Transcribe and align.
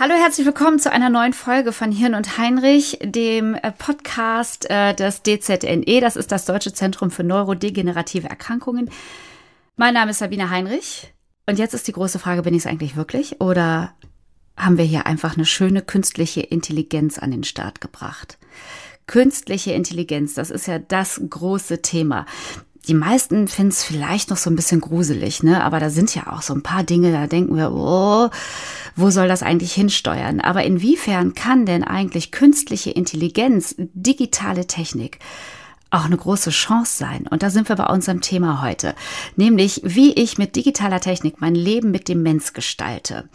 Hallo, 0.00 0.14
herzlich 0.14 0.46
willkommen 0.46 0.78
zu 0.78 0.92
einer 0.92 1.10
neuen 1.10 1.32
Folge 1.32 1.72
von 1.72 1.90
Hirn 1.90 2.14
und 2.14 2.38
Heinrich, 2.38 3.00
dem 3.02 3.56
äh, 3.56 3.72
Podcast 3.72 4.70
äh, 4.70 4.94
des 4.94 5.24
DZNE. 5.24 6.00
Das 6.00 6.14
ist 6.14 6.30
das 6.30 6.44
Deutsche 6.44 6.72
Zentrum 6.72 7.10
für 7.10 7.24
Neurodegenerative 7.24 8.28
Erkrankungen. 8.28 8.90
Mein 9.74 9.94
Name 9.94 10.12
ist 10.12 10.18
Sabine 10.18 10.50
Heinrich. 10.50 11.12
Und 11.48 11.58
jetzt 11.58 11.74
ist 11.74 11.88
die 11.88 11.92
große 11.92 12.20
Frage, 12.20 12.42
bin 12.42 12.54
ich 12.54 12.60
es 12.60 12.66
eigentlich 12.68 12.94
wirklich? 12.94 13.40
Oder 13.40 13.92
haben 14.56 14.78
wir 14.78 14.84
hier 14.84 15.06
einfach 15.06 15.34
eine 15.34 15.46
schöne 15.46 15.82
künstliche 15.82 16.42
Intelligenz 16.42 17.18
an 17.18 17.32
den 17.32 17.42
Start 17.42 17.80
gebracht? 17.80 18.38
Künstliche 19.08 19.72
Intelligenz, 19.72 20.34
das 20.34 20.50
ist 20.50 20.68
ja 20.68 20.78
das 20.78 21.20
große 21.28 21.82
Thema. 21.82 22.24
Die 22.86 22.94
meisten 22.94 23.48
finden 23.48 23.70
es 23.72 23.84
vielleicht 23.84 24.30
noch 24.30 24.36
so 24.36 24.48
ein 24.48 24.56
bisschen 24.56 24.80
gruselig, 24.80 25.42
ne? 25.42 25.62
Aber 25.62 25.80
da 25.80 25.90
sind 25.90 26.14
ja 26.14 26.32
auch 26.32 26.42
so 26.42 26.54
ein 26.54 26.62
paar 26.62 26.84
Dinge, 26.84 27.12
da 27.12 27.26
denken 27.26 27.56
wir, 27.56 27.72
oh, 27.72 28.30
wo 28.96 29.10
soll 29.10 29.28
das 29.28 29.42
eigentlich 29.42 29.72
hinsteuern? 29.72 30.40
Aber 30.40 30.64
inwiefern 30.64 31.34
kann 31.34 31.66
denn 31.66 31.84
eigentlich 31.84 32.30
künstliche 32.30 32.90
Intelligenz, 32.90 33.74
digitale 33.78 34.66
Technik 34.66 35.18
auch 35.90 36.04
eine 36.04 36.16
große 36.16 36.50
Chance 36.50 36.96
sein. 36.96 37.26
Und 37.30 37.42
da 37.42 37.50
sind 37.50 37.68
wir 37.68 37.76
bei 37.76 37.86
unserem 37.86 38.20
Thema 38.20 38.62
heute, 38.62 38.94
nämlich 39.36 39.80
wie 39.84 40.12
ich 40.12 40.36
mit 40.36 40.54
digitaler 40.56 41.00
Technik 41.00 41.40
mein 41.40 41.54
Leben 41.54 41.90
mit 41.90 42.08
Demenz 42.08 42.52
gestalte. 42.52 43.28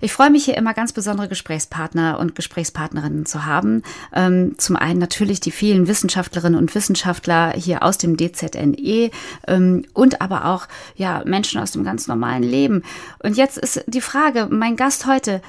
Ich 0.00 0.12
freue 0.12 0.30
mich 0.30 0.44
hier 0.44 0.56
immer 0.56 0.74
ganz 0.74 0.92
besondere 0.92 1.28
Gesprächspartner 1.28 2.18
und 2.18 2.34
Gesprächspartnerinnen 2.34 3.26
zu 3.26 3.44
haben. 3.44 3.82
Ähm, 4.12 4.54
zum 4.58 4.76
einen 4.76 5.00
natürlich 5.00 5.40
die 5.40 5.50
vielen 5.50 5.88
Wissenschaftlerinnen 5.88 6.58
und 6.58 6.74
Wissenschaftler 6.74 7.52
hier 7.52 7.82
aus 7.82 7.98
dem 7.98 8.16
DZNE 8.16 9.10
ähm, 9.48 9.84
und 9.92 10.20
aber 10.20 10.44
auch 10.44 10.68
ja 10.94 11.22
Menschen 11.24 11.60
aus 11.60 11.72
dem 11.72 11.82
ganz 11.84 12.06
normalen 12.06 12.44
Leben. 12.44 12.82
Und 13.18 13.36
jetzt 13.36 13.58
ist 13.58 13.82
die 13.86 14.00
Frage, 14.00 14.48
mein 14.50 14.76
Gast 14.76 15.06
heute, 15.06 15.42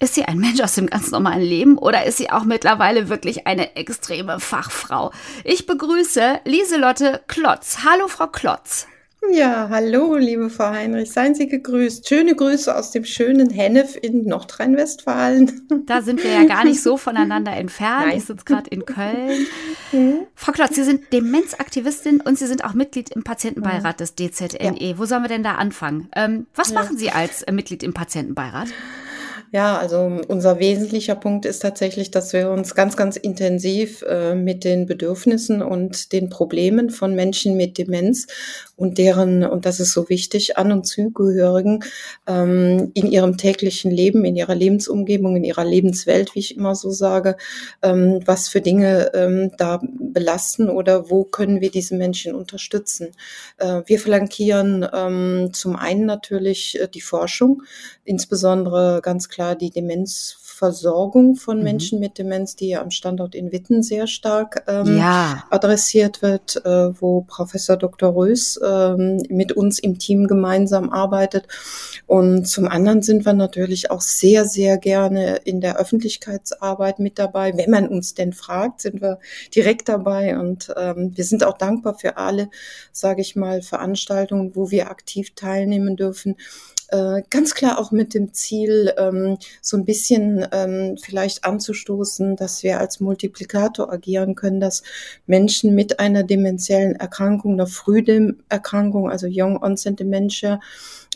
ist 0.00 0.14
sie 0.14 0.24
ein 0.24 0.38
Mensch 0.38 0.60
aus 0.60 0.74
dem 0.74 0.86
ganz 0.86 1.10
normalen 1.10 1.42
Leben 1.42 1.78
oder 1.78 2.04
ist 2.06 2.16
sie 2.16 2.30
auch 2.30 2.44
mittlerweile 2.44 3.08
wirklich 3.08 3.46
eine 3.46 3.76
extreme 3.76 4.40
Fachfrau? 4.40 5.12
Ich 5.44 5.66
begrüße 5.66 6.40
Lieselotte 6.44 7.20
Klotz. 7.28 7.80
Hallo, 7.84 8.08
Frau 8.08 8.26
Klotz. 8.26 8.86
Ja, 9.30 9.68
hallo, 9.68 10.16
liebe 10.16 10.48
Frau 10.48 10.70
Heinrich. 10.70 11.12
Seien 11.12 11.34
Sie 11.34 11.46
gegrüßt. 11.46 12.08
Schöne 12.08 12.34
Grüße 12.34 12.74
aus 12.74 12.90
dem 12.90 13.04
schönen 13.04 13.50
Hennef 13.50 13.94
in 14.00 14.24
Nordrhein-Westfalen. 14.24 15.68
Da 15.86 16.02
sind 16.02 16.22
wir 16.22 16.30
ja 16.30 16.44
gar 16.44 16.64
nicht 16.64 16.82
so 16.82 16.96
voneinander 16.96 17.52
entfernt. 17.52 18.06
Nein. 18.06 18.16
Ich 18.18 18.24
sitze 18.24 18.44
gerade 18.44 18.70
in 18.70 18.84
Köln. 18.84 19.46
Mhm. 19.92 20.20
Frau 20.36 20.52
Klotz, 20.52 20.76
Sie 20.76 20.84
sind 20.84 21.12
Demenzaktivistin 21.12 22.20
und 22.20 22.38
Sie 22.38 22.46
sind 22.46 22.64
auch 22.64 22.74
Mitglied 22.74 23.10
im 23.10 23.24
Patientenbeirat 23.24 23.98
des 23.98 24.14
DZNE. 24.14 24.76
Ja. 24.78 24.98
Wo 24.98 25.04
sollen 25.04 25.24
wir 25.24 25.28
denn 25.28 25.42
da 25.42 25.56
anfangen? 25.56 26.08
Ähm, 26.14 26.46
was 26.54 26.70
ja. 26.70 26.76
machen 26.76 26.96
Sie 26.96 27.10
als 27.10 27.42
äh, 27.42 27.50
Mitglied 27.50 27.82
im 27.82 27.92
Patientenbeirat? 27.92 28.68
Ja, 29.52 29.78
also 29.78 30.20
unser 30.28 30.60
wesentlicher 30.60 31.16
Punkt 31.16 31.44
ist 31.44 31.58
tatsächlich, 31.58 32.12
dass 32.12 32.32
wir 32.32 32.50
uns 32.50 32.76
ganz, 32.76 32.96
ganz 32.96 33.16
intensiv 33.16 34.02
äh, 34.02 34.36
mit 34.36 34.62
den 34.62 34.86
Bedürfnissen 34.86 35.60
und 35.60 36.12
den 36.12 36.28
Problemen 36.28 36.88
von 36.90 37.16
Menschen 37.16 37.56
mit 37.56 37.76
Demenz 37.76 38.28
und 38.80 38.96
deren, 38.96 39.44
und 39.44 39.66
das 39.66 39.78
ist 39.78 39.92
so 39.92 40.08
wichtig, 40.08 40.56
An- 40.56 40.72
und 40.72 40.86
Zugehörigen 40.86 41.84
ähm, 42.26 42.90
in 42.94 43.12
ihrem 43.12 43.36
täglichen 43.36 43.90
Leben, 43.90 44.24
in 44.24 44.36
ihrer 44.36 44.54
Lebensumgebung, 44.54 45.36
in 45.36 45.44
ihrer 45.44 45.66
Lebenswelt, 45.66 46.34
wie 46.34 46.38
ich 46.38 46.56
immer 46.56 46.74
so 46.74 46.90
sage, 46.90 47.36
ähm, 47.82 48.20
was 48.24 48.48
für 48.48 48.62
Dinge 48.62 49.10
ähm, 49.12 49.50
da 49.58 49.82
belasten 49.82 50.70
oder 50.70 51.10
wo 51.10 51.24
können 51.24 51.60
wir 51.60 51.70
diese 51.70 51.94
Menschen 51.94 52.34
unterstützen. 52.34 53.08
Äh, 53.58 53.82
wir 53.84 54.00
flankieren 54.00 54.86
ähm, 54.94 55.50
zum 55.52 55.76
einen 55.76 56.06
natürlich 56.06 56.80
äh, 56.80 56.88
die 56.88 57.02
Forschung, 57.02 57.62
insbesondere 58.04 59.00
ganz 59.02 59.28
klar 59.28 59.56
die 59.56 59.70
Demenz 59.70 60.38
Versorgung 60.60 61.36
von 61.36 61.56
mhm. 61.56 61.64
Menschen 61.64 62.00
mit 62.00 62.18
Demenz, 62.18 62.54
die 62.54 62.68
ja 62.68 62.82
am 62.82 62.90
Standort 62.90 63.34
in 63.34 63.50
Witten 63.50 63.82
sehr 63.82 64.06
stark 64.06 64.62
ähm, 64.68 64.98
ja. 64.98 65.42
adressiert 65.48 66.20
wird, 66.20 66.62
äh, 66.66 67.00
wo 67.00 67.22
Professor 67.22 67.78
Dr. 67.78 68.14
Rös 68.14 68.60
ähm, 68.62 69.22
mit 69.30 69.52
uns 69.52 69.78
im 69.78 69.98
Team 69.98 70.26
gemeinsam 70.26 70.90
arbeitet. 70.90 71.48
Und 72.06 72.44
zum 72.44 72.68
anderen 72.68 73.00
sind 73.00 73.24
wir 73.24 73.32
natürlich 73.32 73.90
auch 73.90 74.02
sehr, 74.02 74.44
sehr 74.44 74.76
gerne 74.76 75.36
in 75.44 75.62
der 75.62 75.78
Öffentlichkeitsarbeit 75.78 76.98
mit 76.98 77.18
dabei. 77.18 77.56
Wenn 77.56 77.70
man 77.70 77.88
uns 77.88 78.12
denn 78.12 78.34
fragt, 78.34 78.82
sind 78.82 79.00
wir 79.00 79.18
direkt 79.54 79.88
dabei. 79.88 80.38
Und 80.38 80.74
ähm, 80.76 81.12
wir 81.14 81.24
sind 81.24 81.42
auch 81.42 81.56
dankbar 81.56 81.94
für 81.94 82.18
alle, 82.18 82.50
sage 82.92 83.22
ich 83.22 83.34
mal, 83.34 83.62
Veranstaltungen, 83.62 84.54
wo 84.54 84.70
wir 84.70 84.90
aktiv 84.90 85.34
teilnehmen 85.34 85.96
dürfen 85.96 86.36
äh, 86.90 87.22
ganz 87.30 87.54
klar 87.54 87.78
auch 87.78 87.92
mit 87.92 88.14
dem 88.14 88.32
Ziel, 88.32 88.92
ähm, 88.98 89.38
so 89.60 89.76
ein 89.76 89.84
bisschen 89.84 90.46
ähm, 90.52 90.96
vielleicht 91.00 91.44
anzustoßen, 91.44 92.36
dass 92.36 92.62
wir 92.62 92.80
als 92.80 93.00
Multiplikator 93.00 93.92
agieren 93.92 94.34
können, 94.34 94.60
dass 94.60 94.82
Menschen 95.26 95.74
mit 95.74 96.00
einer 96.00 96.22
dementiellen 96.22 96.96
Erkrankung, 96.96 97.54
einer 97.54 97.66
Früherkrankung, 97.66 99.08
also 99.08 99.26
Young 99.30 99.62
Onset 99.62 100.00
Dementia, 100.00 100.60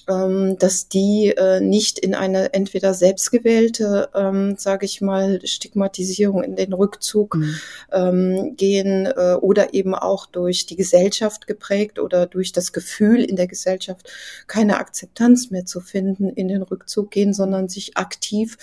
ähm, 0.09 0.59
dass 0.59 0.89
die 0.89 1.35
äh, 1.37 1.61
nicht 1.61 1.99
in 1.99 2.15
eine 2.15 2.53
entweder 2.55 2.95
selbstgewählte, 2.95 4.09
ähm, 4.15 4.57
sage 4.57 4.87
ich 4.87 5.01
mal, 5.01 5.41
Stigmatisierung 5.45 6.43
in 6.43 6.57
den 6.57 6.73
Rückzug 6.73 7.37
mhm. 7.37 7.55
ähm, 7.93 8.57
gehen 8.57 9.07
äh, 9.07 9.35
oder 9.41 9.75
eben 9.75 9.95
auch 9.95 10.27
durch 10.27 10.67
die 10.67 10.77
Gesellschaft 10.77 11.47
geprägt 11.47 11.99
oder 11.99 12.27
durch 12.27 12.53
das 12.53 12.73
Gefühl 12.73 13.23
in 13.23 13.37
der 13.37 13.47
Gesellschaft 13.47 14.11
keine 14.47 14.79
Akzeptanz 14.79 15.51
mehr 15.51 15.67
zu 15.67 15.81
finden, 15.81 16.29
in 16.29 16.49
den 16.49 16.63
Rückzug 16.63 17.11
gehen, 17.11 17.33
sondern 17.33 17.69
sich 17.69 17.97
aktiv 17.97 18.57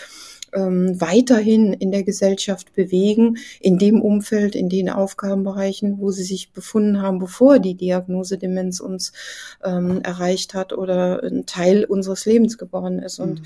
ähm, 0.53 0.99
weiterhin 0.99 1.73
in 1.73 1.91
der 1.91 2.03
Gesellschaft 2.03 2.73
bewegen, 2.73 3.37
in 3.59 3.77
dem 3.77 4.01
Umfeld, 4.01 4.55
in 4.55 4.69
den 4.69 4.89
Aufgabenbereichen, 4.89 5.99
wo 5.99 6.11
sie 6.11 6.23
sich 6.23 6.51
befunden 6.51 7.01
haben, 7.01 7.19
bevor 7.19 7.59
die 7.59 7.75
Diagnose 7.75 8.37
Demenz 8.37 8.79
uns 8.79 9.13
ähm, 9.63 10.01
erreicht 10.03 10.53
hat 10.53 10.73
oder 10.73 11.23
ein 11.23 11.45
Teil 11.45 11.85
unseres 11.85 12.25
Lebens 12.25 12.57
geworden 12.57 12.99
ist. 12.99 13.19
Und 13.19 13.41
mhm. 13.41 13.45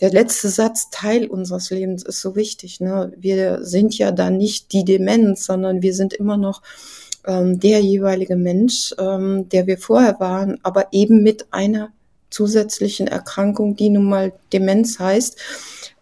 der 0.00 0.10
letzte 0.10 0.48
Satz, 0.48 0.90
Teil 0.90 1.26
unseres 1.26 1.70
Lebens, 1.70 2.02
ist 2.02 2.20
so 2.20 2.36
wichtig. 2.36 2.80
Ne? 2.80 3.12
Wir 3.16 3.64
sind 3.64 3.96
ja 3.98 4.12
da 4.12 4.30
nicht 4.30 4.72
die 4.72 4.84
Demenz, 4.84 5.44
sondern 5.44 5.82
wir 5.82 5.94
sind 5.94 6.14
immer 6.14 6.36
noch 6.36 6.62
ähm, 7.26 7.60
der 7.60 7.80
jeweilige 7.80 8.36
Mensch, 8.36 8.94
ähm, 8.98 9.48
der 9.50 9.66
wir 9.66 9.78
vorher 9.78 10.18
waren, 10.18 10.58
aber 10.62 10.88
eben 10.92 11.22
mit 11.22 11.52
einer 11.52 11.90
zusätzlichen 12.30 13.06
Erkrankung, 13.06 13.76
die 13.76 13.90
nun 13.90 14.04
mal 14.04 14.32
Demenz 14.52 14.98
heißt. 14.98 15.38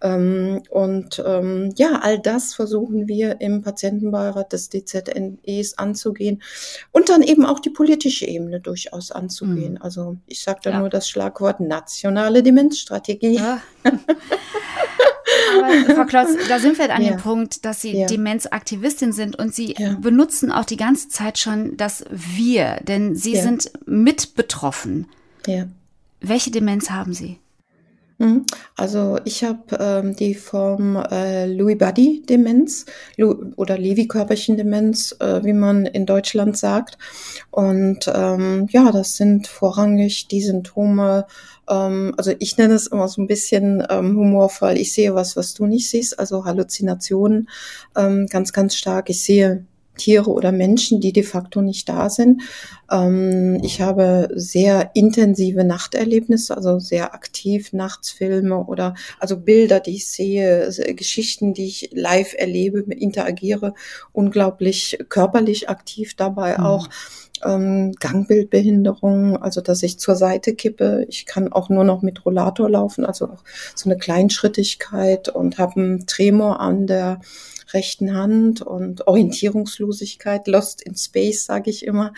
Ähm, 0.07 0.63
und 0.71 1.23
ähm, 1.27 1.73
ja, 1.77 2.01
all 2.03 2.19
das 2.19 2.55
versuchen 2.55 3.09
wir 3.09 3.41
im 3.41 3.63
Patientenbeirat 3.63 4.53
des 4.53 4.69
DZNEs 4.71 5.79
anzugehen 5.79 6.43
und 6.93 7.09
dann 7.09 7.23
eben 7.23 7.45
auch 7.45 7.59
die 7.59 7.71
politische 7.71 8.27
Ebene 8.27 8.61
durchaus 8.61 9.11
anzugehen. 9.11 9.75
Mhm. 9.75 9.83
Also 9.83 10.17
ich 10.27 10.43
sage 10.43 10.61
da 10.63 10.71
ja. 10.71 10.79
nur 10.81 10.91
das 10.91 11.09
Schlagwort 11.09 11.61
nationale 11.61 12.43
Demenzstrategie. 12.43 13.37
Ja. 13.37 13.61
Aber 15.55 15.95
Frau 15.95 16.05
Klotz, 16.05 16.31
da 16.49 16.59
sind 16.59 16.79
wir 16.79 16.93
an 16.95 17.03
ja. 17.03 17.13
dem 17.13 17.21
Punkt, 17.21 17.65
dass 17.65 17.81
Sie 17.81 17.97
ja. 17.97 18.07
Demenzaktivistin 18.07 19.13
sind 19.13 19.37
und 19.39 19.55
Sie 19.55 19.75
ja. 19.77 19.95
benutzen 19.95 20.53
auch 20.53 20.65
die 20.65 20.77
ganze 20.77 21.09
Zeit 21.09 21.39
schon 21.39 21.77
das 21.77 22.05
Wir, 22.11 22.79
denn 22.83 23.17
Sie 23.17 23.37
sind 23.37 23.71
mit 23.87 24.35
betroffen. 24.35 25.09
Ja. 25.47 25.67
Welche 26.21 26.51
Demenz 26.51 26.91
haben 26.91 27.13
Sie? 27.13 27.39
Mhm. 28.19 28.47
Also 28.77 29.19
ich 29.25 29.45
habe 29.45 29.77
ähm, 29.79 30.17
die 30.17 30.35
Form 30.35 30.97
äh, 30.97 31.47
Louis 31.47 31.77
Buddy 31.77 32.23
Demenz 32.27 32.87
Lu 33.17 33.53
oder 33.57 33.77
Lewy-Körperchen 33.77 34.57
Demenz, 34.57 35.15
äh, 35.21 35.45
wie 35.45 35.53
man 35.53 35.85
in 35.85 36.07
Deutschland 36.07 36.57
sagt. 36.57 36.97
Und 37.51 38.11
ähm, 38.13 38.69
ja, 38.71 38.91
das 38.91 39.17
sind 39.17 39.49
vorrangig 39.49 40.29
die 40.29 40.41
Symptome. 40.41 41.27
Ähm, 41.69 42.15
also 42.17 42.33
ich 42.39 42.57
nenne 42.57 42.75
es 42.75 42.87
immer 42.87 43.09
so 43.09 43.21
ein 43.21 43.27
bisschen 43.27 43.87
ähm, 43.91 44.17
humorvoll. 44.17 44.79
Ich 44.79 44.95
sehe 44.95 45.15
was, 45.15 45.37
was 45.37 45.53
du 45.53 45.67
nicht 45.67 45.91
siehst. 45.91 46.19
Also 46.19 46.47
Halluzinationen 46.47 47.51
ähm, 47.97 48.27
ganz, 48.31 48.55
ganz 48.55 48.77
stark. 48.77 49.11
Ich 49.11 49.23
sehe 49.23 49.67
Tiere 49.97 50.31
oder 50.31 50.53
Menschen, 50.53 51.01
die 51.01 51.13
de 51.13 51.23
facto 51.23 51.63
nicht 51.63 51.89
da 51.89 52.11
sind. 52.11 52.43
Ähm, 52.91 53.59
ich 53.63 53.81
habe 53.81 54.29
sehr 54.35 54.91
intensive 54.95 55.65
Nachterlebnisse, 55.65 56.57
also 56.57 56.79
sehr 56.79 57.15
aktiv 57.15 57.73
Nachtsfilme 57.73 58.65
oder 58.67 58.95
also 59.19 59.39
Bilder, 59.39 59.81
die 59.81 59.97
ich 59.97 60.09
sehe, 60.09 60.71
Geschichten, 60.95 61.55
die 61.55 61.67
ich 61.67 61.91
live 61.93 62.35
erlebe, 62.37 62.81
interagiere, 62.93 63.75
unglaublich 64.13 64.99
körperlich 65.09 65.69
aktiv 65.69 66.15
dabei 66.15 66.59
mhm. 66.59 66.65
auch. 66.65 66.89
Ähm, 67.45 67.93
Gangbildbehinderung, 68.01 69.43
also 69.43 69.61
dass 69.61 69.83
ich 69.83 69.99
zur 69.99 70.17
Seite 70.17 70.55
kippe. 70.55 71.05
Ich 71.09 71.27
kann 71.27 71.53
auch 71.53 71.69
nur 71.69 71.85
noch 71.85 72.03
mit 72.03 72.25
Rollator 72.25 72.71
laufen, 72.71 73.05
also 73.05 73.27
auch 73.27 73.45
so 73.75 73.91
eine 73.91 73.99
Kleinschrittigkeit 73.99 75.29
und 75.29 75.59
habe 75.59 75.81
einen 75.81 76.07
Tremor 76.07 76.61
an 76.61 76.87
der 76.87 77.21
rechten 77.73 78.15
Hand 78.15 78.63
und 78.63 79.07
Orientierungslosigkeit, 79.07 80.47
Lost 80.47 80.83
in 80.83 80.95
Space, 80.95 81.47
sage 81.47 81.71
ich 81.71 81.85
immer, 81.85 82.13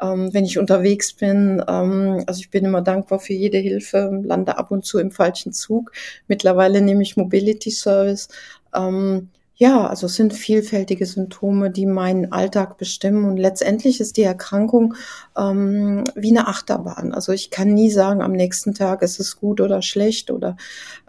ähm, 0.00 0.32
wenn 0.32 0.44
ich 0.44 0.58
unterwegs 0.58 1.12
bin. 1.14 1.62
Ähm, 1.66 2.24
also 2.26 2.40
ich 2.40 2.50
bin 2.50 2.64
immer 2.64 2.82
dankbar 2.82 3.20
für 3.20 3.32
jede 3.32 3.58
Hilfe, 3.58 4.20
lande 4.24 4.58
ab 4.58 4.70
und 4.70 4.84
zu 4.84 4.98
im 4.98 5.10
falschen 5.10 5.52
Zug. 5.52 5.92
Mittlerweile 6.26 6.80
nehme 6.80 7.02
ich 7.02 7.16
Mobility 7.16 7.70
Service. 7.70 8.28
Ähm, 8.74 9.30
ja, 9.60 9.88
also 9.88 10.06
es 10.06 10.14
sind 10.14 10.34
vielfältige 10.34 11.04
Symptome, 11.04 11.72
die 11.72 11.84
meinen 11.84 12.30
Alltag 12.30 12.78
bestimmen. 12.78 13.24
Und 13.24 13.38
letztendlich 13.38 14.00
ist 14.00 14.16
die 14.16 14.22
Erkrankung 14.22 14.94
ähm, 15.36 16.04
wie 16.14 16.30
eine 16.30 16.46
Achterbahn. 16.46 17.12
Also 17.12 17.32
ich 17.32 17.50
kann 17.50 17.74
nie 17.74 17.90
sagen, 17.90 18.22
am 18.22 18.30
nächsten 18.30 18.72
Tag 18.72 19.02
ist 19.02 19.18
es 19.18 19.36
gut 19.36 19.60
oder 19.60 19.82
schlecht 19.82 20.30
oder 20.30 20.56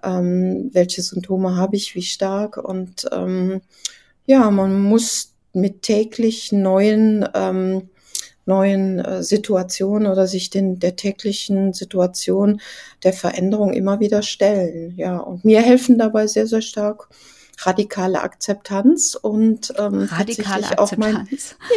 ähm, 0.04 0.72
welche 0.74 1.04
Symptome 1.04 1.58
habe 1.58 1.76
ich, 1.76 1.94
wie 1.94 2.02
stark. 2.02 2.58
Und 2.58 3.08
ähm, 3.12 3.62
ja, 4.26 4.50
man 4.50 4.82
muss 4.82 5.32
mit 5.54 5.84
täglich 5.84 6.52
neuen 6.52 7.30
ähm, 7.36 7.90
neuen 8.46 8.98
äh, 8.98 9.22
Situationen 9.22 10.12
oder 10.12 10.26
sich 10.26 10.50
den 10.50 10.80
der 10.80 10.96
täglichen 10.96 11.74
Situation 11.74 12.62
der 13.04 13.14
Veränderung 13.14 13.74
immer 13.74 14.00
wieder 14.00 14.24
stellen. 14.24 14.96
Ja, 14.98 15.18
und 15.18 15.46
mir 15.46 15.62
helfen 15.62 16.00
dabei 16.00 16.26
sehr 16.26 16.48
sehr 16.48 16.64
stark 16.64 17.10
radikale 17.66 18.22
Akzeptanz 18.22 19.16
und 19.16 19.74
ähm, 19.78 20.08
radikale 20.12 20.66
Akzeptanz. 20.70 20.80
Auch 20.80 20.98
mein, 20.98 21.28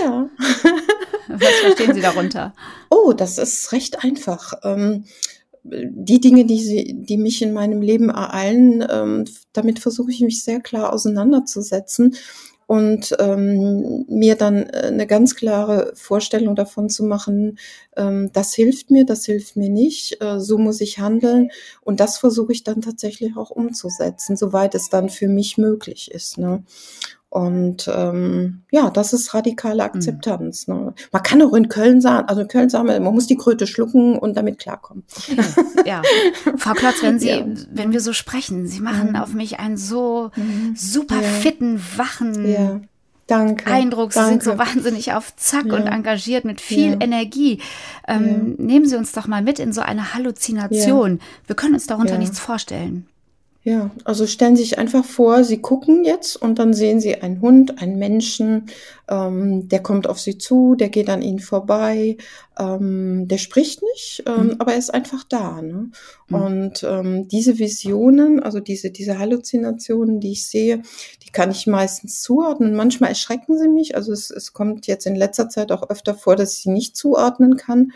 ja. 0.00 0.28
Was 1.28 1.54
verstehen 1.60 1.94
Sie 1.94 2.00
darunter? 2.00 2.54
Oh, 2.90 3.12
das 3.12 3.38
ist 3.38 3.72
recht 3.72 4.04
einfach. 4.04 4.54
Ähm, 4.64 5.04
die 5.64 6.20
Dinge, 6.20 6.44
die, 6.44 6.60
sie, 6.60 6.94
die 6.94 7.16
mich 7.16 7.40
in 7.40 7.52
meinem 7.52 7.82
Leben 7.82 8.08
ereilen, 8.10 8.84
ähm, 8.90 9.24
damit 9.52 9.78
versuche 9.78 10.10
ich 10.10 10.20
mich 10.20 10.42
sehr 10.42 10.60
klar 10.60 10.92
auseinanderzusetzen 10.92 12.16
und 12.72 13.14
ähm, 13.18 14.06
mir 14.08 14.34
dann 14.34 14.62
äh, 14.62 14.86
eine 14.86 15.06
ganz 15.06 15.34
klare 15.34 15.92
Vorstellung 15.94 16.56
davon 16.56 16.88
zu 16.88 17.04
machen, 17.04 17.58
ähm, 17.98 18.30
das 18.32 18.54
hilft 18.54 18.90
mir, 18.90 19.04
das 19.04 19.26
hilft 19.26 19.56
mir 19.56 19.68
nicht, 19.68 20.22
äh, 20.22 20.40
so 20.40 20.56
muss 20.56 20.80
ich 20.80 20.98
handeln 20.98 21.50
und 21.82 22.00
das 22.00 22.16
versuche 22.16 22.52
ich 22.52 22.64
dann 22.64 22.80
tatsächlich 22.80 23.36
auch 23.36 23.50
umzusetzen, 23.50 24.38
soweit 24.38 24.74
es 24.74 24.88
dann 24.88 25.10
für 25.10 25.28
mich 25.28 25.58
möglich 25.58 26.10
ist. 26.12 26.38
Ne? 26.38 26.64
Und 27.32 27.90
ähm, 27.90 28.60
ja, 28.70 28.90
das 28.90 29.14
ist 29.14 29.32
radikale 29.32 29.76
mhm. 29.76 29.80
Akzeptanz. 29.80 30.68
Ne? 30.68 30.92
Man 31.12 31.22
kann 31.22 31.40
auch 31.40 31.54
in 31.54 31.70
Köln 31.70 32.02
sagen, 32.02 32.28
also 32.28 32.42
in 32.42 32.48
Köln 32.48 32.68
sagen 32.68 32.88
wir, 32.88 33.00
man 33.00 33.14
muss 33.14 33.26
die 33.26 33.38
Kröte 33.38 33.66
schlucken 33.66 34.18
und 34.18 34.36
damit 34.36 34.58
klarkommen. 34.58 35.04
Ja, 35.86 36.02
Frau 36.58 36.74
Klotz, 36.74 37.02
wenn 37.02 37.18
Sie, 37.18 37.30
ja. 37.30 37.44
wenn 37.72 37.92
wir 37.92 38.00
so 38.00 38.12
sprechen, 38.12 38.66
Sie 38.66 38.80
machen 38.80 39.10
mhm. 39.10 39.16
auf 39.16 39.32
mich 39.32 39.58
einen 39.58 39.78
so 39.78 40.30
mhm. 40.36 40.74
super 40.76 41.22
ja. 41.22 41.22
fitten, 41.22 41.80
wachen 41.96 42.46
ja. 42.46 42.80
Danke, 43.26 43.72
Eindruck. 43.72 44.12
Sie 44.12 44.18
danke. 44.18 44.44
sind 44.44 44.44
so 44.44 44.58
wahnsinnig 44.58 45.14
auf 45.14 45.34
Zack 45.36 45.64
und 45.64 45.86
engagiert 45.86 46.44
mit 46.44 46.60
viel 46.60 46.98
Energie. 47.00 47.62
Ähm, 48.06 48.56
nehmen 48.58 48.84
Sie 48.84 48.96
uns 48.96 49.12
doch 49.12 49.26
mal 49.26 49.40
mit 49.40 49.58
in 49.58 49.72
so 49.72 49.80
eine 49.80 50.12
Halluzination. 50.12 51.18
Wir 51.46 51.56
können 51.56 51.72
uns 51.72 51.86
darunter 51.86 52.18
nichts 52.18 52.38
vorstellen. 52.38 53.06
Ja, 53.64 53.92
also 54.02 54.26
stellen 54.26 54.56
Sie 54.56 54.64
sich 54.64 54.78
einfach 54.78 55.04
vor, 55.04 55.44
Sie 55.44 55.58
gucken 55.58 56.04
jetzt 56.04 56.34
und 56.34 56.58
dann 56.58 56.74
sehen 56.74 56.98
Sie 56.98 57.14
einen 57.22 57.40
Hund, 57.40 57.80
einen 57.80 57.96
Menschen, 57.96 58.66
ähm, 59.08 59.68
der 59.68 59.80
kommt 59.80 60.08
auf 60.08 60.18
Sie 60.18 60.36
zu, 60.36 60.74
der 60.74 60.88
geht 60.88 61.08
an 61.08 61.22
Ihnen 61.22 61.38
vorbei, 61.38 62.16
ähm, 62.58 63.28
der 63.28 63.38
spricht 63.38 63.80
nicht, 63.82 64.24
ähm, 64.26 64.46
mhm. 64.46 64.54
aber 64.58 64.72
er 64.72 64.78
ist 64.78 64.92
einfach 64.92 65.22
da. 65.22 65.62
Ne? 65.62 65.90
Mhm. 66.26 66.34
Und 66.34 66.82
ähm, 66.82 67.28
diese 67.28 67.60
Visionen, 67.60 68.42
also 68.42 68.58
diese, 68.58 68.90
diese 68.90 69.20
Halluzinationen, 69.20 70.18
die 70.18 70.32
ich 70.32 70.48
sehe, 70.48 70.82
die 71.24 71.30
kann 71.30 71.52
ich 71.52 71.68
meistens 71.68 72.20
zuordnen. 72.20 72.74
Manchmal 72.74 73.10
erschrecken 73.10 73.56
sie 73.56 73.68
mich. 73.68 73.94
Also 73.94 74.12
es, 74.12 74.32
es 74.32 74.52
kommt 74.54 74.88
jetzt 74.88 75.06
in 75.06 75.14
letzter 75.14 75.48
Zeit 75.48 75.70
auch 75.70 75.88
öfter 75.88 76.16
vor, 76.16 76.34
dass 76.34 76.54
ich 76.54 76.62
sie 76.64 76.70
nicht 76.70 76.96
zuordnen 76.96 77.56
kann. 77.56 77.92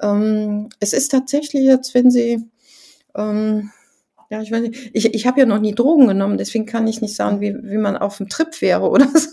Ähm, 0.00 0.70
es 0.80 0.94
ist 0.94 1.10
tatsächlich 1.10 1.64
jetzt, 1.64 1.92
wenn 1.92 2.10
Sie 2.10 2.48
ähm, 3.14 3.70
ja, 4.32 4.40
ich 4.40 4.50
weiß 4.50 4.62
nicht, 4.62 4.90
ich, 4.94 5.14
ich 5.14 5.26
habe 5.26 5.40
ja 5.40 5.46
noch 5.46 5.60
nie 5.60 5.74
Drogen 5.74 6.06
genommen, 6.06 6.38
deswegen 6.38 6.64
kann 6.64 6.86
ich 6.86 7.02
nicht 7.02 7.14
sagen, 7.14 7.42
wie, 7.42 7.54
wie 7.54 7.76
man 7.76 7.98
auf 7.98 8.16
dem 8.16 8.30
Trip 8.30 8.62
wäre 8.62 8.88
oder 8.88 9.06
so. 9.14 9.28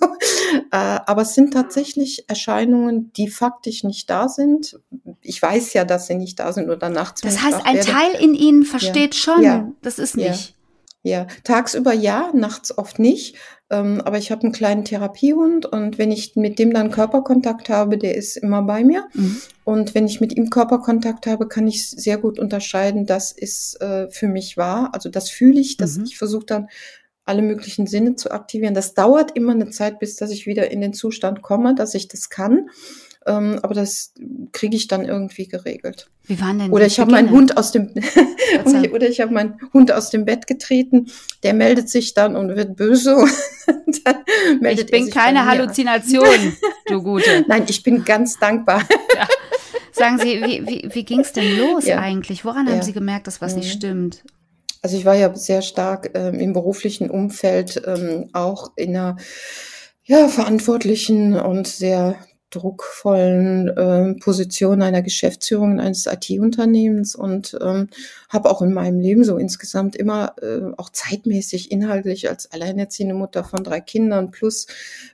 Äh, 0.71 0.99
aber 1.05 1.21
es 1.21 1.35
sind 1.35 1.53
tatsächlich 1.53 2.25
Erscheinungen, 2.27 3.13
die 3.13 3.29
faktisch 3.29 3.85
nicht 3.85 4.09
da 4.09 4.27
sind. 4.27 4.77
Ich 5.21 5.41
weiß 5.41 5.71
ja, 5.71 5.85
dass 5.85 6.07
sie 6.07 6.15
nicht 6.15 6.37
da 6.39 6.51
sind 6.51 6.69
oder 6.69 6.89
nachts. 6.89 7.21
Das 7.21 7.41
heißt, 7.41 7.65
ein 7.65 7.75
werde. 7.75 7.89
Teil 7.89 8.11
in 8.21 8.33
ihnen 8.33 8.65
versteht 8.65 9.15
ja. 9.15 9.21
schon, 9.21 9.41
ja. 9.41 9.71
das 9.81 9.99
ist 9.99 10.17
nicht. 10.17 10.53
Ja. 11.01 11.27
tagsüber 11.43 11.93
ja, 11.93 12.31
nachts 12.33 12.77
oft 12.77 12.99
nicht. 12.99 13.35
Ähm, 13.69 14.01
aber 14.03 14.17
ich 14.17 14.31
habe 14.31 14.43
einen 14.43 14.51
kleinen 14.51 14.83
Therapiehund 14.83 15.65
und 15.65 15.97
wenn 15.97 16.11
ich 16.11 16.35
mit 16.35 16.57
dem 16.57 16.73
dann 16.73 16.91
Körperkontakt 16.91 17.69
habe, 17.69 17.97
der 17.97 18.15
ist 18.15 18.35
immer 18.35 18.63
bei 18.63 18.83
mir. 18.83 19.07
Mhm. 19.13 19.41
Und 19.63 19.95
wenn 19.95 20.07
ich 20.07 20.19
mit 20.19 20.35
ihm 20.35 20.49
Körperkontakt 20.49 21.27
habe, 21.27 21.47
kann 21.47 21.67
ich 21.67 21.89
sehr 21.89 22.17
gut 22.17 22.39
unterscheiden, 22.39 23.05
das 23.05 23.31
ist 23.31 23.79
äh, 23.81 24.09
für 24.09 24.27
mich 24.27 24.57
wahr. 24.57 24.89
Also 24.93 25.09
das 25.09 25.29
fühle 25.29 25.59
ich, 25.59 25.77
dass 25.77 25.97
mhm. 25.97 26.05
ich 26.05 26.17
versuche 26.17 26.45
dann 26.45 26.67
alle 27.25 27.43
möglichen 27.43 27.85
Sinne 27.85 28.15
zu 28.15 28.31
aktivieren. 28.31 28.73
Das 28.73 28.95
dauert 28.95 29.35
immer 29.35 29.51
eine 29.51 29.69
Zeit, 29.69 29.99
bis 29.99 30.15
dass 30.15 30.31
ich 30.31 30.47
wieder 30.47 30.71
in 30.71 30.81
den 30.81 30.93
Zustand 30.93 31.43
komme, 31.43 31.75
dass 31.75 31.93
ich 31.93 32.07
das 32.07 32.29
kann. 32.29 32.69
Ähm, 33.25 33.59
aber 33.61 33.73
das 33.73 34.13
kriege 34.51 34.75
ich 34.75 34.87
dann 34.87 35.03
irgendwie 35.05 35.47
geregelt. 35.47 36.09
Wie 36.25 36.39
waren 36.39 36.59
denn 36.59 36.71
Oder 36.71 36.85
ich 36.85 36.99
habe 36.99 37.11
meinen 37.11 37.31
Hund 37.31 37.57
aus 37.57 37.71
dem 37.71 37.91
oder 38.93 39.09
ich 39.09 39.19
habe 39.19 39.33
meinen 39.33 39.59
Hund 39.73 39.91
aus 39.91 40.09
dem 40.09 40.25
Bett 40.25 40.47
getreten. 40.47 41.07
Der 41.43 41.53
meldet 41.53 41.89
sich 41.89 42.13
dann 42.13 42.35
und 42.35 42.55
wird 42.55 42.75
böse. 42.75 43.17
ich 44.61 44.85
bin 44.87 45.09
keine 45.09 45.45
Halluzination, 45.45 46.57
du 46.87 47.03
Gute. 47.03 47.45
Nein, 47.47 47.65
ich 47.67 47.83
bin 47.83 48.05
ganz 48.05 48.39
dankbar. 48.39 48.83
Ja. 49.15 49.27
Sagen 49.91 50.19
Sie, 50.19 50.41
wie, 50.41 50.65
wie, 50.65 50.89
wie 50.93 51.03
ging 51.03 51.19
es 51.19 51.33
denn 51.33 51.57
los 51.57 51.85
ja. 51.85 51.99
eigentlich? 51.99 52.45
Woran 52.45 52.67
ja. 52.67 52.73
haben 52.73 52.83
Sie 52.83 52.93
gemerkt, 52.93 53.27
dass 53.27 53.41
was 53.41 53.55
nicht 53.55 53.73
mhm. 53.75 53.77
stimmt? 53.77 54.23
Also 54.81 54.97
ich 54.97 55.03
war 55.03 55.15
ja 55.15 55.35
sehr 55.35 55.61
stark 55.61 56.11
ähm, 56.13 56.39
im 56.39 56.53
beruflichen 56.53 57.09
Umfeld, 57.09 57.81
ähm, 57.85 58.29
auch 58.31 58.71
in 58.77 58.95
einer 58.95 59.17
ja, 60.05 60.27
verantwortlichen 60.29 61.35
und 61.35 61.67
sehr 61.67 62.15
druckvollen 62.49 63.67
äh, 63.69 64.13
Position 64.19 64.81
einer 64.81 65.01
Geschäftsführung 65.01 65.79
eines 65.79 66.05
IT-Unternehmens 66.05 67.15
und 67.15 67.57
ähm, 67.61 67.89
habe 68.29 68.49
auch 68.49 68.61
in 68.61 68.73
meinem 68.73 68.99
Leben 68.99 69.23
so 69.23 69.37
insgesamt 69.37 69.95
immer 69.95 70.35
äh, 70.41 70.71
auch 70.77 70.89
zeitmäßig 70.89 71.71
inhaltlich 71.71 72.29
als 72.29 72.51
alleinerziehende 72.51 73.15
Mutter 73.15 73.43
von 73.43 73.63
drei 73.63 73.81
Kindern 73.81 74.29
plus 74.31 74.67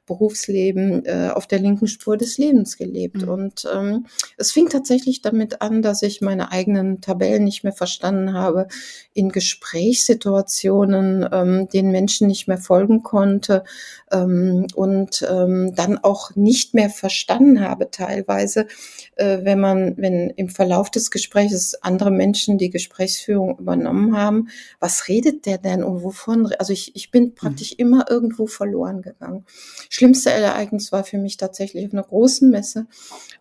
Berufsleben 0.06 1.06
äh, 1.06 1.32
auf 1.34 1.48
der 1.48 1.60
linken 1.60 1.88
Spur 1.88 2.18
des 2.18 2.38
Lebens 2.38 2.78
gelebt. 2.78 3.24
Mhm. 3.24 3.30
Und 3.30 3.68
ähm, 3.74 4.06
es 4.38 4.52
fing 4.52 4.70
tatsächlich 4.70 5.22
damit 5.22 5.62
an, 5.62 5.82
dass 5.82 6.02
ich 6.02 6.22
meine 6.22 6.52
eigenen 6.52 7.02
Tabellen 7.02 7.46
nicht 7.46 7.64
mehr 7.64 7.74
verstanden 7.74 8.34
habe, 8.34 8.68
in 9.14 9.30
Gesprächssituationen 9.30 11.28
ähm, 11.32 11.70
den 11.70 11.92
Menschen 11.92 12.28
nicht 12.28 12.48
mehr 12.48 12.58
folgen 12.58 13.02
konnte 13.02 13.64
ähm, 14.12 14.68
und 14.76 15.26
ähm, 15.30 15.74
dann 15.74 15.98
auch 15.98 16.36
nicht 16.36 16.74
mehr 16.74 16.90
verstanden 16.90 17.62
habe 17.62 17.90
teilweise, 17.92 18.68
äh, 19.16 19.40
wenn 19.44 19.60
man, 19.60 19.96
wenn 19.98 20.30
im 20.32 20.50
Verlauf 20.50 20.92
des 20.92 21.12
Gesprächs 21.12 21.76
andere 21.76 22.12
Menschen 22.12 22.58
die 22.58 22.70
Gesprächsführung 23.06 23.60
übernommen 23.60 24.18
haben, 24.18 24.50
was 24.80 25.08
redet 25.08 25.46
der 25.46 25.58
denn 25.58 25.84
und 25.84 26.04
wovon? 26.04 26.52
Also 26.60 26.74
ich, 26.74 26.96
ich 26.96 27.12
bin 27.12 27.26
mhm. 27.26 27.36
praktisch 27.36 27.72
mhm. 27.72 27.78
immer 27.78 28.06
irgendwo 28.10 28.48
verloren 28.48 29.02
gegangen. 29.02 29.46
Schlimmste 29.90 30.32
Ereignis 30.32 30.92
war 30.92 31.04
für 31.04 31.18
mich 31.18 31.38
tatsächlich 31.38 31.86
auf 31.86 31.94
einer 31.94 32.04
großen 32.04 32.50
Messe 32.50 32.88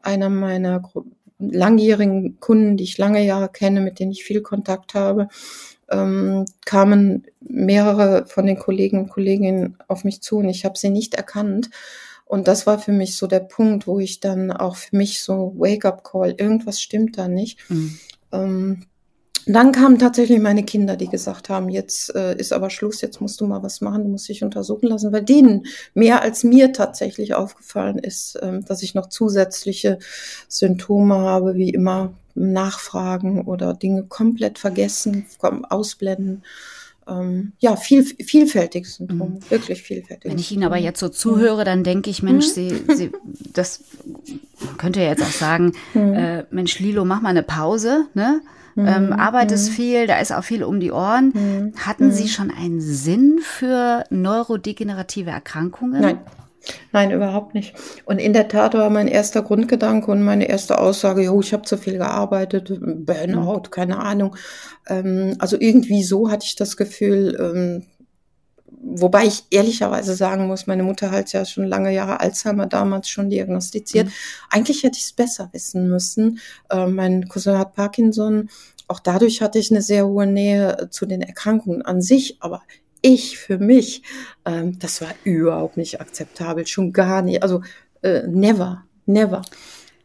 einer 0.03 0.29
meiner 0.29 0.83
langjährigen 1.39 2.39
Kunden, 2.41 2.77
die 2.77 2.85
ich 2.85 2.99
lange 2.99 3.25
Jahre 3.25 3.49
kenne, 3.49 3.81
mit 3.81 3.99
denen 3.99 4.13
ich 4.13 4.25
viel 4.25 4.41
Kontakt 4.43 4.95
habe. 4.95 5.29
ähm, 5.91 6.47
kamen 6.65 7.27
mehrere 7.41 8.25
von 8.27 8.47
den 8.47 8.59
Kollegen 8.59 9.01
und 9.01 9.11
Kolleginnen 9.11 9.77
auf 9.87 10.03
mich 10.05 10.23
zu 10.23 10.39
und 10.39 10.49
ich 10.49 10.65
habe 10.65 10.79
sie 10.79 10.89
nicht 10.89 11.15
erkannt. 11.15 11.69
Und 12.25 12.49
das 12.49 12.67
war 12.67 12.79
für 12.79 12.91
mich 12.93 13.17
so 13.17 13.27
der 13.27 13.41
Punkt, 13.41 13.87
wo 13.87 13.99
ich 13.99 14.19
dann 14.19 14.51
auch 14.51 14.77
für 14.77 14.97
mich 14.97 15.23
so 15.23 15.53
Wake-up-Call, 15.59 16.37
irgendwas 16.39 16.81
stimmt 16.81 17.19
da 17.19 17.29
nicht. 17.29 17.59
Mhm. 17.69 17.99
Ähm, 18.33 18.87
dann 19.47 19.73
kamen 19.73 19.99
tatsächlich 19.99 20.41
meine 20.41 20.65
Kinder, 20.65 20.97
die 20.97 21.09
gesagt 21.09 21.49
haben, 21.49 21.69
jetzt 21.69 22.15
äh, 22.15 22.37
ist 22.37 22.53
aber 22.53 22.71
Schluss, 22.71 23.01
jetzt 23.01 23.21
musst 23.21 23.41
du 23.41 23.47
mal 23.47 23.63
was 23.63 23.81
machen, 23.81 24.05
du 24.05 24.11
musst 24.11 24.29
dich 24.29 24.43
untersuchen 24.43 24.89
lassen, 24.89 25.13
weil 25.13 25.23
denen 25.23 25.67
mehr 25.93 26.23
als 26.23 26.45
mir 26.45 26.73
tatsächlich 26.73 27.35
aufgefallen 27.35 27.99
ist, 27.99 28.39
ähm, 28.43 28.65
dass 28.65 28.83
ich 28.83 28.95
noch 28.95 29.09
zusätzliche 29.09 29.99
Symptome 30.49 31.17
habe, 31.17 31.55
wie 31.55 31.71
immer 31.71 32.15
Nachfragen 32.35 33.43
oder 33.43 33.75
Dinge 33.75 34.05
komplett 34.05 34.59
vergessen, 34.59 35.27
ausblenden. 35.41 36.43
Ähm, 37.07 37.53
ja, 37.59 37.77
viel, 37.77 38.03
vielfältiges 38.03 38.97
Syndrom, 38.97 39.35
mhm. 39.35 39.51
wirklich 39.51 39.83
vielfältig. 39.83 40.31
Wenn 40.31 40.39
ich 40.39 40.51
Ihnen 40.53 40.65
aber 40.65 40.79
jetzt 40.79 41.01
so 41.01 41.11
zuhöre, 41.11 41.65
dann 41.65 41.85
denke 41.85 42.09
ich, 42.09 42.23
Mensch, 42.23 42.47
mhm. 42.47 42.51
Sie, 42.51 42.85
Sie, 42.95 43.13
das 43.53 43.85
könnte 44.79 45.01
ja 45.01 45.09
jetzt 45.09 45.23
auch 45.23 45.27
sagen, 45.27 45.75
mhm. 45.93 46.15
äh, 46.15 46.45
Mensch, 46.51 46.79
Lilo, 46.79 47.05
mach 47.05 47.21
mal 47.21 47.29
eine 47.29 47.43
Pause, 47.43 48.07
ne? 48.15 48.41
Ähm, 48.77 49.07
mhm. 49.07 49.13
arbeitest 49.13 49.71
mhm. 49.71 49.75
viel, 49.75 50.07
da 50.07 50.19
ist 50.19 50.33
auch 50.33 50.45
viel 50.45 50.65
um 50.65 50.81
die 50.81 50.93
Ohren. 50.93 51.33
Mhm. 51.35 51.73
Hatten 51.77 52.13
Sie 52.13 52.29
schon 52.29 52.51
einen 52.51 52.81
Sinn 52.81 53.39
für 53.43 54.05
neurodegenerative 54.11 55.31
Erkrankungen? 55.31 56.01
Nein. 56.01 56.19
Nein, 56.93 57.11
überhaupt 57.11 57.55
nicht. 57.55 57.75
Und 58.07 58.19
in 58.19 58.33
der 58.33 58.49
Tat 58.49 58.75
war 58.75 58.89
mein 58.89 59.09
erster 59.09 59.43
Grundgedanke 59.43 60.11
und 60.11 60.23
meine 60.23 60.49
erste 60.49 60.79
Aussage, 60.79 61.23
jo, 61.23 61.41
ich 61.41 61.53
habe 61.53 61.65
zu 61.65 61.77
viel 61.77 61.99
gearbeitet, 61.99 62.73
Burnout, 62.81 63.65
keine 63.71 63.99
Ahnung. 63.99 64.37
Ähm, 64.87 65.37
also 65.39 65.59
irgendwie 65.61 66.03
so 66.03 66.31
hatte 66.31 66.47
ich 66.47 66.57
das 66.57 66.77
Gefühl, 66.77 67.37
ähm, 67.39 67.85
wobei 68.85 69.25
ich 69.27 69.45
ehrlicherweise 69.51 70.15
sagen 70.15 70.47
muss, 70.47 70.67
meine 70.67 70.83
Mutter 70.83 71.11
hat 71.11 71.33
ja 71.33 71.45
schon 71.45 71.65
lange 71.65 71.93
Jahre 71.93 72.21
Alzheimer 72.21 72.67
damals 72.67 73.09
schon 73.09 73.31
diagnostiziert. 73.31 74.07
Mhm. 74.07 74.13
Eigentlich 74.51 74.83
hätte 74.83 74.99
ich 74.99 75.05
es 75.05 75.13
besser 75.13 75.49
wissen 75.53 75.89
müssen. 75.89 76.39
Äh, 76.71 76.87
mein 76.87 77.29
Cousin 77.29 77.59
hat 77.59 77.75
Parkinson. 77.75 78.51
Auch 78.87 79.01
dadurch 79.01 79.41
hatte 79.41 79.59
ich 79.59 79.71
eine 79.71 79.83
sehr 79.83 80.07
hohe 80.07 80.27
Nähe 80.27 80.89
zu 80.91 81.07
den 81.07 81.23
Erkrankungen 81.23 81.83
an 81.83 82.03
sich, 82.03 82.37
aber 82.41 82.63
ich 83.01 83.39
für 83.39 83.59
mich, 83.59 84.03
ähm, 84.45 84.79
das 84.79 85.01
war 85.01 85.15
überhaupt 85.25 85.77
nicht 85.77 86.01
akzeptabel, 86.01 86.67
schon 86.67 86.93
gar 86.93 87.23
nicht. 87.23 87.43
Also 87.43 87.63
äh, 88.03 88.27
never, 88.27 88.85
never. 89.07 89.43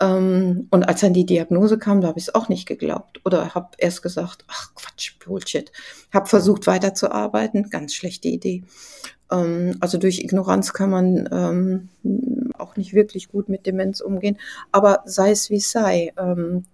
Ähm, 0.01 0.67
und 0.69 0.83
als 0.83 1.01
dann 1.01 1.13
die 1.13 1.25
Diagnose 1.25 1.77
kam, 1.77 2.01
da 2.01 2.07
habe 2.09 2.19
ich 2.19 2.27
es 2.27 2.35
auch 2.35 2.49
nicht 2.49 2.65
geglaubt 2.65 3.21
oder 3.25 3.53
habe 3.53 3.69
erst 3.77 4.01
gesagt, 4.01 4.45
ach 4.47 4.73
Quatsch, 4.75 5.19
Bullshit. 5.19 5.71
Habe 6.13 6.27
versucht 6.27 6.67
weiterzuarbeiten, 6.67 7.69
ganz 7.69 7.93
schlechte 7.93 8.29
Idee. 8.29 8.63
Ähm, 9.31 9.75
also 9.79 9.97
durch 9.97 10.19
Ignoranz 10.19 10.73
kann 10.73 10.89
man 10.89 11.29
ähm, 11.31 11.89
auch 12.57 12.77
nicht 12.77 12.93
wirklich 12.93 13.29
gut 13.29 13.49
mit 13.49 13.65
Demenz 13.65 13.99
umgehen. 13.99 14.37
Aber 14.71 15.01
sei 15.05 15.31
es 15.31 15.49
wie 15.49 15.57
es 15.57 15.71
sei, 15.71 16.13
ähm, 16.17 16.65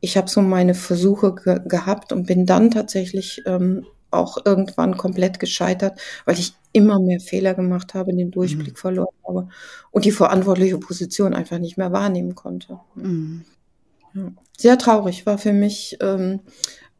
ich 0.00 0.16
habe 0.16 0.30
so 0.30 0.40
meine 0.40 0.74
Versuche 0.74 1.34
ge 1.34 1.60
gehabt 1.66 2.12
und 2.12 2.26
bin 2.26 2.46
dann 2.46 2.70
tatsächlich 2.70 3.42
ähm, 3.46 3.86
auch 4.10 4.38
irgendwann 4.44 4.96
komplett 4.96 5.40
gescheitert, 5.40 6.00
weil 6.24 6.38
ich 6.38 6.54
immer 6.72 7.00
mehr 7.00 7.20
Fehler 7.20 7.54
gemacht 7.54 7.94
habe, 7.94 8.14
den 8.14 8.30
Durchblick 8.30 8.74
mhm. 8.74 8.78
verloren 8.78 9.14
habe 9.26 9.48
und 9.90 10.04
die 10.04 10.12
verantwortliche 10.12 10.78
Position 10.78 11.34
einfach 11.34 11.58
nicht 11.58 11.76
mehr 11.76 11.92
wahrnehmen 11.92 12.34
konnte. 12.34 12.80
Mhm. 12.94 13.44
Sehr 14.56 14.78
traurig 14.78 15.26
war 15.26 15.38
für 15.38 15.52
mich 15.52 15.96
ähm, 16.00 16.40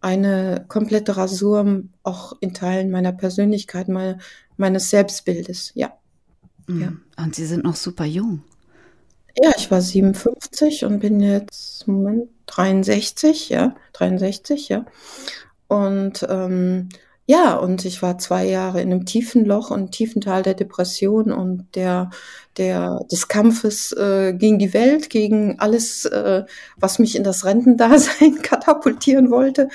eine 0.00 0.64
komplette 0.68 1.16
Rasur 1.16 1.82
auch 2.02 2.36
in 2.40 2.54
Teilen 2.54 2.90
meiner 2.90 3.12
Persönlichkeit, 3.12 3.88
meine, 3.88 4.18
meines 4.56 4.90
Selbstbildes, 4.90 5.72
ja. 5.74 5.92
Mhm. 6.66 6.80
ja. 6.80 6.92
Und 7.22 7.34
Sie 7.34 7.46
sind 7.46 7.64
noch 7.64 7.76
super 7.76 8.04
jung. 8.04 8.42
Ja, 9.36 9.52
ich 9.56 9.70
war 9.70 9.80
57 9.80 10.84
und 10.84 11.00
bin 11.00 11.20
jetzt, 11.20 11.86
Moment, 11.86 12.28
63, 12.46 13.48
ja, 13.48 13.74
63, 13.92 14.68
ja. 14.68 14.84
Und 15.70 16.26
ähm, 16.28 16.88
ja, 17.26 17.54
und 17.54 17.84
ich 17.84 18.02
war 18.02 18.18
zwei 18.18 18.44
Jahre 18.44 18.82
in 18.82 18.90
einem 18.90 19.06
tiefen 19.06 19.44
Loch 19.44 19.70
und 19.70 19.92
tiefen 19.92 20.20
Tal 20.20 20.42
der 20.42 20.54
Depression 20.54 21.30
und 21.30 21.68
der, 21.76 22.10
der, 22.56 22.98
des 23.08 23.28
Kampfes 23.28 23.92
äh, 23.92 24.34
gegen 24.34 24.58
die 24.58 24.74
Welt, 24.74 25.10
gegen 25.10 25.60
alles, 25.60 26.06
äh, 26.06 26.42
was 26.76 26.98
mich 26.98 27.14
in 27.14 27.22
das 27.22 27.44
Rentendasein 27.44 28.34
katapultieren 28.42 29.30
wollte. 29.30 29.68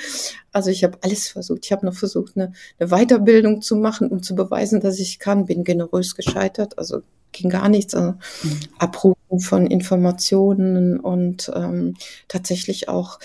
Also 0.52 0.68
ich 0.68 0.84
habe 0.84 0.98
alles 1.00 1.28
versucht. 1.28 1.64
Ich 1.64 1.72
habe 1.72 1.86
noch 1.86 1.94
versucht, 1.94 2.36
eine, 2.36 2.52
eine 2.78 2.90
Weiterbildung 2.90 3.62
zu 3.62 3.76
machen, 3.76 4.08
um 4.08 4.22
zu 4.22 4.34
beweisen, 4.34 4.80
dass 4.80 4.98
ich 4.98 5.18
kann. 5.18 5.46
Bin 5.46 5.64
generös 5.64 6.14
gescheitert, 6.14 6.78
also 6.78 7.00
ging 7.32 7.48
gar 7.48 7.70
nichts. 7.70 7.94
Also 7.94 8.12
mhm. 8.42 8.60
Abrufen 8.78 9.40
von 9.40 9.66
Informationen 9.66 11.00
und 11.00 11.50
ähm, 11.54 11.94
tatsächlich 12.28 12.90
auch 12.90 13.18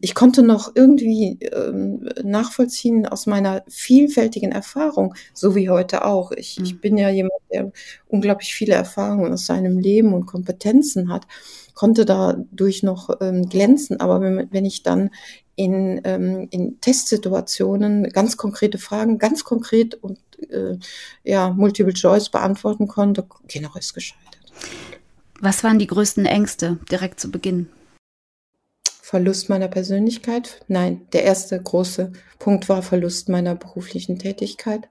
ich 0.00 0.14
konnte 0.14 0.42
noch 0.42 0.72
irgendwie 0.74 1.38
ähm, 1.40 2.08
nachvollziehen 2.22 3.06
aus 3.06 3.26
meiner 3.26 3.64
vielfältigen 3.68 4.52
Erfahrung, 4.52 5.14
so 5.34 5.54
wie 5.56 5.70
heute 5.70 6.04
auch. 6.04 6.32
Ich, 6.32 6.58
mhm. 6.58 6.64
ich 6.64 6.80
bin 6.80 6.96
ja 6.96 7.10
jemand, 7.10 7.40
der 7.52 7.72
unglaublich 8.06 8.54
viele 8.54 8.74
Erfahrungen 8.74 9.32
aus 9.32 9.46
seinem 9.46 9.78
Leben 9.78 10.14
und 10.14 10.26
Kompetenzen 10.26 11.12
hat, 11.12 11.26
konnte 11.74 12.04
dadurch 12.04 12.82
noch 12.82 13.10
ähm, 13.20 13.48
glänzen. 13.48 13.98
Aber 14.00 14.20
wenn, 14.20 14.48
wenn 14.52 14.64
ich 14.64 14.82
dann 14.82 15.10
in, 15.56 16.00
ähm, 16.04 16.48
in 16.50 16.80
Testsituationen 16.80 18.10
ganz 18.10 18.36
konkrete 18.36 18.78
Fragen, 18.78 19.18
ganz 19.18 19.42
konkret 19.42 19.94
und 19.94 20.18
äh, 20.50 20.78
ja, 21.24 21.50
Multiple 21.50 21.94
Choice 21.94 22.28
beantworten 22.28 22.86
konnte, 22.86 23.26
genau 23.48 23.70
ist 23.76 23.94
gescheitert. 23.94 24.22
Was 25.40 25.64
waren 25.64 25.78
die 25.78 25.86
größten 25.86 26.24
Ängste 26.24 26.78
direkt 26.90 27.20
zu 27.20 27.30
Beginn? 27.30 27.68
Verlust 29.06 29.48
meiner 29.48 29.68
Persönlichkeit. 29.68 30.62
Nein, 30.66 31.06
der 31.12 31.22
erste 31.22 31.62
große 31.62 32.10
Punkt 32.40 32.68
war 32.68 32.82
Verlust 32.82 33.28
meiner 33.28 33.54
beruflichen 33.54 34.18
Tätigkeit. 34.18 34.88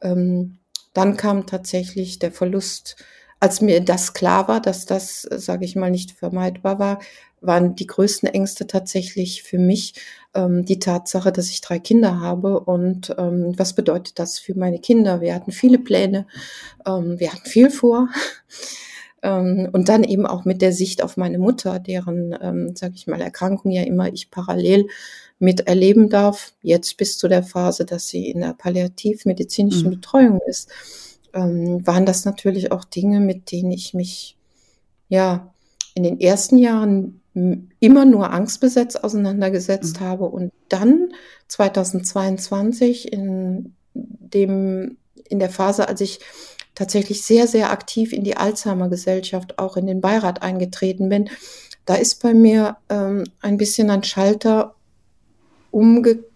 Ähm, 0.00 0.56
dann 0.94 1.18
kam 1.18 1.46
tatsächlich 1.46 2.18
der 2.18 2.32
Verlust, 2.32 2.96
als 3.40 3.60
mir 3.60 3.82
das 3.82 4.14
klar 4.14 4.48
war, 4.48 4.62
dass 4.62 4.86
das, 4.86 5.28
sage 5.30 5.66
ich 5.66 5.76
mal, 5.76 5.90
nicht 5.90 6.12
vermeidbar 6.12 6.78
war, 6.78 7.00
waren 7.42 7.74
die 7.74 7.86
größten 7.86 8.30
Ängste 8.30 8.66
tatsächlich 8.66 9.42
für 9.42 9.58
mich 9.58 9.92
ähm, 10.32 10.64
die 10.64 10.78
Tatsache, 10.78 11.30
dass 11.30 11.50
ich 11.50 11.60
drei 11.60 11.78
Kinder 11.78 12.20
habe 12.20 12.60
und 12.60 13.14
ähm, 13.18 13.52
was 13.58 13.74
bedeutet 13.74 14.18
das 14.18 14.38
für 14.38 14.54
meine 14.54 14.78
Kinder? 14.78 15.20
Wir 15.20 15.34
hatten 15.34 15.52
viele 15.52 15.78
Pläne, 15.78 16.26
ähm, 16.86 17.20
wir 17.20 17.30
hatten 17.30 17.44
viel 17.46 17.68
vor. 17.68 18.08
Ähm, 19.24 19.70
und 19.72 19.88
dann 19.88 20.04
eben 20.04 20.26
auch 20.26 20.44
mit 20.44 20.60
der 20.60 20.72
Sicht 20.74 21.02
auf 21.02 21.16
meine 21.16 21.38
Mutter, 21.38 21.78
deren, 21.78 22.36
ähm, 22.40 22.76
sage 22.76 22.92
ich 22.94 23.06
mal, 23.06 23.22
Erkrankung 23.22 23.70
ja 23.70 23.82
immer 23.82 24.12
ich 24.12 24.30
parallel 24.30 24.86
miterleben 25.38 26.10
darf, 26.10 26.52
jetzt 26.62 26.98
bis 26.98 27.16
zu 27.16 27.26
der 27.26 27.42
Phase, 27.42 27.86
dass 27.86 28.06
sie 28.06 28.30
in 28.30 28.40
der 28.40 28.52
palliativmedizinischen 28.52 29.86
mhm. 29.86 29.94
Betreuung 29.94 30.40
ist, 30.46 30.70
ähm, 31.32 31.84
waren 31.86 32.04
das 32.04 32.26
natürlich 32.26 32.70
auch 32.70 32.84
Dinge, 32.84 33.18
mit 33.20 33.50
denen 33.50 33.72
ich 33.72 33.94
mich 33.94 34.36
ja 35.08 35.52
in 35.94 36.02
den 36.02 36.20
ersten 36.20 36.58
Jahren 36.58 37.20
immer 37.80 38.04
nur 38.04 38.30
angstbesetzt 38.30 39.02
auseinandergesetzt 39.02 40.00
mhm. 40.00 40.04
habe 40.04 40.24
und 40.26 40.52
dann 40.68 41.12
2022 41.48 43.12
in 43.12 43.74
dem 43.94 44.98
in 45.28 45.38
der 45.38 45.50
Phase, 45.50 45.88
als 45.88 46.00
ich 46.02 46.20
tatsächlich 46.74 47.22
sehr, 47.22 47.46
sehr 47.46 47.70
aktiv 47.70 48.12
in 48.12 48.24
die 48.24 48.36
Alzheimer-Gesellschaft, 48.36 49.58
auch 49.58 49.76
in 49.76 49.86
den 49.86 50.00
Beirat 50.00 50.42
eingetreten 50.42 51.08
bin, 51.08 51.30
da 51.86 51.94
ist 51.96 52.22
bei 52.22 52.32
mir 52.34 52.76
ähm, 52.88 53.24
ein 53.40 53.56
bisschen 53.56 53.90
ein 53.90 54.04
Schalter 54.04 54.74
umgekippt, 55.70 56.28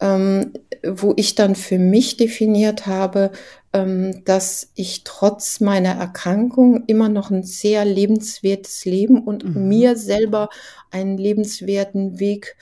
ähm, 0.00 0.52
wo 0.82 1.14
ich 1.16 1.34
dann 1.34 1.54
für 1.54 1.78
mich 1.78 2.16
definiert 2.16 2.86
habe, 2.86 3.30
ähm, 3.72 4.24
dass 4.24 4.70
ich 4.74 5.04
trotz 5.04 5.60
meiner 5.60 5.94
Erkrankung 5.94 6.84
immer 6.86 7.08
noch 7.08 7.30
ein 7.30 7.44
sehr 7.44 7.84
lebenswertes 7.84 8.84
Leben 8.84 9.22
und 9.22 9.44
mhm. 9.44 9.68
mir 9.68 9.96
selber 9.96 10.48
einen 10.90 11.16
lebenswerten 11.16 12.18
Weg 12.18 12.56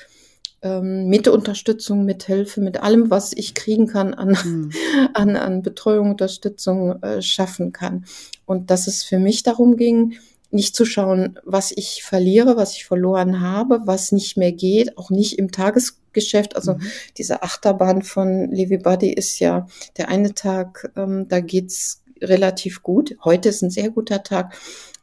ähm, 0.65 1.09
mit 1.09 1.29
Unterstützung, 1.29 2.05
mit 2.05 2.25
Hilfe, 2.25 2.61
mit 2.61 2.83
allem, 2.83 3.11
was 3.11 3.33
ich 3.33 3.55
kriegen 3.55 3.87
kann 3.87 4.15
an, 4.15 4.37
mhm. 4.45 4.73
an, 5.15 5.37
an 5.37 5.63
Betreuung, 5.63 6.11
Unterstützung 6.11 7.01
äh, 7.03 7.23
schaffen 7.23 7.73
kann. 7.73 8.07
Und 8.47 8.71
dass 8.71 8.89
es 8.89 9.05
für 9.05 9.19
mich 9.19 9.43
darum 9.43 9.77
ging, 9.77 10.15
nicht 10.51 10.75
zu 10.75 10.85
schauen, 10.85 11.39
was 11.45 11.73
ich 11.73 12.03
verliere, 12.03 12.57
was 12.57 12.75
ich 12.77 12.87
verloren 12.87 13.41
habe, 13.41 13.81
was 13.85 14.13
nicht 14.13 14.37
mehr 14.37 14.53
geht, 14.53 14.97
auch 14.97 15.11
nicht 15.11 15.39
im 15.39 15.51
Tagesgeschäft. 15.51 16.57
Also 16.57 16.75
mhm. 16.75 16.83
diese 17.19 17.43
Achterbahn 17.43 18.03
von 18.03 18.51
Levi 18.51 18.79
Buddy 18.79 19.13
ist 19.13 19.41
ja 19.41 19.67
der 19.97 20.09
eine 20.09 20.35
Tag, 20.35 20.91
ähm, 20.97 21.29
da 21.29 21.41
geht's 21.41 22.03
relativ 22.23 22.83
gut. 22.83 23.17
Heute 23.23 23.51
ist 23.51 23.63
ein 23.63 23.71
sehr 23.71 23.91
guter 23.91 24.23
Tag. 24.23 24.55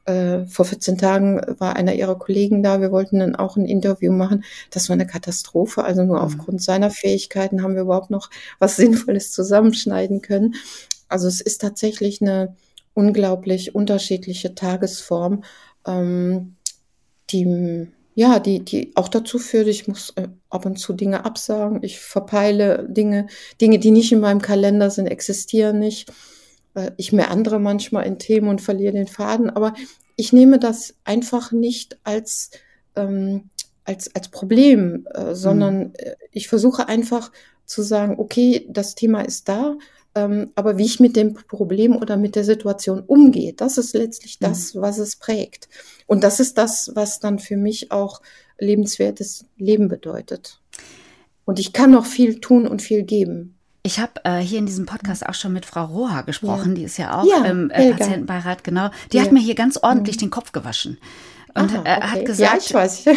Äh, 0.05 0.45
vor 0.45 0.65
14 0.65 0.97
Tagen 0.97 1.41
war 1.59 1.75
einer 1.75 1.93
ihrer 1.93 2.17
Kollegen 2.17 2.63
da, 2.63 2.81
wir 2.81 2.91
wollten 2.91 3.19
dann 3.19 3.35
auch 3.35 3.57
ein 3.57 3.65
Interview 3.65 4.11
machen. 4.11 4.43
Das 4.71 4.89
war 4.89 4.93
eine 4.95 5.07
Katastrophe. 5.07 5.83
Also 5.83 6.03
nur 6.03 6.17
mhm. 6.17 6.23
aufgrund 6.23 6.61
seiner 6.61 6.89
Fähigkeiten 6.89 7.63
haben 7.63 7.75
wir 7.75 7.83
überhaupt 7.83 8.09
noch 8.09 8.29
was 8.59 8.75
Sinnvolles 8.77 9.31
zusammenschneiden 9.31 10.21
können. 10.21 10.55
Also 11.07 11.27
es 11.27 11.41
ist 11.41 11.61
tatsächlich 11.61 12.21
eine 12.21 12.55
unglaublich 12.93 13.75
unterschiedliche 13.75 14.55
Tagesform, 14.55 15.43
ähm, 15.85 16.55
die 17.29 17.87
ja, 18.13 18.39
die, 18.39 18.59
die 18.59 18.91
auch 18.95 19.07
dazu 19.07 19.39
führt, 19.39 19.67
ich 19.67 19.87
muss 19.87 20.11
äh, 20.17 20.27
ab 20.49 20.65
und 20.65 20.77
zu 20.77 20.93
Dinge 20.93 21.23
absagen, 21.23 21.81
ich 21.81 21.99
verpeile 21.99 22.85
Dinge, 22.89 23.27
Dinge, 23.61 23.79
die 23.79 23.91
nicht 23.91 24.11
in 24.11 24.19
meinem 24.19 24.41
Kalender 24.41 24.89
sind, 24.89 25.07
existieren 25.07 25.79
nicht. 25.79 26.11
Ich 26.97 27.11
meandere 27.11 27.59
manchmal 27.59 28.05
in 28.05 28.19
Themen 28.19 28.47
und 28.47 28.61
verliere 28.61 28.93
den 28.93 29.07
Faden, 29.07 29.49
aber 29.49 29.73
ich 30.15 30.33
nehme 30.33 30.59
das 30.59 30.95
einfach 31.03 31.51
nicht 31.51 31.99
als, 32.03 32.51
ähm, 32.95 33.49
als, 33.83 34.13
als 34.15 34.29
Problem, 34.29 35.07
äh, 35.13 35.35
sondern 35.35 35.79
mhm. 35.79 35.93
Ich 36.31 36.47
versuche 36.47 36.87
einfach 36.87 37.31
zu 37.65 37.81
sagen, 37.81 38.15
okay, 38.17 38.65
das 38.69 38.95
Thema 38.95 39.21
ist 39.21 39.49
da, 39.49 39.75
ähm, 40.13 40.51
aber 40.55 40.77
wie 40.77 40.85
ich 40.85 40.99
mit 40.99 41.15
dem 41.15 41.33
Problem 41.33 41.95
oder 41.95 42.17
mit 42.17 42.35
der 42.35 42.43
Situation 42.43 43.01
umgehe, 43.01 43.53
das 43.53 43.77
ist 43.77 43.93
letztlich 43.93 44.39
mhm. 44.39 44.45
das, 44.45 44.75
was 44.75 44.97
es 44.97 45.15
prägt. 45.15 45.69
Und 46.05 46.23
das 46.23 46.39
ist 46.39 46.57
das, 46.57 46.91
was 46.95 47.19
dann 47.19 47.39
für 47.39 47.57
mich 47.57 47.91
auch 47.91 48.21
lebenswertes 48.59 49.45
Leben 49.57 49.87
bedeutet. 49.87 50.59
Und 51.45 51.59
ich 51.59 51.73
kann 51.73 51.91
noch 51.91 52.05
viel 52.05 52.39
tun 52.39 52.67
und 52.67 52.81
viel 52.81 53.03
geben. 53.03 53.55
Ich 53.83 53.99
habe 53.99 54.13
äh, 54.23 54.39
hier 54.39 54.59
in 54.59 54.67
diesem 54.67 54.85
Podcast 54.85 55.25
auch 55.25 55.33
schon 55.33 55.53
mit 55.53 55.65
Frau 55.65 55.85
Roha 55.85 56.21
gesprochen, 56.21 56.69
ja. 56.69 56.75
die 56.75 56.83
ist 56.83 56.97
ja 56.97 57.19
auch 57.19 57.25
ja, 57.25 57.43
im 57.45 57.71
äh, 57.71 57.91
Patientenbeirat, 57.91 58.63
genau. 58.63 58.89
Die 59.11 59.17
ja. 59.17 59.23
hat 59.23 59.31
mir 59.31 59.39
hier 59.39 59.55
ganz 59.55 59.77
ordentlich 59.77 60.17
mhm. 60.17 60.21
den 60.21 60.29
Kopf 60.29 60.51
gewaschen. 60.51 60.97
Und 61.53 61.71
Aha, 61.73 61.79
okay. 61.79 62.01
hat 62.01 62.25
gesagt, 62.25 62.53
ja, 62.53 62.57
ich 62.57 62.73
weiß. 62.73 63.05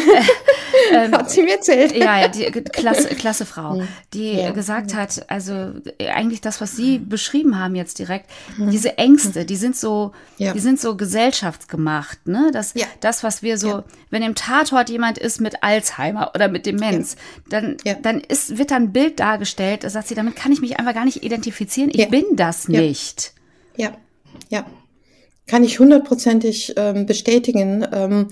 Ähm, 0.93 1.13
hat 1.13 1.31
sie 1.31 1.43
mir 1.43 1.55
erzählt. 1.55 1.95
Ja, 1.97 2.21
ja, 2.21 2.29
die 2.29 2.51
klasse, 2.51 3.09
klasse 3.15 3.47
Frau, 3.47 3.79
hm. 3.79 3.89
die 4.13 4.35
ja. 4.35 4.51
gesagt 4.51 4.95
hat, 4.95 5.25
also 5.31 5.73
eigentlich 6.01 6.41
das, 6.41 6.61
was 6.61 6.77
Sie 6.77 6.99
beschrieben 6.99 7.59
haben 7.59 7.75
jetzt 7.75 7.99
direkt, 7.99 8.29
mhm. 8.57 8.71
diese 8.71 8.99
Ängste, 8.99 9.45
die 9.45 9.57
sind 9.57 9.77
so, 9.77 10.13
ja. 10.37 10.53
die 10.53 10.59
sind 10.59 10.81
so 10.81 10.97
gesellschaftsgemacht, 10.97 12.27
ne? 12.27 12.51
Das, 12.53 12.75
ja. 12.75 12.87
das, 13.01 13.23
was 13.23 13.43
wir 13.43 13.57
so, 13.57 13.85
wenn 14.11 14.23
im 14.23 14.35
Tatort 14.35 14.91
jemand 14.91 15.19
ist 15.19 15.41
mit 15.41 15.63
Alzheimer 15.63 16.33
oder 16.35 16.49
mit 16.49 16.67
Demenz, 16.67 17.17
dann, 17.49 17.77
dann 18.03 18.21
ist, 18.21 18.59
wird 18.59 18.71
da 18.71 18.77
ein 18.77 18.93
Bild 18.93 19.21
dargestellt, 19.21 19.85
da 19.85 19.91
sagt 19.91 20.09
sie, 20.09 20.15
damit 20.15 20.37
kann 20.37 20.53
ich 20.53 20.61
mich 20.61 20.79
einfach 20.79 20.95
gar 20.95 21.05
nicht 21.05 21.23
identifizieren. 21.23 21.91
Ich 21.93 22.09
bin 22.09 22.25
das 22.35 22.69
nicht. 22.69 23.33
Ja, 23.77 23.93
ja 24.49 24.67
kann 25.47 25.65
ich 25.65 25.79
hundertprozentig 25.79 26.75
ähm, 26.77 27.07
bestätigen. 27.07 27.87
Ähm, 27.93 28.29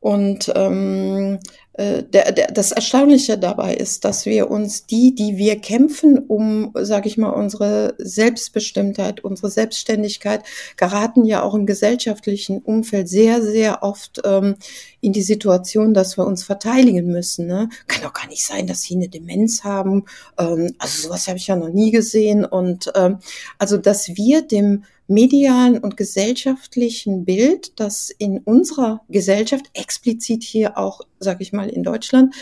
und 0.00 0.52
ähm, 0.56 1.38
äh, 1.74 2.02
der, 2.02 2.32
der, 2.32 2.48
das 2.48 2.72
Erstaunliche 2.72 3.38
dabei 3.38 3.74
ist, 3.74 4.04
dass 4.04 4.26
wir 4.26 4.50
uns 4.50 4.84
die, 4.84 5.14
die 5.14 5.36
wir 5.36 5.60
kämpfen, 5.60 6.18
um, 6.18 6.72
sage 6.74 7.08
ich 7.08 7.16
mal, 7.16 7.30
unsere 7.30 7.94
Selbstbestimmtheit, 7.98 9.24
unsere 9.24 9.48
Selbstständigkeit, 9.48 10.42
geraten 10.76 11.24
ja 11.24 11.42
auch 11.42 11.54
im 11.54 11.64
gesellschaftlichen 11.64 12.58
Umfeld 12.58 13.08
sehr, 13.08 13.40
sehr 13.42 13.82
oft 13.82 14.20
ähm, 14.24 14.56
in 15.00 15.12
die 15.12 15.22
Situation, 15.22 15.94
dass 15.94 16.18
wir 16.18 16.26
uns 16.26 16.44
verteidigen 16.44 17.06
müssen. 17.06 17.46
Ne? 17.46 17.68
Kann 17.86 18.02
doch 18.02 18.12
gar 18.12 18.26
nicht 18.26 18.44
sein, 18.44 18.66
dass 18.66 18.82
sie 18.82 18.96
eine 18.96 19.08
Demenz 19.08 19.64
haben. 19.64 20.04
Ähm, 20.38 20.74
also 20.78 21.08
sowas 21.08 21.26
habe 21.28 21.38
ich 21.38 21.46
ja 21.46 21.56
noch 21.56 21.70
nie 21.70 21.90
gesehen. 21.90 22.44
Und 22.44 22.92
ähm, 22.96 23.18
also, 23.58 23.78
dass 23.78 24.16
wir 24.16 24.42
dem 24.42 24.84
medialen 25.12 25.78
und 25.78 25.96
gesellschaftlichen 25.96 27.24
Bild, 27.24 27.78
das 27.78 28.10
in 28.10 28.38
unserer 28.38 29.02
Gesellschaft, 29.08 29.66
explizit 29.74 30.42
hier 30.42 30.78
auch, 30.78 31.02
sage 31.20 31.42
ich 31.42 31.52
mal, 31.52 31.68
in 31.68 31.82
Deutschland, 31.82 32.34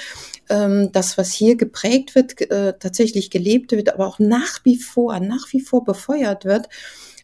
ähm, 0.49 0.91
das, 0.93 1.19
was 1.19 1.33
hier 1.33 1.57
geprägt 1.57 2.15
wird, 2.15 2.41
äh, 2.51 2.75
tatsächlich 2.79 3.31
gelebt 3.31 3.73
wird, 3.73 3.93
aber 3.93 4.07
auch 4.07 4.19
nach 4.19 4.65
wie 4.65 4.77
vor, 4.77 5.19
nach 5.21 5.53
wie 5.53 5.61
vor 5.61 5.85
befeuert 5.85 6.45
wird, 6.45 6.69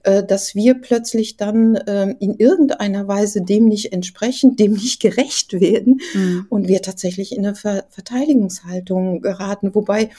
äh, 0.06 0.24
dass 0.24 0.54
wir 0.54 0.74
plötzlich 0.74 1.36
dann 1.36 1.74
äh, 1.74 2.14
in 2.20 2.36
irgendeiner 2.36 3.08
Weise 3.08 3.42
dem 3.42 3.64
nicht 3.66 3.92
entsprechen, 3.92 4.54
dem 4.54 4.74
nicht 4.74 5.02
gerecht 5.02 5.52
werden 5.60 6.00
mhm. 6.14 6.46
und 6.48 6.68
wir 6.68 6.80
tatsächlich 6.80 7.32
in 7.36 7.44
eine 7.44 7.56
Ver 7.56 7.84
Verteidigungshaltung 7.90 9.20
geraten, 9.20 9.74
wobei 9.74 10.10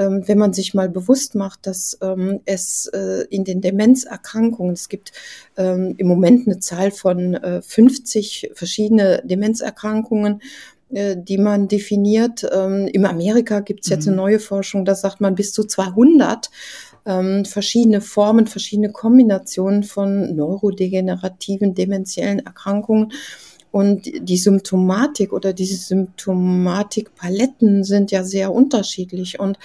ähm, 0.00 0.26
wenn 0.26 0.38
man 0.38 0.54
sich 0.54 0.72
mal 0.72 0.88
bewusst 0.88 1.34
macht, 1.34 1.66
dass 1.66 1.98
ähm, 2.00 2.40
es 2.46 2.86
äh, 2.86 3.26
in 3.28 3.44
den 3.44 3.60
Demenzerkrankungen, 3.60 4.72
es 4.72 4.88
gibt 4.88 5.12
ähm, 5.58 5.94
im 5.98 6.08
Moment 6.08 6.46
eine 6.46 6.58
Zahl 6.58 6.90
von 6.90 7.34
äh, 7.34 7.60
50 7.60 8.52
verschiedene 8.54 9.20
Demenzerkrankungen, 9.24 10.40
äh, 10.88 11.16
die 11.18 11.36
man 11.36 11.68
definiert. 11.68 12.48
Ähm, 12.50 12.86
in 12.86 13.04
Amerika 13.04 13.60
gibt 13.60 13.84
es 13.84 13.90
jetzt 13.90 14.06
mhm. 14.06 14.14
eine 14.14 14.22
neue 14.22 14.38
Forschung, 14.38 14.86
da 14.86 14.94
sagt 14.94 15.20
man 15.20 15.34
bis 15.34 15.52
zu 15.52 15.64
200 15.64 16.48
ähm, 17.04 17.44
verschiedene 17.44 18.00
Formen, 18.00 18.46
verschiedene 18.46 18.92
Kombinationen 18.92 19.82
von 19.82 20.34
neurodegenerativen, 20.34 21.74
dementiellen 21.74 22.38
Erkrankungen. 22.40 23.12
Und 23.70 24.10
die 24.28 24.38
Symptomatik 24.38 25.32
oder 25.32 25.52
diese 25.52 25.76
Symptomatikpaletten 25.76 27.84
sind 27.84 28.10
ja 28.10 28.24
sehr 28.24 28.52
unterschiedlich. 28.52 29.38
Und 29.38 29.60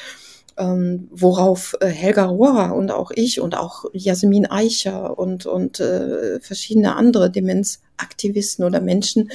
ähm, 0.58 1.08
worauf 1.12 1.76
äh, 1.82 1.88
Helga 1.88 2.26
Rohrer 2.26 2.76
und 2.76 2.92
auch 2.92 3.12
ich 3.12 3.42
und 3.42 3.56
auch 3.56 3.86
Jasmin 3.94 4.46
Eicher 4.46 5.18
und, 5.18 5.46
und 5.46 5.80
äh, 5.80 6.40
verschiedene 6.40 6.96
andere 6.96 7.30
Demenzaktivisten 7.30 8.64
oder 8.64 8.82
Menschen, 8.82 9.32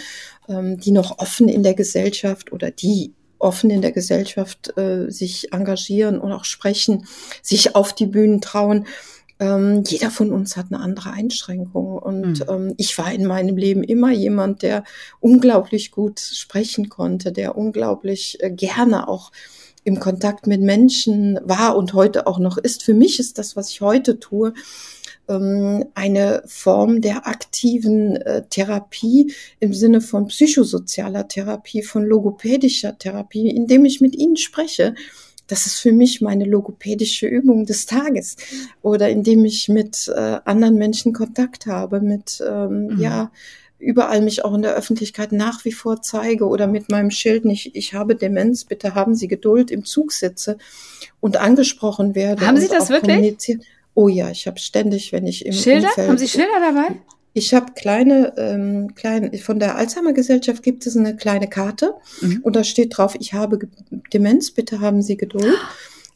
ähm, 0.48 0.78
die 0.78 0.92
noch 0.92 1.18
offen 1.18 1.48
in 1.48 1.62
der 1.62 1.74
Gesellschaft 1.74 2.52
oder 2.52 2.70
die 2.70 3.12
offen 3.38 3.70
in 3.70 3.82
der 3.82 3.92
Gesellschaft 3.92 4.76
äh, 4.76 5.10
sich 5.10 5.52
engagieren 5.52 6.18
und 6.18 6.32
auch 6.32 6.44
sprechen, 6.44 7.06
sich 7.42 7.74
auf 7.74 7.94
die 7.94 8.06
Bühnen 8.06 8.40
trauen, 8.40 8.86
ähm, 9.40 9.84
jeder 9.86 10.10
von 10.10 10.32
uns 10.32 10.56
hat 10.58 10.66
eine 10.70 10.80
andere 10.80 11.12
Einschränkung. 11.12 11.96
Und 11.98 12.40
mhm. 12.40 12.46
ähm, 12.48 12.74
ich 12.76 12.96
war 12.98 13.10
in 13.12 13.26
meinem 13.26 13.56
Leben 13.56 13.82
immer 13.82 14.12
jemand, 14.12 14.62
der 14.62 14.84
unglaublich 15.18 15.90
gut 15.90 16.20
sprechen 16.20 16.90
konnte, 16.90 17.32
der 17.32 17.56
unglaublich 17.56 18.36
äh, 18.40 18.50
gerne 18.50 19.08
auch 19.08 19.32
im 19.84 20.00
Kontakt 20.00 20.46
mit 20.46 20.60
Menschen 20.60 21.38
war 21.42 21.76
und 21.76 21.94
heute 21.94 22.26
auch 22.26 22.38
noch 22.38 22.58
ist. 22.58 22.82
Für 22.82 22.94
mich 22.94 23.18
ist 23.18 23.38
das, 23.38 23.56
was 23.56 23.70
ich 23.70 23.80
heute 23.80 24.18
tue, 24.20 24.52
ähm, 25.28 25.86
eine 25.94 26.42
Form 26.46 27.00
der 27.00 27.26
aktiven 27.26 28.16
äh, 28.16 28.44
Therapie 28.48 29.32
im 29.58 29.72
Sinne 29.72 30.00
von 30.00 30.26
psychosozialer 30.26 31.28
Therapie, 31.28 31.82
von 31.82 32.04
logopädischer 32.04 32.98
Therapie, 32.98 33.48
indem 33.48 33.84
ich 33.84 34.00
mit 34.00 34.16
ihnen 34.16 34.36
spreche 34.36 34.94
das 35.50 35.66
ist 35.66 35.80
für 35.80 35.92
mich 35.92 36.20
meine 36.20 36.44
logopädische 36.44 37.26
Übung 37.26 37.66
des 37.66 37.86
Tages. 37.86 38.36
Oder 38.82 39.10
indem 39.10 39.44
ich 39.44 39.68
mit 39.68 40.08
äh, 40.08 40.38
anderen 40.44 40.76
Menschen 40.76 41.12
Kontakt 41.12 41.66
habe, 41.66 42.00
mit, 42.00 42.42
ähm, 42.48 42.86
mhm. 42.86 43.00
ja, 43.00 43.32
überall 43.80 44.20
mich 44.20 44.44
auch 44.44 44.54
in 44.54 44.62
der 44.62 44.74
Öffentlichkeit 44.74 45.32
nach 45.32 45.64
wie 45.64 45.72
vor 45.72 46.02
zeige 46.02 46.46
oder 46.46 46.66
mit 46.66 46.90
meinem 46.90 47.10
Schild 47.10 47.44
nicht, 47.44 47.74
ich 47.74 47.94
habe 47.94 48.14
Demenz, 48.14 48.64
bitte 48.64 48.94
haben 48.94 49.14
Sie 49.14 49.28
Geduld, 49.28 49.70
im 49.70 49.84
Zug 49.84 50.12
sitze 50.12 50.58
und 51.20 51.38
angesprochen 51.38 52.14
werde. 52.14 52.46
Haben 52.46 52.58
Sie 52.58 52.68
das 52.68 52.90
wirklich? 52.90 53.58
Oh 53.94 54.08
ja, 54.08 54.30
ich 54.30 54.46
habe 54.46 54.58
ständig, 54.58 55.12
wenn 55.12 55.26
ich 55.26 55.44
im 55.44 55.52
Schilder? 55.52 55.88
Umfeld, 55.88 56.08
haben 56.08 56.18
Sie 56.18 56.28
Schilder 56.28 56.60
dabei? 56.60 56.94
Ich 57.32 57.54
habe 57.54 57.72
kleine, 57.74 58.34
ähm, 58.36 58.94
kleine, 58.94 59.36
von 59.38 59.60
der 59.60 59.76
Alzheimer 59.76 60.12
Gesellschaft 60.12 60.62
gibt 60.62 60.86
es 60.86 60.96
eine 60.96 61.16
kleine 61.16 61.48
Karte 61.48 61.94
mhm. 62.20 62.40
und 62.42 62.56
da 62.56 62.64
steht 62.64 62.96
drauf, 62.96 63.16
ich 63.18 63.34
habe 63.34 63.58
Demenz, 64.12 64.50
bitte 64.50 64.80
haben 64.80 65.00
Sie 65.00 65.16
Geduld. 65.16 65.58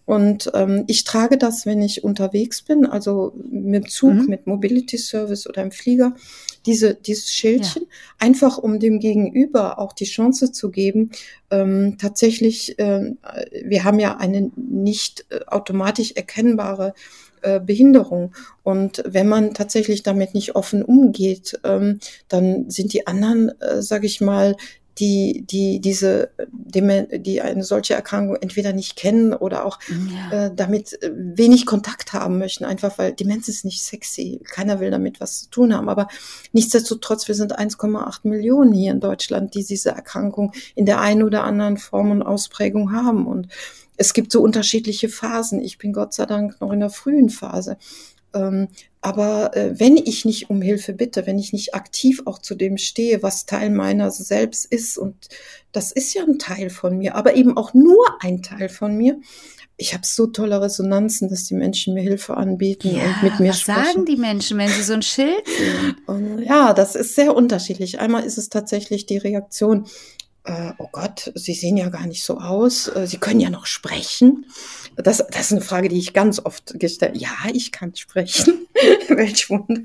Und 0.07 0.51
ähm, 0.55 0.85
ich 0.87 1.05
trage 1.05 1.39
das, 1.39 1.65
wenn 1.65 1.81
ich 1.81 2.05
unterwegs 2.05 2.63
bin, 2.63 2.85
also 2.85 3.33
mit 3.51 3.91
Zug, 3.91 4.15
mhm. 4.15 4.27
mit 4.27 4.47
Mobility 4.47 4.99
Service 4.99 5.49
oder 5.49 5.63
im 5.63 5.71
Flieger, 5.71 6.15
diese, 6.67 6.95
dieses 6.95 7.33
Schildchen, 7.33 7.83
ja. 7.83 7.89
einfach 8.19 8.59
um 8.59 8.79
dem 8.79 9.01
Gegenüber 9.01 9.79
auch 9.79 9.93
die 9.93 10.05
Chance 10.05 10.53
zu 10.53 10.71
geben, 10.71 11.11
ähm, 11.51 11.97
tatsächlich, 11.99 12.79
äh, 12.79 13.15
wir 13.65 13.85
haben 13.85 13.99
ja 13.99 14.17
eine 14.19 14.51
nicht 14.57 15.27
äh, 15.31 15.41
automatisch 15.47 16.13
erkennbare 16.13 16.95
äh, 17.45 17.61
Behinderung. 17.61 18.35
Und 18.63 19.03
wenn 19.07 19.29
man 19.29 19.53
tatsächlich 19.55 20.03
damit 20.03 20.35
nicht 20.35 20.57
offen 20.57 20.83
umgeht, 20.83 21.61
ähm, 21.65 22.01
dann 22.29 22.71
sind 22.71 22.93
die 22.93 23.07
anderen, 23.07 23.53
äh, 23.61 23.83
sage 23.83 24.07
ich 24.07 24.21
mal, 24.21 24.57
die, 24.99 25.45
die 25.47 25.81
diese, 25.81 26.31
die 26.39 27.41
eine 27.43 27.65
solche 27.65 27.95
Erkrankung 27.95 28.37
entweder 28.37 28.73
nicht 28.73 28.97
kennen 28.97 29.33
oder 29.33 29.65
auch 29.65 29.79
ja. 30.31 30.47
äh, 30.47 30.55
damit 30.55 31.03
äh, 31.03 31.11
wenig 31.15 31.67
Kontakt 31.67 32.13
haben 32.13 32.39
möchten, 32.39 32.65
einfach 32.65 32.97
weil 32.99 33.13
Demenz 33.13 33.49
ist 33.49 33.65
nicht 33.65 33.83
sexy. 33.83 34.41
Keiner 34.45 34.81
will 34.81 34.91
damit 34.91 35.21
was 35.21 35.43
zu 35.43 35.51
tun 35.51 35.75
haben. 35.75 35.89
Aber 35.89 36.09
nichtsdestotrotz, 36.53 37.27
wir 37.29 37.35
sind 37.35 37.59
1,8 37.59 38.21
Millionen 38.25 38.73
hier 38.73 38.93
in 38.93 39.01
Deutschland, 39.01 39.55
die 39.55 39.65
diese 39.65 39.91
Erkrankung 39.91 40.53
in 40.75 40.87
der 40.87 41.01
einen 41.01 41.23
oder 41.23 41.45
anderen 41.45 41.77
Form 41.77 42.11
und 42.11 42.23
Ausprägung 42.23 42.93
haben. 42.93 43.27
Und 43.27 43.49
es 43.97 44.13
gibt 44.13 44.33
so 44.33 44.43
unterschiedliche 44.43 45.09
Phasen. 45.09 45.61
Ich 45.61 45.79
bin 45.79 45.93
Gott 45.93 46.15
sei 46.15 46.27
Dank 46.27 46.61
noch 46.61 46.73
in 46.73 46.81
der 46.81 46.91
frühen 46.91 47.31
Phase. 47.31 47.77
Ähm, 48.35 48.69
aber 49.01 49.57
äh, 49.57 49.79
wenn 49.79 49.97
ich 49.97 50.25
nicht 50.25 50.51
um 50.51 50.63
Hilfe 50.63 50.93
bitte, 50.93 51.27
wenn 51.27 51.39
ich 51.39 51.53
nicht 51.53 51.75
aktiv 51.75 52.23
auch 52.25 52.39
zu 52.39 52.55
dem 52.55 52.79
stehe, 52.79 53.23
was 53.23 53.47
Teil 53.47 53.71
meiner 53.71 54.11
selbst 54.11 54.65
ist, 54.67 54.99
und 54.99 55.29
das 55.73 55.93
ist 55.93 56.15
ja 56.15 56.23
ein 56.23 56.39
Teil 56.39 56.71
von 56.71 56.99
mir, 56.99 57.15
aber 57.15 57.35
eben 57.35 57.57
auch 57.57 57.75
nur 57.75 58.05
ein 58.21 58.43
Teil 58.43 58.69
von 58.69 58.97
mir, 58.97 59.21
ich 59.77 59.93
habe 59.93 60.07
so 60.07 60.29
tolle 60.29 60.61
Resonanzen, 60.61 61.29
dass 61.29 61.45
die 61.45 61.55
Menschen 61.55 61.95
mir 61.95 62.03
Hilfe 62.03 62.37
anbieten 62.37 62.95
ja, 62.95 63.05
und 63.05 63.23
mit 63.23 63.41
mir 63.41 63.51
was 63.51 63.61
sprechen. 63.61 63.85
sagen 63.85 64.07
die 64.07 64.17
Menschen, 64.17 64.57
wenn 64.57 64.69
sie 64.69 64.83
so 64.83 64.93
ein 64.93 65.03
Schild 65.03 65.47
sehen? 65.47 65.97
Und 66.07 66.43
ja, 66.45 66.73
das 66.73 66.95
ist 66.95 67.17
sehr 67.17 67.35
unterschiedlich. 67.35 67.99
Einmal 67.99 68.23
ist 68.23 68.39
es 68.39 68.49
tatsächlich 68.49 69.07
die 69.07 69.19
Reaktion, 69.19 69.87
äh, 70.45 70.73
oh 70.79 70.89
Gott, 70.93 71.33
Sie 71.35 71.55
sehen 71.55 71.77
ja 71.77 71.89
gar 71.89 72.07
nicht 72.07 72.23
so 72.23 72.39
aus, 72.39 72.89
äh, 72.89 73.07
Sie 73.07 73.19
können 73.19 73.41
ja 73.41 73.51
noch 73.51 73.67
sprechen. 73.67 74.47
Das, 74.97 75.25
das 75.31 75.47
ist 75.47 75.53
eine 75.53 75.61
Frage, 75.61 75.89
die 75.89 75.99
ich 75.99 76.13
ganz 76.13 76.39
oft 76.45 76.79
gestellt 76.79 77.17
Ja, 77.17 77.31
ich 77.53 77.73
kann 77.73 77.95
sprechen. 77.95 78.67
Welch 79.09 79.51
Wunder. 79.51 79.83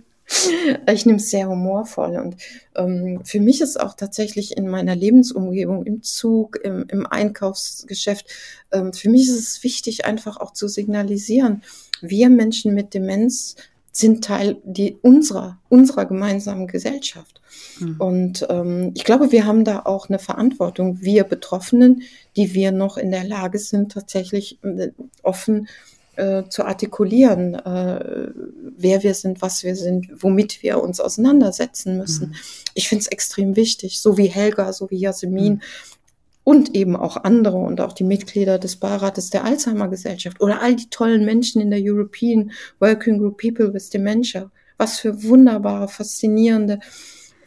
Ich 0.91 1.05
nehme 1.07 1.17
es 1.17 1.31
sehr 1.31 1.49
humorvoll 1.49 2.17
und 2.17 2.35
ähm, 2.75 3.21
für 3.25 3.39
mich 3.39 3.61
ist 3.61 3.79
auch 3.79 3.95
tatsächlich 3.95 4.55
in 4.57 4.67
meiner 4.67 4.95
Lebensumgebung, 4.95 5.85
im 5.85 6.03
Zug, 6.03 6.59
im, 6.63 6.85
im 6.87 7.07
Einkaufsgeschäft, 7.07 8.27
ähm, 8.71 8.93
für 8.93 9.09
mich 9.09 9.23
ist 9.23 9.39
es 9.39 9.63
wichtig, 9.63 10.05
einfach 10.05 10.37
auch 10.37 10.53
zu 10.53 10.67
signalisieren, 10.67 11.63
wir 12.01 12.29
Menschen 12.29 12.75
mit 12.75 12.93
Demenz 12.93 13.55
sind 13.99 14.23
Teil 14.23 14.57
die, 14.63 14.97
unserer, 15.01 15.59
unserer 15.67 16.05
gemeinsamen 16.05 16.67
Gesellschaft. 16.67 17.41
Mhm. 17.79 17.95
Und 17.99 18.47
ähm, 18.49 18.91
ich 18.95 19.03
glaube, 19.03 19.31
wir 19.31 19.45
haben 19.45 19.65
da 19.65 19.81
auch 19.81 20.07
eine 20.07 20.19
Verantwortung, 20.19 21.01
wir 21.01 21.25
Betroffenen, 21.25 22.03
die 22.37 22.53
wir 22.53 22.71
noch 22.71 22.97
in 22.97 23.11
der 23.11 23.25
Lage 23.25 23.59
sind, 23.59 23.91
tatsächlich 23.91 24.57
äh, 24.63 24.91
offen 25.21 25.67
äh, 26.15 26.43
zu 26.49 26.63
artikulieren, 26.63 27.55
äh, 27.55 28.29
wer 28.77 29.03
wir 29.03 29.13
sind, 29.13 29.41
was 29.41 29.63
wir 29.63 29.75
sind, 29.75 30.07
womit 30.23 30.63
wir 30.63 30.81
uns 30.81 30.99
auseinandersetzen 30.99 31.97
müssen. 31.97 32.29
Mhm. 32.29 32.35
Ich 32.75 32.87
finde 32.87 33.01
es 33.01 33.07
extrem 33.07 33.55
wichtig, 33.55 33.99
so 33.99 34.17
wie 34.17 34.27
Helga, 34.27 34.71
so 34.71 34.89
wie 34.89 34.97
Jasmin. 34.97 35.53
Mhm. 35.55 35.61
Und 36.49 36.75
eben 36.75 36.95
auch 36.95 37.17
andere 37.17 37.57
und 37.57 37.81
auch 37.81 37.93
die 37.93 38.03
Mitglieder 38.03 38.57
des 38.57 38.77
Beirates 38.77 39.29
der 39.29 39.43
Alzheimer 39.43 39.87
Gesellschaft 39.87 40.41
oder 40.41 40.61
all 40.61 40.75
die 40.75 40.89
tollen 40.89 41.25
Menschen 41.25 41.61
in 41.61 41.69
der 41.69 41.79
European 41.81 42.51
Working 42.79 43.19
Group 43.19 43.39
People 43.41 43.73
with 43.73 43.89
Dementia. 43.89 44.51
Was 44.77 44.99
für 44.99 45.23
wunderbare, 45.23 45.87
faszinierende 45.89 46.79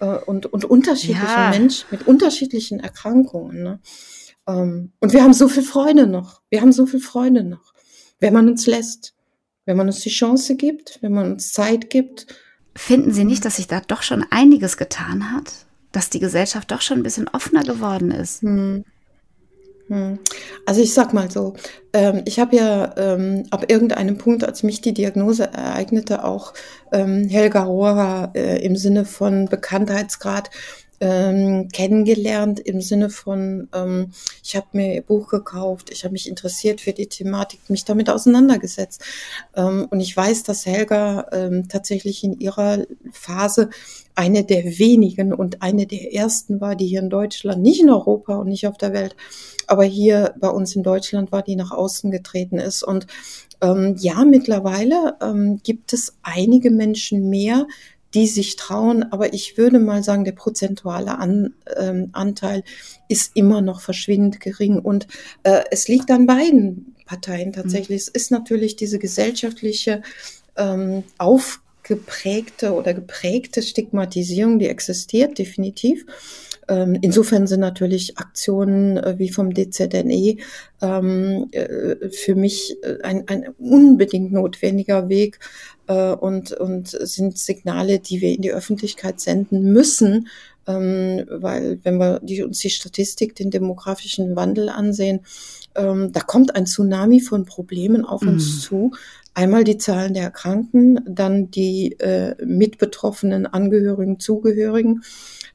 äh, 0.01 0.19
und, 0.27 0.47
und 0.47 0.65
unterschiedliche 0.65 1.25
ja. 1.25 1.51
Menschen 1.51 1.87
mit 1.91 2.07
unterschiedlichen 2.07 2.81
Erkrankungen. 2.81 3.63
Ne? 3.63 3.81
Ähm, 4.47 4.93
und 5.01 5.13
wir 5.13 5.23
haben 5.23 5.33
so 5.33 5.49
viel 5.49 5.63
Freude 5.63 6.07
noch. 6.07 6.43
Wir 6.51 6.61
haben 6.61 6.73
so 6.73 6.87
viel 6.87 7.01
Freude 7.01 7.43
noch 7.43 7.73
wenn 8.23 8.33
man 8.33 8.49
uns 8.49 8.67
lässt, 8.67 9.15
wenn 9.67 9.77
man 9.77 9.89
uns 9.89 10.01
die 10.01 10.11
Chance 10.11 10.55
gibt, 10.57 10.99
wenn 11.03 11.13
man 11.13 11.33
uns 11.33 11.53
Zeit 11.53 11.91
gibt. 11.91 12.29
Finden 12.75 13.13
Sie 13.13 13.25
nicht, 13.25 13.45
dass 13.45 13.57
sich 13.57 13.67
da 13.67 13.81
doch 13.81 14.03
schon 14.03 14.25
einiges 14.31 14.77
getan 14.77 15.33
hat? 15.33 15.67
Dass 15.91 16.09
die 16.09 16.21
Gesellschaft 16.21 16.71
doch 16.71 16.81
schon 16.81 17.01
ein 17.01 17.03
bisschen 17.03 17.29
offener 17.29 17.65
geworden 17.65 18.13
ist? 18.13 18.43
Hm. 18.43 18.85
Hm. 19.93 20.19
Also 20.65 20.81
ich 20.81 20.95
sag 20.95 21.13
mal 21.13 21.31
so, 21.31 21.53
ähm, 21.93 22.23
ich 22.25 22.41
habe 22.41 22.57
ja 22.57 22.95
ähm, 22.97 23.45
ab 23.51 23.67
irgendeinem 23.69 24.17
Punkt, 24.17 24.43
als 24.43 24.63
mich 24.63 24.81
die 24.81 24.95
Diagnose 24.95 25.53
ereignete, 25.53 26.25
auch 26.25 26.55
ähm, 26.93 27.29
Helga 27.29 27.65
Rohrer 27.65 28.31
äh, 28.35 28.65
im 28.65 28.75
Sinne 28.77 29.05
von 29.05 29.51
Bekanntheitsgrad 29.51 30.49
ähm, 31.03 31.67
kennengelernt 31.73 32.61
im 32.61 32.81
Sinne 32.81 33.11
von, 33.11 33.69
ähm, 33.75 34.13
ich 34.45 34.55
habe 34.55 34.69
mir 34.71 34.95
ihr 34.95 35.03
Buch 35.03 35.29
gekauft, 35.29 35.91
ich 35.91 36.05
habe 36.05 36.13
mich 36.13 36.29
interessiert 36.29 36.81
für 36.81 36.93
die 36.93 37.09
Thematik, 37.09 37.59
mich 37.69 37.85
damit 37.85 38.09
auseinandergesetzt. 38.09 39.03
Ähm, 39.57 39.89
und 39.91 39.99
ich 39.99 40.17
weiß, 40.17 40.45
dass 40.45 40.65
Helga 40.65 41.27
ähm, 41.33 41.67
tatsächlich 41.69 42.23
in 42.23 42.39
ihrer 42.39 42.87
Phase 43.11 43.71
eine 44.15 44.45
der 44.45 44.79
wenigen 44.79 45.35
und 45.35 45.61
eine 45.61 45.87
der 45.87 46.15
ersten 46.15 46.61
war, 46.61 46.77
die 46.77 46.87
hier 46.87 47.01
in 47.01 47.11
Deutschland, 47.11 47.63
nicht 47.63 47.81
in 47.81 47.91
Europa 47.91 48.37
und 48.37 48.49
nicht 48.49 48.69
auf 48.69 48.79
der 48.79 48.93
Welt, 48.93 49.17
aber 49.67 49.83
hier 49.83 50.35
bei 50.39 50.51
uns 50.51 50.77
in 50.77 50.85
Deutschland 50.85 51.33
war, 51.33 51.43
die 51.43 51.57
nach 51.57 51.73
außen 51.73 52.13
getreten 52.13 52.61
ist. 52.61 52.85
Und 52.85 53.09
ähm, 53.61 53.97
ja, 53.99 54.25
mittlerweile 54.25 55.17
ähm, 55.21 55.61
gibt 55.63 55.93
es 55.93 56.15
einige 56.23 56.71
Menschen 56.71 57.29
mehr, 57.29 57.67
die 58.15 58.27
sich 58.27 58.57
trauen. 58.57 59.05
Aber 59.13 59.33
ich 59.35 59.57
würde 59.57 59.79
mal 59.79 60.03
sagen, 60.03 60.25
der 60.25 60.33
prozentuale 60.33 61.19
An, 61.19 61.55
ähm, 61.77 62.11
Anteil 62.13 62.63
ist 63.09 63.33
immer 63.35 63.61
noch 63.61 63.81
verschwindend 63.81 64.41
gering. 64.41 64.79
Und 64.79 65.07
äh, 65.43 65.63
es 65.71 65.89
liegt 65.89 66.11
an 66.11 66.27
beiden 66.27 66.95
Parteien 67.07 67.53
tatsächlich. 67.53 67.89
Mhm. 67.89 67.97
Es 67.97 68.09
ist 68.09 68.31
natürlich 68.31 68.77
diese 68.77 68.99
gesellschaftliche 68.99 70.03
ähm, 70.57 71.05
aufgeprägte 71.19 72.73
oder 72.73 72.95
geprägte 72.95 73.63
Stigmatisierung, 73.63 74.59
die 74.59 74.69
existiert, 74.69 75.39
definitiv. 75.39 76.07
Ähm, 76.69 76.97
insofern 77.03 77.47
sind 77.47 77.61
natürlich 77.61 78.19
Aktionen 78.19 78.97
äh, 78.97 79.19
wie 79.19 79.31
vom 79.31 79.53
DZNE 79.53 80.37
ähm, 80.81 81.49
äh, 81.51 82.09
für 82.11 82.35
mich 82.35 82.77
äh, 82.83 83.03
ein, 83.03 83.27
ein 83.29 83.49
unbedingt 83.59 84.33
notwendiger 84.33 85.09
Weg 85.09 85.41
und, 85.87 86.53
und 86.53 86.89
sind 86.89 87.39
Signale, 87.39 87.99
die 87.99 88.21
wir 88.21 88.35
in 88.35 88.43
die 88.43 88.53
Öffentlichkeit 88.53 89.21
senden 89.21 89.73
müssen, 89.73 90.29
ähm, 90.67 91.25
weil 91.29 91.81
wenn 91.83 91.97
wir 91.99 92.21
die, 92.21 92.43
uns 92.43 92.61
die 92.61 92.71
Statistik, 92.71 93.35
den 93.35 93.51
demografischen 93.51 94.37
Wandel 94.37 94.69
ansehen, 94.69 95.21
da 95.75 96.21
kommt 96.27 96.55
ein 96.55 96.67
Tsunami 96.67 97.23
von 97.23 97.47
Problemen 97.47 98.05
auf 98.05 98.21
uns 98.21 98.57
mhm. 98.57 98.61
zu. 98.61 98.91
Einmal 99.35 99.65
die 99.65 99.79
Zahlen 99.79 100.15
der 100.15 100.25
Erkrankten, 100.25 101.01
dann 101.07 101.51
die 101.51 101.93
äh, 102.01 102.35
mitbetroffenen 102.45 103.47
Angehörigen, 103.47 104.21
Zugehörigen 104.21 105.03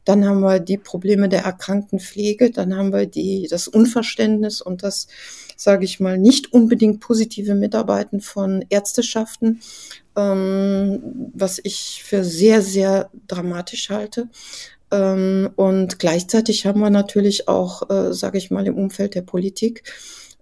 dann 0.08 0.26
haben 0.26 0.40
wir 0.40 0.62
die 0.62 0.78
Probleme 0.78 1.28
der 1.28 1.42
Erkranktenpflege, 1.42 2.52
dann 2.52 2.74
haben 2.74 2.94
wir 2.94 3.08
die, 3.08 3.48
das 3.50 3.68
Unverständnis 3.68 4.62
und 4.62 4.82
das, 4.82 5.08
sage 5.58 5.84
ich 5.84 6.00
mal, 6.00 6.18
nicht 6.18 6.54
unbedingt 6.54 7.02
positive 7.02 7.56
Mitarbeiten 7.56 8.22
von 8.22 8.64
Ärzteschaften, 8.70 9.60
ähm, 10.16 11.32
was 11.34 11.60
ich 11.62 12.04
für 12.06 12.24
sehr, 12.24 12.62
sehr 12.62 13.10
dramatisch 13.28 13.90
halte. 13.90 14.30
Ähm, 14.92 15.50
und 15.58 16.00
gleichzeitig 16.00 16.66
haben 16.66 16.80
wir 16.80 16.90
natürlich 16.90 17.50
auch, 17.50 17.90
äh, 17.90 18.14
sage 18.14 18.38
ich 18.38 18.50
mal, 18.50 18.66
im 18.66 18.78
Umfeld 18.78 19.14
der 19.14 19.24
Politik 19.24 19.84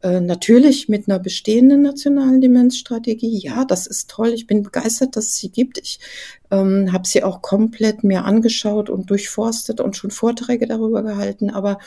äh, 0.01 0.19
natürlich 0.19 0.89
mit 0.89 1.07
einer 1.07 1.19
bestehenden 1.19 1.81
nationalen 1.81 2.41
Demenzstrategie. 2.41 3.39
Ja, 3.39 3.65
das 3.65 3.87
ist 3.87 4.09
toll. 4.09 4.33
Ich 4.33 4.45
bin 4.45 4.61
begeistert, 4.61 5.15
dass 5.15 5.25
es 5.25 5.37
sie 5.37 5.49
gibt. 5.49 5.77
Ich 5.77 5.99
ähm, 6.51 6.91
habe 6.91 7.07
sie 7.07 7.23
auch 7.23 7.41
komplett 7.41 8.03
mir 8.03 8.25
angeschaut 8.25 8.89
und 8.89 9.09
durchforstet 9.09 9.79
und 9.81 9.95
schon 9.97 10.11
Vorträge 10.11 10.67
darüber 10.67 11.01
gehalten. 11.01 11.49
Aber 11.49 11.79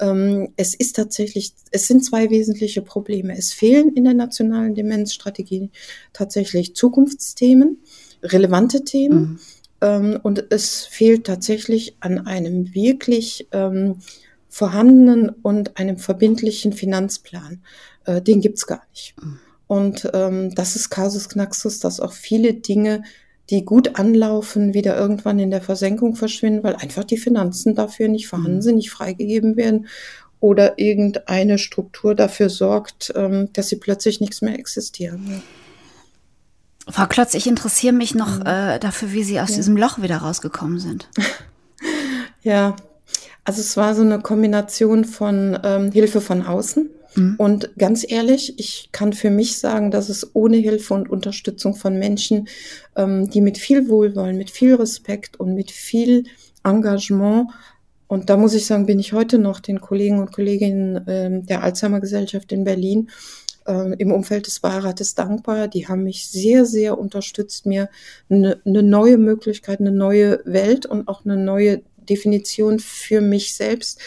ähm, 0.00 0.52
es 0.56 0.74
ist 0.74 0.96
tatsächlich, 0.96 1.52
es 1.70 1.86
sind 1.86 2.04
zwei 2.04 2.30
wesentliche 2.30 2.82
Probleme. 2.82 3.36
Es 3.36 3.52
fehlen 3.52 3.94
in 3.94 4.04
der 4.04 4.14
nationalen 4.14 4.74
Demenzstrategie 4.74 5.70
tatsächlich 6.12 6.74
Zukunftsthemen, 6.74 7.78
relevante 8.22 8.84
Themen. 8.84 9.20
Mhm. 9.20 9.38
Ähm, 9.80 10.20
und 10.22 10.44
es 10.50 10.84
fehlt 10.84 11.24
tatsächlich 11.24 11.96
an 12.00 12.26
einem 12.26 12.74
wirklich 12.74 13.48
ähm, 13.52 13.96
vorhandenen 14.54 15.30
und 15.30 15.78
einem 15.78 15.96
verbindlichen 15.96 16.72
Finanzplan. 16.72 17.60
Äh, 18.04 18.22
den 18.22 18.40
gibt's 18.40 18.68
gar 18.68 18.84
nicht. 18.92 19.16
Mhm. 19.20 19.40
Und 19.66 20.08
ähm, 20.14 20.54
das 20.54 20.76
ist 20.76 20.90
Casus 20.90 21.28
Knaxus, 21.28 21.80
dass 21.80 21.98
auch 21.98 22.12
viele 22.12 22.54
Dinge, 22.54 23.02
die 23.50 23.64
gut 23.64 23.98
anlaufen, 23.98 24.72
wieder 24.72 24.96
irgendwann 24.96 25.40
in 25.40 25.50
der 25.50 25.60
Versenkung 25.60 26.14
verschwinden, 26.14 26.62
weil 26.62 26.76
einfach 26.76 27.02
die 27.02 27.16
Finanzen 27.16 27.74
dafür 27.74 28.06
nicht 28.06 28.28
vorhanden 28.28 28.58
mhm. 28.58 28.62
sind, 28.62 28.76
nicht 28.76 28.92
freigegeben 28.92 29.56
werden 29.56 29.88
oder 30.38 30.78
irgendeine 30.78 31.58
Struktur 31.58 32.14
dafür 32.14 32.48
sorgt, 32.48 33.12
ähm, 33.16 33.48
dass 33.54 33.70
sie 33.70 33.76
plötzlich 33.76 34.20
nichts 34.20 34.40
mehr 34.40 34.56
existieren. 34.56 35.42
Frau 36.88 37.06
Klotz, 37.06 37.34
ich 37.34 37.48
interessiere 37.48 37.94
mich 37.94 38.14
noch 38.14 38.38
mhm. 38.38 38.46
äh, 38.46 38.78
dafür, 38.78 39.10
wie 39.10 39.24
Sie 39.24 39.40
aus 39.40 39.50
ja. 39.50 39.56
diesem 39.56 39.76
Loch 39.76 40.00
wieder 40.00 40.18
rausgekommen 40.18 40.78
sind. 40.78 41.08
ja, 42.42 42.76
also 43.44 43.60
es 43.60 43.76
war 43.76 43.94
so 43.94 44.02
eine 44.02 44.20
Kombination 44.20 45.04
von 45.04 45.58
ähm, 45.62 45.92
Hilfe 45.92 46.20
von 46.20 46.42
außen. 46.42 46.90
Mhm. 47.14 47.34
Und 47.38 47.70
ganz 47.78 48.04
ehrlich, 48.08 48.58
ich 48.58 48.88
kann 48.92 49.12
für 49.12 49.30
mich 49.30 49.58
sagen, 49.58 49.90
dass 49.90 50.08
es 50.08 50.34
ohne 50.34 50.56
Hilfe 50.56 50.94
und 50.94 51.08
Unterstützung 51.08 51.74
von 51.74 51.98
Menschen, 51.98 52.48
ähm, 52.96 53.30
die 53.30 53.40
mit 53.40 53.58
viel 53.58 53.88
Wohlwollen, 53.88 54.36
mit 54.36 54.50
viel 54.50 54.74
Respekt 54.74 55.38
und 55.38 55.54
mit 55.54 55.70
viel 55.70 56.24
Engagement 56.64 57.48
und 58.06 58.30
da 58.30 58.36
muss 58.36 58.54
ich 58.54 58.66
sagen, 58.66 58.86
bin 58.86 59.00
ich 59.00 59.12
heute 59.12 59.38
noch 59.38 59.60
den 59.60 59.80
Kollegen 59.80 60.18
und 60.18 60.32
Kolleginnen 60.32 61.04
ähm, 61.08 61.46
der 61.46 61.62
Alzheimer 61.62 62.00
Gesellschaft 62.00 62.52
in 62.52 62.64
Berlin 62.64 63.10
ähm, 63.66 63.94
im 63.98 64.12
Umfeld 64.12 64.46
des 64.46 64.60
Beirates 64.60 65.14
dankbar. 65.14 65.68
Die 65.68 65.88
haben 65.88 66.04
mich 66.04 66.28
sehr, 66.28 66.66
sehr 66.66 66.98
unterstützt, 66.98 67.66
mir 67.66 67.88
eine, 68.28 68.60
eine 68.64 68.82
neue 68.82 69.18
Möglichkeit, 69.18 69.80
eine 69.80 69.92
neue 69.92 70.40
Welt 70.44 70.86
und 70.86 71.08
auch 71.08 71.24
eine 71.24 71.36
neue 71.36 71.82
Definition 72.04 72.78
für 72.78 73.20
mich 73.20 73.54
selbst 73.54 74.00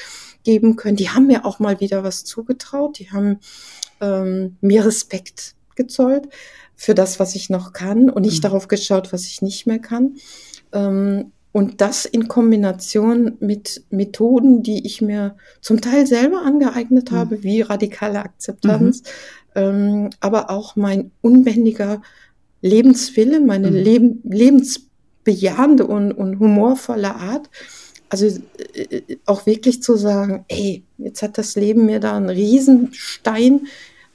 geben 0.43 0.75
können. 0.75 0.95
Die 0.95 1.09
haben 1.09 1.27
mir 1.27 1.45
auch 1.45 1.59
mal 1.59 1.79
wieder 1.79 2.03
was 2.03 2.23
zugetraut. 2.23 2.99
Die 2.99 3.11
haben 3.11 3.39
ähm, 4.01 4.57
mir 4.61 4.85
Respekt 4.85 5.55
gezollt. 5.75 6.27
für 6.79 6.93
das, 6.93 7.19
was 7.19 7.35
ich 7.35 7.49
noch 7.49 7.73
kann 7.73 8.09
und 8.09 8.21
nicht 8.21 8.37
mhm. 8.37 8.43
darauf 8.43 8.67
geschaut, 8.67 9.11
was 9.11 9.25
ich 9.25 9.41
nicht 9.41 9.65
mehr 9.65 9.79
kann. 9.79 10.15
Ähm, 10.71 11.31
und 11.51 11.81
das 11.81 12.05
in 12.05 12.27
Kombination 12.27 13.35
mit 13.39 13.83
Methoden, 13.89 14.61
die 14.61 14.85
ich 14.85 15.01
mir 15.01 15.35
zum 15.59 15.81
Teil 15.81 16.05
selber 16.05 16.43
angeeignet 16.43 17.09
habe, 17.11 17.37
mhm. 17.37 17.43
wie 17.43 17.61
radikale 17.61 18.19
Akzeptanz, 18.19 19.01
mhm. 19.01 19.61
ähm, 19.61 20.09
aber 20.19 20.51
auch 20.51 20.75
mein 20.75 21.11
unbändiger 21.21 22.03
Lebenswille, 22.61 23.39
meine 23.39 23.71
mhm. 23.71 23.75
Leben, 23.75 24.21
lebensbejahende 24.23 25.87
und, 25.87 26.11
und 26.11 26.37
humorvolle 26.37 27.15
Art. 27.15 27.49
Also 28.09 28.27
äh, 28.73 29.17
auch 29.25 29.45
wirklich 29.45 29.81
zu 29.81 29.95
sagen, 29.95 30.45
ey, 30.47 30.83
jetzt 30.97 31.21
hat 31.21 31.37
das 31.37 31.55
Leben 31.55 31.85
mir 31.85 31.99
da 31.99 32.15
einen 32.15 32.29
Riesenstein 32.29 33.67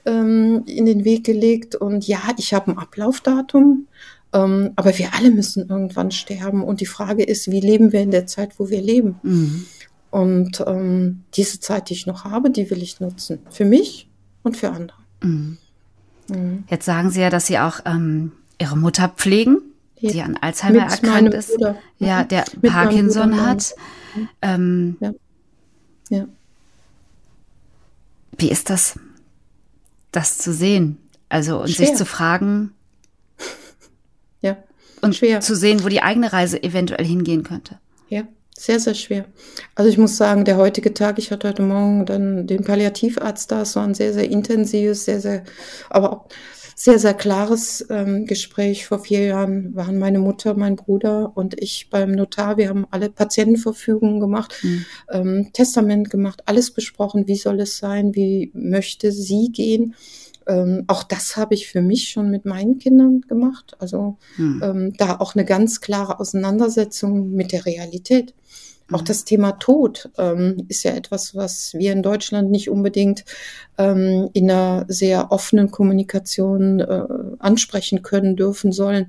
ähm, 0.07 0.65
in 0.67 0.87
den 0.87 1.05
Weg 1.05 1.25
gelegt 1.25 1.75
und 1.75 2.07
ja, 2.07 2.21
ich 2.37 2.55
habe 2.55 2.73
ein 2.73 2.79
Ablaufdatum, 2.79 3.87
ähm, 4.33 4.71
aber 4.77 4.97
wir 4.99 5.15
alle 5.15 5.31
müssen 5.31 5.69
irgendwann 5.69 6.11
sterben. 6.11 6.63
Und 6.63 6.81
die 6.81 6.87
Frage 6.87 7.23
ist, 7.23 7.51
wie 7.51 7.61
leben 7.61 7.93
wir 7.93 8.01
in 8.01 8.11
der 8.11 8.27
Zeit, 8.27 8.59
wo 8.59 8.71
wir 8.71 8.81
leben? 8.81 9.17
Mhm. 9.23 9.67
Und 10.11 10.63
ähm, 10.67 11.25
diese 11.35 11.61
Zeit, 11.61 11.89
die 11.89 11.95
ich 11.95 12.07
noch 12.07 12.25
habe, 12.25 12.51
die 12.51 12.71
will 12.71 12.83
ich 12.83 13.01
nutzen. 13.01 13.41
Für 13.51 13.65
mich 13.65 14.09
und 14.43 14.57
für 14.57 14.71
andere. 14.71 14.99
Mhm. 15.23 15.59
Mhm. 16.29 16.65
Jetzt 16.69 16.85
sagen 16.85 17.11
Sie 17.11 17.21
ja, 17.21 17.31
dass 17.31 17.47
Sie 17.47 17.59
auch 17.59 17.81
ähm, 17.85 18.33
Ihre 18.59 18.77
Mutter 18.77 19.09
pflegen. 19.09 19.59
Die 20.11 20.23
an 20.23 20.37
Alzheimer 20.41 20.85
Mit 20.85 20.93
erkrankt 20.93 21.35
ist. 21.35 21.55
Bruder. 21.55 21.79
Ja, 21.99 22.23
mhm. 22.23 22.29
der 22.29 22.45
Mit 22.61 22.73
Parkinson 22.73 23.41
hat. 23.41 23.75
Ähm, 24.43 24.97
ja. 25.01 25.15
ja. 26.11 26.27
Wie 28.37 28.51
ist 28.51 28.71
das, 28.71 28.99
das 30.11 30.39
zu 30.39 30.53
sehen? 30.53 30.99
Also 31.29 31.61
und 31.61 31.71
Schwer. 31.71 31.87
sich 31.87 31.97
zu 31.97 32.05
fragen, 32.05 32.73
ja. 34.43 34.57
Und 35.01 35.17
schwer. 35.17 35.41
zu 35.41 35.57
sehen, 35.57 35.83
wo 35.83 35.89
die 35.89 36.03
eigene 36.03 36.33
Reise 36.33 36.63
eventuell 36.63 37.05
hingehen 37.05 37.43
könnte. 37.43 37.79
Ja, 38.09 38.25
sehr, 38.57 38.79
sehr 38.79 38.95
schwer. 38.95 39.25
Also 39.75 39.91
ich 39.91 39.99
muss 39.99 40.17
sagen, 40.17 40.45
der 40.45 40.57
heutige 40.57 40.93
Tag, 40.93 41.19
ich 41.19 41.31
hatte 41.31 41.49
heute 41.49 41.63
Morgen 41.63 42.05
dann 42.07 42.47
den 42.47 42.65
Palliativarzt 42.65 43.51
da, 43.51 43.63
es 43.63 43.75
war 43.77 43.85
ein 43.85 43.95
sehr, 43.95 44.13
sehr 44.13 44.31
intensives, 44.31 45.07
sehr, 45.07 45.21
sehr, 45.21 45.45
aber 45.89 46.13
auch 46.13 46.29
sehr, 46.75 46.99
sehr 46.99 47.15
klares 47.15 47.85
ähm, 47.91 48.27
Gespräch. 48.27 48.87
Vor 48.87 49.01
vier 49.01 49.25
Jahren 49.25 49.75
waren 49.75 49.99
meine 49.99 50.19
Mutter, 50.19 50.55
mein 50.55 50.77
Bruder 50.77 51.33
und 51.35 51.61
ich 51.61 51.89
beim 51.91 52.13
Notar. 52.13 52.57
Wir 52.57 52.69
haben 52.69 52.87
alle 52.91 53.11
Patientenverfügungen 53.11 54.21
gemacht, 54.21 54.55
mhm. 54.63 54.85
ähm, 55.11 55.51
Testament 55.53 56.11
gemacht, 56.11 56.43
alles 56.47 56.71
besprochen. 56.71 57.27
Wie 57.27 57.37
soll 57.37 57.61
es 57.61 57.79
sein? 57.79 58.15
Wie 58.15 58.51
möchte 58.55 59.13
sie 59.13 59.51
gehen? 59.53 59.95
Ähm, 60.47 60.85
auch 60.89 61.03
das 61.03 61.37
habe 61.37 61.55
ich 61.55 61.69
für 61.69 61.83
mich 61.83 62.09
schon 62.09 62.31
mit 62.31 62.45
meinen 62.45 62.79
Kindern 62.79 63.21
gemacht. 63.23 63.77
Also 63.79 64.19
hm. 64.37 64.61
ähm, 64.65 64.93
da 64.97 65.17
auch 65.21 65.35
eine 65.35 65.45
ganz 65.45 65.81
klare 65.81 66.19
Auseinandersetzung 66.19 67.31
mit 67.31 67.53
der 67.53 67.65
Realität. 67.67 68.35
Auch 68.93 69.01
hm. 69.01 69.07
das 69.07 69.25
Thema 69.25 69.53
Tod 69.53 70.11
ähm, 70.19 70.65
ist 70.69 70.83
ja 70.83 70.93
etwas, 70.93 71.35
was 71.35 71.75
wir 71.75 71.93
in 71.93 72.03
Deutschland 72.03 72.51
nicht 72.51 72.71
unbedingt 72.71 73.25
ähm, 73.79 74.31
in 74.33 74.51
einer 74.51 74.85
sehr 74.89 75.33
offenen 75.33 75.71
Kommunikation 75.71 76.81
äh, 76.81 77.05
ansprechen 77.39 78.03
können, 78.03 78.37
dürfen, 78.37 78.73
sollen. 78.73 79.07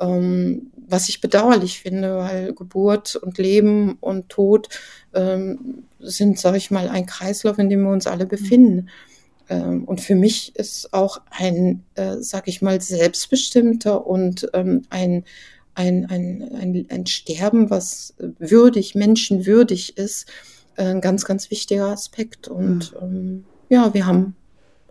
Ähm, 0.00 0.70
was 0.88 1.08
ich 1.08 1.20
bedauerlich 1.20 1.80
finde, 1.80 2.18
weil 2.18 2.52
Geburt 2.52 3.16
und 3.16 3.38
Leben 3.38 3.96
und 4.00 4.28
Tod 4.28 4.68
ähm, 5.14 5.84
sind, 6.00 6.38
sage 6.38 6.58
ich 6.58 6.70
mal, 6.70 6.88
ein 6.88 7.06
Kreislauf, 7.06 7.58
in 7.58 7.70
dem 7.70 7.82
wir 7.82 7.90
uns 7.90 8.06
alle 8.06 8.24
hm. 8.24 8.28
befinden. 8.28 8.88
Ähm, 9.48 9.84
und 9.84 10.00
für 10.00 10.14
mich 10.14 10.54
ist 10.56 10.92
auch 10.92 11.20
ein, 11.30 11.84
äh, 11.94 12.16
sag 12.20 12.48
ich 12.48 12.62
mal, 12.62 12.80
selbstbestimmter 12.80 14.06
und 14.06 14.48
ähm, 14.54 14.82
ein, 14.90 15.24
ein, 15.74 16.06
ein, 16.06 16.50
ein, 16.54 16.86
ein 16.90 17.06
Sterben, 17.06 17.70
was 17.70 18.14
würdig, 18.38 18.94
menschenwürdig 18.94 19.96
ist, 19.96 20.26
äh, 20.76 20.84
ein 20.84 21.00
ganz, 21.00 21.24
ganz 21.24 21.50
wichtiger 21.50 21.86
Aspekt. 21.86 22.48
Und 22.48 22.92
mhm. 22.94 23.00
ähm, 23.02 23.44
ja, 23.68 23.94
wir 23.94 24.06
haben 24.06 24.36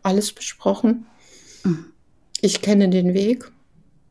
alles 0.03 0.31
besprochen. 0.31 1.05
Mhm. 1.63 1.85
Ich 2.41 2.61
kenne 2.61 2.89
den 2.89 3.13
Weg, 3.13 3.51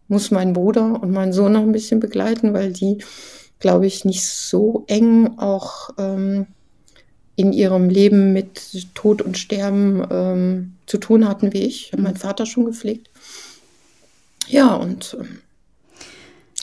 muss 0.08 0.30
meinen 0.30 0.52
Bruder 0.52 1.02
und 1.02 1.10
meinen 1.10 1.32
Sohn 1.32 1.52
noch 1.52 1.62
ein 1.62 1.72
bisschen 1.72 2.00
begleiten, 2.00 2.52
weil 2.52 2.72
die, 2.72 2.98
glaube 3.58 3.86
ich, 3.86 4.04
nicht 4.04 4.26
so 4.26 4.84
eng 4.86 5.38
auch 5.38 5.90
ähm, 5.98 6.46
in 7.36 7.52
ihrem 7.52 7.88
Leben 7.88 8.32
mit 8.32 8.94
Tod 8.94 9.22
und 9.22 9.38
Sterben 9.38 10.06
ähm, 10.10 10.72
zu 10.86 10.98
tun 10.98 11.26
hatten 11.26 11.52
wie 11.52 11.62
ich. 11.62 11.86
Ich 11.86 11.92
habe 11.92 12.02
meinen 12.02 12.14
mhm. 12.14 12.18
Vater 12.18 12.46
schon 12.46 12.66
gepflegt. 12.66 13.10
Ja, 14.46 14.74
und 14.74 15.16
ähm, 15.18 15.38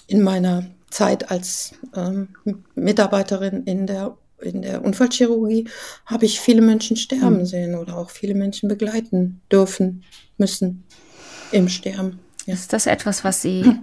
in 0.08 0.22
meiner 0.22 0.66
Zeit 0.90 1.32
als 1.32 1.74
ähm, 1.96 2.30
Mitarbeiterin 2.76 3.64
in 3.64 3.88
der, 3.88 4.18
in 4.42 4.62
der 4.62 4.84
Unfallchirurgie 4.84 5.68
habe 6.06 6.26
ich 6.26 6.40
viele 6.40 6.62
Menschen 6.62 6.96
sterben 6.98 7.40
mhm. 7.40 7.46
sehen 7.46 7.76
oder 7.76 7.98
auch 7.98 8.10
viele 8.10 8.36
Menschen 8.36 8.70
begleiten 8.70 9.42
dürfen, 9.52 10.04
müssen 10.38 10.84
im 11.52 11.70
Sterben. 11.70 12.20
Ja. 12.46 12.54
Ist 12.54 12.74
das 12.74 12.88
etwas, 12.88 13.24
was 13.24 13.42
Sie, 13.42 13.74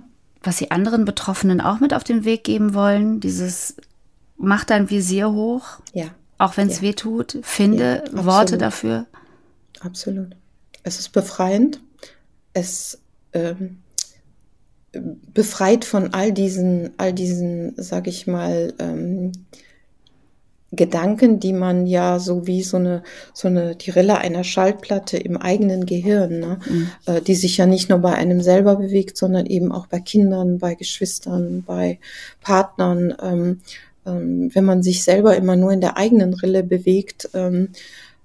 was 0.43 0.59
Sie 0.59 0.71
anderen 0.71 1.05
Betroffenen 1.05 1.61
auch 1.61 1.81
mit 1.81 1.93
auf 1.93 2.05
den 2.05 2.25
Weg 2.25 2.45
geben 2.45 2.75
wollen? 2.75 3.21
Dieses 3.21 3.77
Mach 4.37 4.65
dein 4.65 4.91
Visier 4.91 5.31
hoch? 5.31 5.79
Ja 5.93 6.11
auch 6.39 6.57
wenn 6.57 6.69
es 6.69 6.77
ja. 6.77 6.83
weh 6.83 6.93
tut. 6.93 7.39
Finde 7.43 8.05
ja, 8.07 8.25
Worte 8.25 8.59
dafür. 8.59 9.07
Absolut. 9.81 10.37
Es 10.83 10.99
ist 10.99 11.11
befreiend. 11.11 11.81
Es 12.53 13.01
ähm, 13.33 13.79
befreit 15.33 15.85
von 15.85 16.15
all 16.15 16.33
diesen, 16.33 16.91
all 16.97 17.13
diesen, 17.13 17.75
sag 17.77 18.07
ich 18.07 18.27
mal, 18.27 18.75
ähm, 18.79 19.33
Gedanken, 20.73 21.39
die 21.39 21.53
man 21.53 21.87
ja 21.87 22.19
so 22.19 22.49
wie 22.49 22.63
so 22.63 22.79
eine, 22.79 23.05
so 23.33 23.47
eine, 23.47 23.77
die 23.77 23.91
Rille 23.91 24.19
einer 24.19 24.43
Schallplatte 24.43 25.17
im 25.17 25.37
eigenen 25.37 25.87
Gehirn, 25.87 26.41
ne? 26.41 26.59
Mhm. 26.69 26.91
Äh, 27.07 27.21
die 27.21 27.37
sich 27.37 27.57
ja 27.57 27.67
nicht 27.67 27.91
nur 27.91 28.01
bei 28.01 28.13
einem 28.13 28.41
selber 28.41 28.77
bewegt, 28.77 29.17
sondern 29.17 29.47
eben 29.47 29.71
auch 29.71 29.87
bei 29.87 30.01
Kindern, 30.01 30.59
bei 30.59 30.75
Geschwistern, 30.75 31.63
bei 31.65 32.01
Partnern. 32.41 33.15
Ähm, 33.23 33.61
ähm, 34.07 34.51
wenn 34.55 34.65
man 34.65 34.83
sich 34.83 35.03
selber 35.03 35.37
immer 35.37 35.57
nur 35.57 35.73
in 35.73 35.81
der 35.81 35.97
eigenen 35.97 36.35
Rille 36.35 36.63
bewegt. 36.63 37.31
Ähm, 37.35 37.71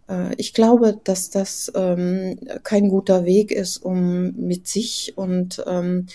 äh, 0.09 0.33
ich 0.35 0.53
glaube, 0.53 0.99
dass 1.03 1.29
das 1.29 1.71
ähm, 1.75 2.37
kein 2.63 2.89
guter 2.89 3.25
Weg 3.25 3.51
ist, 3.51 3.77
um 3.77 4.31
mit 4.35 4.67
sich 4.67 5.13
und 5.15 5.63
ähm, 5.67 6.07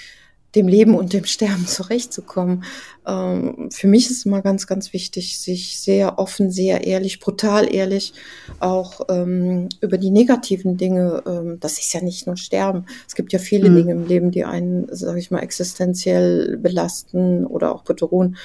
dem 0.55 0.69
Leben 0.69 0.95
und 0.95 1.13
dem 1.13 1.25
Sterben 1.25 1.67
zurechtzukommen. 1.67 2.65
Ähm, 3.07 3.69
für 3.71 3.87
mich 3.87 4.11
ist 4.11 4.27
immer 4.27 4.43
ganz, 4.43 4.67
ganz 4.67 4.93
wichtig, 4.93 5.39
sich 5.39 5.81
sehr 5.81 6.19
offen, 6.19 6.51
sehr 6.51 6.87
ehrlich, 6.87 7.21
brutal 7.21 7.73
ehrlich 7.73 8.15
auch 8.61 9.03
ähm, 9.09 9.69
über 9.81 9.99
die 9.99 10.11
negativen 10.11 10.77
Dinge, 10.77 11.23
ähm, 11.27 11.59
das 11.61 11.79
ist 11.79 11.93
ja 11.93 12.01
nicht 12.01 12.27
nur 12.27 12.37
Sterben. 12.37 12.87
Es 13.07 13.15
gibt 13.15 13.33
ja 13.33 13.39
viele 13.39 13.71
mhm. 13.71 13.77
Dinge 13.77 13.93
im 13.93 14.07
Leben, 14.07 14.31
die 14.31 14.45
einen, 14.45 14.87
sage 14.91 15.19
ich 15.19 15.31
mal, 15.31 15.41
existenziell 15.41 16.57
belasten 16.57 17.45
oder 17.47 17.75
auch 17.75 17.83
bedrohen. 17.83 18.37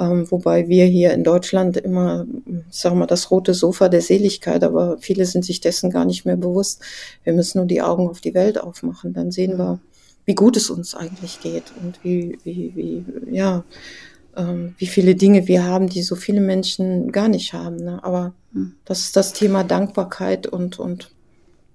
Ähm, 0.00 0.30
wobei 0.30 0.66
wir 0.68 0.86
hier 0.86 1.12
in 1.12 1.24
Deutschland 1.24 1.76
immer, 1.76 2.26
sagen 2.70 2.96
wir 2.96 3.00
mal, 3.00 3.06
das 3.06 3.30
rote 3.30 3.52
Sofa 3.52 3.90
der 3.90 4.00
Seligkeit, 4.00 4.64
aber 4.64 4.96
viele 4.98 5.26
sind 5.26 5.44
sich 5.44 5.60
dessen 5.60 5.90
gar 5.90 6.06
nicht 6.06 6.24
mehr 6.24 6.38
bewusst. 6.38 6.80
Wir 7.22 7.34
müssen 7.34 7.58
nur 7.58 7.66
die 7.66 7.82
Augen 7.82 8.08
auf 8.08 8.20
die 8.22 8.32
Welt 8.32 8.58
aufmachen, 8.58 9.12
dann 9.12 9.30
sehen 9.30 9.58
wir, 9.58 9.78
wie 10.30 10.36
gut 10.36 10.56
es 10.56 10.70
uns 10.70 10.94
eigentlich 10.94 11.40
geht 11.40 11.72
und 11.82 11.98
wie, 12.04 12.38
wie, 12.44 12.72
wie, 12.76 13.04
ja, 13.34 13.64
ähm, 14.36 14.76
wie 14.78 14.86
viele 14.86 15.16
Dinge 15.16 15.48
wir 15.48 15.64
haben, 15.64 15.88
die 15.88 16.02
so 16.02 16.14
viele 16.14 16.40
Menschen 16.40 17.10
gar 17.10 17.26
nicht 17.26 17.52
haben. 17.52 17.74
Ne? 17.74 17.98
Aber 18.04 18.32
hm. 18.52 18.74
das 18.84 19.00
ist 19.00 19.16
das 19.16 19.32
Thema 19.32 19.64
Dankbarkeit 19.64 20.46
und, 20.46 20.78
und 20.78 21.10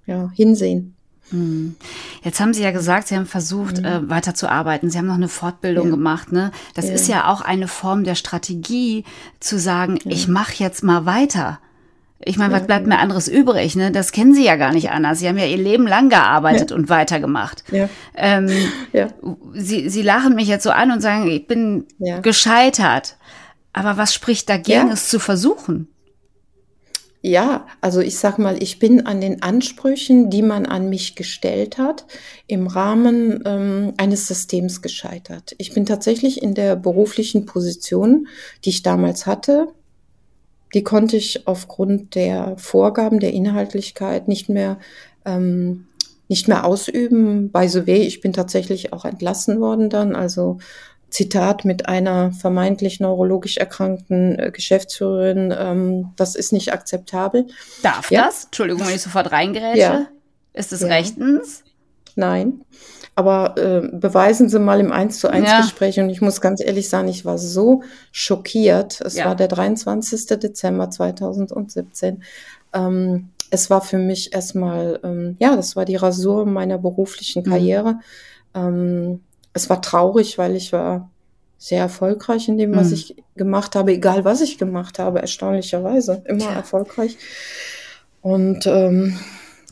ja, 0.05 0.31
Hinsehen. 0.33 0.95
Hm. 1.31 1.75
Jetzt 2.23 2.39
haben 2.39 2.53
Sie 2.53 2.63
ja 2.63 2.71
gesagt, 2.71 3.09
Sie 3.09 3.17
haben 3.17 3.25
versucht, 3.25 3.79
mhm. 3.79 3.85
äh, 3.85 4.09
weiterzuarbeiten. 4.09 4.89
Sie 4.89 4.97
haben 4.97 5.07
noch 5.07 5.15
eine 5.15 5.27
Fortbildung 5.27 5.87
ja. 5.87 5.95
gemacht. 5.95 6.31
Ne? 6.31 6.51
Das 6.75 6.87
ja. 6.87 6.93
ist 6.93 7.09
ja 7.09 7.27
auch 7.27 7.41
eine 7.41 7.67
Form 7.67 8.05
der 8.05 8.15
Strategie, 8.15 9.03
zu 9.41 9.59
sagen, 9.59 9.99
ja. 10.05 10.11
ich 10.11 10.29
mache 10.29 10.63
jetzt 10.63 10.81
mal 10.81 11.05
weiter. 11.05 11.59
Ich 12.23 12.37
meine, 12.37 12.53
was 12.53 12.65
bleibt 12.65 12.87
mir 12.87 12.97
anderes 12.99 13.27
übrig? 13.27 13.75
Ne? 13.75 13.91
Das 13.91 14.11
kennen 14.11 14.33
Sie 14.33 14.45
ja 14.45 14.55
gar 14.55 14.73
nicht 14.73 14.89
anders. 14.89 15.19
Sie 15.19 15.27
haben 15.27 15.37
ja 15.37 15.45
Ihr 15.45 15.57
Leben 15.57 15.85
lang 15.85 16.09
gearbeitet 16.09 16.71
und 16.71 16.89
weitergemacht. 16.89 17.63
Ja. 17.71 17.89
Ähm, 18.15 18.49
ja. 18.93 19.09
Sie, 19.53 19.89
Sie 19.89 20.01
lachen 20.01 20.35
mich 20.35 20.47
jetzt 20.47 20.63
so 20.63 20.71
an 20.71 20.91
und 20.91 21.01
sagen, 21.01 21.27
ich 21.27 21.45
bin 21.45 21.85
gescheitert. 22.21 23.17
Aber 23.73 23.97
was 23.97 24.13
spricht 24.13 24.49
dagegen, 24.49 24.89
es 24.89 25.09
zu 25.09 25.19
versuchen? 25.19 25.89
Ja, 27.21 27.65
also 27.81 28.01
ich 28.01 28.19
sag 28.19 28.37
mal, 28.37 28.61
ich 28.61 28.77
bin 28.77 29.07
an 29.07 29.19
den 29.19 29.41
Ansprüchen, 29.41 30.29
die 30.29 30.43
man 30.43 30.67
an 30.67 30.89
mich 30.89 31.15
gestellt 31.15 31.79
hat, 31.79 32.05
im 32.45 32.67
Rahmen 32.67 33.41
ähm, 33.45 33.93
eines 33.97 34.27
Systems 34.27 34.83
gescheitert. 34.83 35.55
Ich 35.57 35.73
bin 35.73 35.87
tatsächlich 35.87 36.43
in 36.43 36.53
der 36.53 36.75
beruflichen 36.75 37.47
Position, 37.47 38.27
die 38.63 38.69
ich 38.69 38.83
damals 38.83 39.25
hatte, 39.25 39.69
die 40.75 40.83
konnte 40.83 41.17
ich 41.17 41.47
aufgrund 41.47 42.13
der 42.13 42.55
Vorgaben 42.57 43.19
der 43.19 43.33
Inhaltlichkeit 43.33 44.27
nicht 44.27 44.49
mehr 44.49 44.77
ähm, 45.25 45.87
nicht 46.27 46.47
mehr 46.47 46.65
ausüben. 46.65 47.51
By 47.51 47.67
the 47.67 47.87
way, 47.87 48.01
ich 48.01 48.19
bin 48.19 48.33
tatsächlich 48.33 48.91
auch 48.93 49.05
entlassen 49.05 49.61
worden 49.61 49.89
dann. 49.89 50.15
Also 50.15 50.57
Zitat 51.09 51.63
mit 51.63 51.87
einer 51.87 52.33
vermeintlich 52.33 52.99
neurologisch 52.99 53.55
erkrankten 53.57 54.37
äh, 54.37 54.51
Geschäftsführerin, 54.51 55.53
ähm, 55.57 56.11
das 56.17 56.35
ist 56.35 56.51
nicht 56.51 56.73
akzeptabel. 56.73 57.47
Darf 57.81 58.11
ja. 58.11 58.25
das? 58.25 58.45
Entschuldigung, 58.45 58.85
wenn 58.85 58.95
ich 58.95 59.01
sofort 59.01 59.31
reingerätsche. 59.31 59.79
Ja. 59.79 60.07
Ist 60.53 60.73
es 60.73 60.81
ja. 60.81 60.87
rechtens? 60.87 61.63
Nein. 62.15 62.65
Aber 63.15 63.57
äh, 63.57 63.87
beweisen 63.93 64.49
Sie 64.49 64.59
mal 64.59 64.81
im 64.81 64.91
1 64.91 65.19
zu 65.19 65.29
1 65.29 65.47
ja. 65.47 65.61
Gespräch. 65.61 65.99
Und 65.99 66.09
ich 66.09 66.21
muss 66.21 66.41
ganz 66.41 66.61
ehrlich 66.61 66.89
sagen, 66.89 67.07
ich 67.07 67.23
war 67.23 67.37
so 67.37 67.81
schockiert. 68.11 68.99
Es 69.01 69.15
ja. 69.15 69.25
war 69.25 69.35
der 69.35 69.47
23. 69.47 70.25
Dezember 70.39 70.89
2017. 70.89 72.23
Ähm, 72.73 73.29
es 73.51 73.69
war 73.69 73.81
für 73.81 73.97
mich 73.97 74.33
erstmal, 74.33 74.99
ähm, 75.03 75.37
ja, 75.39 75.55
das 75.55 75.77
war 75.77 75.85
die 75.85 75.95
Rasur 75.95 76.45
meiner 76.45 76.77
beruflichen 76.77 77.43
mhm. 77.43 77.49
Karriere. 77.49 77.93
Mhm. 77.93 77.99
Ähm, 78.53 79.19
es 79.53 79.69
war 79.69 79.81
traurig, 79.81 80.37
weil 80.37 80.55
ich 80.55 80.73
war 80.73 81.09
sehr 81.57 81.79
erfolgreich 81.79 82.49
in 82.49 82.57
dem, 82.57 82.75
was 82.75 82.87
mhm. 82.87 82.93
ich 82.93 83.15
gemacht 83.35 83.75
habe, 83.75 83.93
egal 83.93 84.25
was 84.25 84.41
ich 84.41 84.57
gemacht 84.57 84.99
habe, 84.99 85.21
erstaunlicherweise 85.21 86.21
immer 86.25 86.43
ja. 86.43 86.53
erfolgreich. 86.53 87.17
Und 88.21 88.67
ähm, 88.67 89.17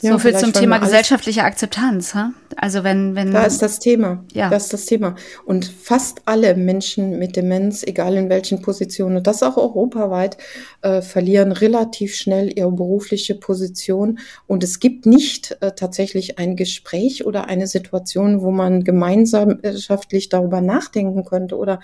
so 0.04 0.10
ja, 0.10 0.20
viel 0.20 0.36
zum 0.36 0.52
Thema 0.52 0.80
gesellschaftliche 0.80 1.46
Akzeptanz, 1.46 2.14
ha? 2.14 2.34
Also 2.58 2.84
wenn, 2.84 3.16
wenn. 3.16 3.32
Da 3.32 3.46
ist 3.46 3.62
das 3.62 3.80
Thema. 3.80 4.26
Ja. 4.34 4.50
Das 4.50 4.66
ist 4.66 4.74
das 4.74 4.86
Thema. 4.86 5.16
Und 5.46 5.64
fast 5.66 6.24
alle 6.26 6.56
Menschen 6.56 7.18
mit 7.20 7.38
Demenz, 7.38 7.84
egal 7.84 8.16
in 8.16 8.30
welchen 8.30 8.62
Positionen, 8.62 9.16
und 9.16 9.28
das 9.28 9.44
auch 9.44 9.56
europaweit, 9.56 10.38
äh, 10.82 11.02
verlieren 11.02 11.54
relativ 11.54 12.16
schnell 12.16 12.52
ihre 12.54 12.74
berufliche 12.74 13.36
Position. 13.36 14.20
Und 14.46 14.62
es 14.64 14.82
gibt 14.82 15.06
nicht 15.06 15.56
äh, 15.62 15.72
tatsächlich 15.72 16.38
ein 16.38 16.58
Gespräch 16.58 17.26
oder 17.26 17.48
eine 17.48 17.68
Situation, 17.68 18.42
wo 18.42 18.52
man 18.52 18.84
gemeinschaftlich 18.84 20.28
darüber 20.28 20.60
nachdenken 20.60 21.24
könnte 21.24 21.58
oder 21.58 21.80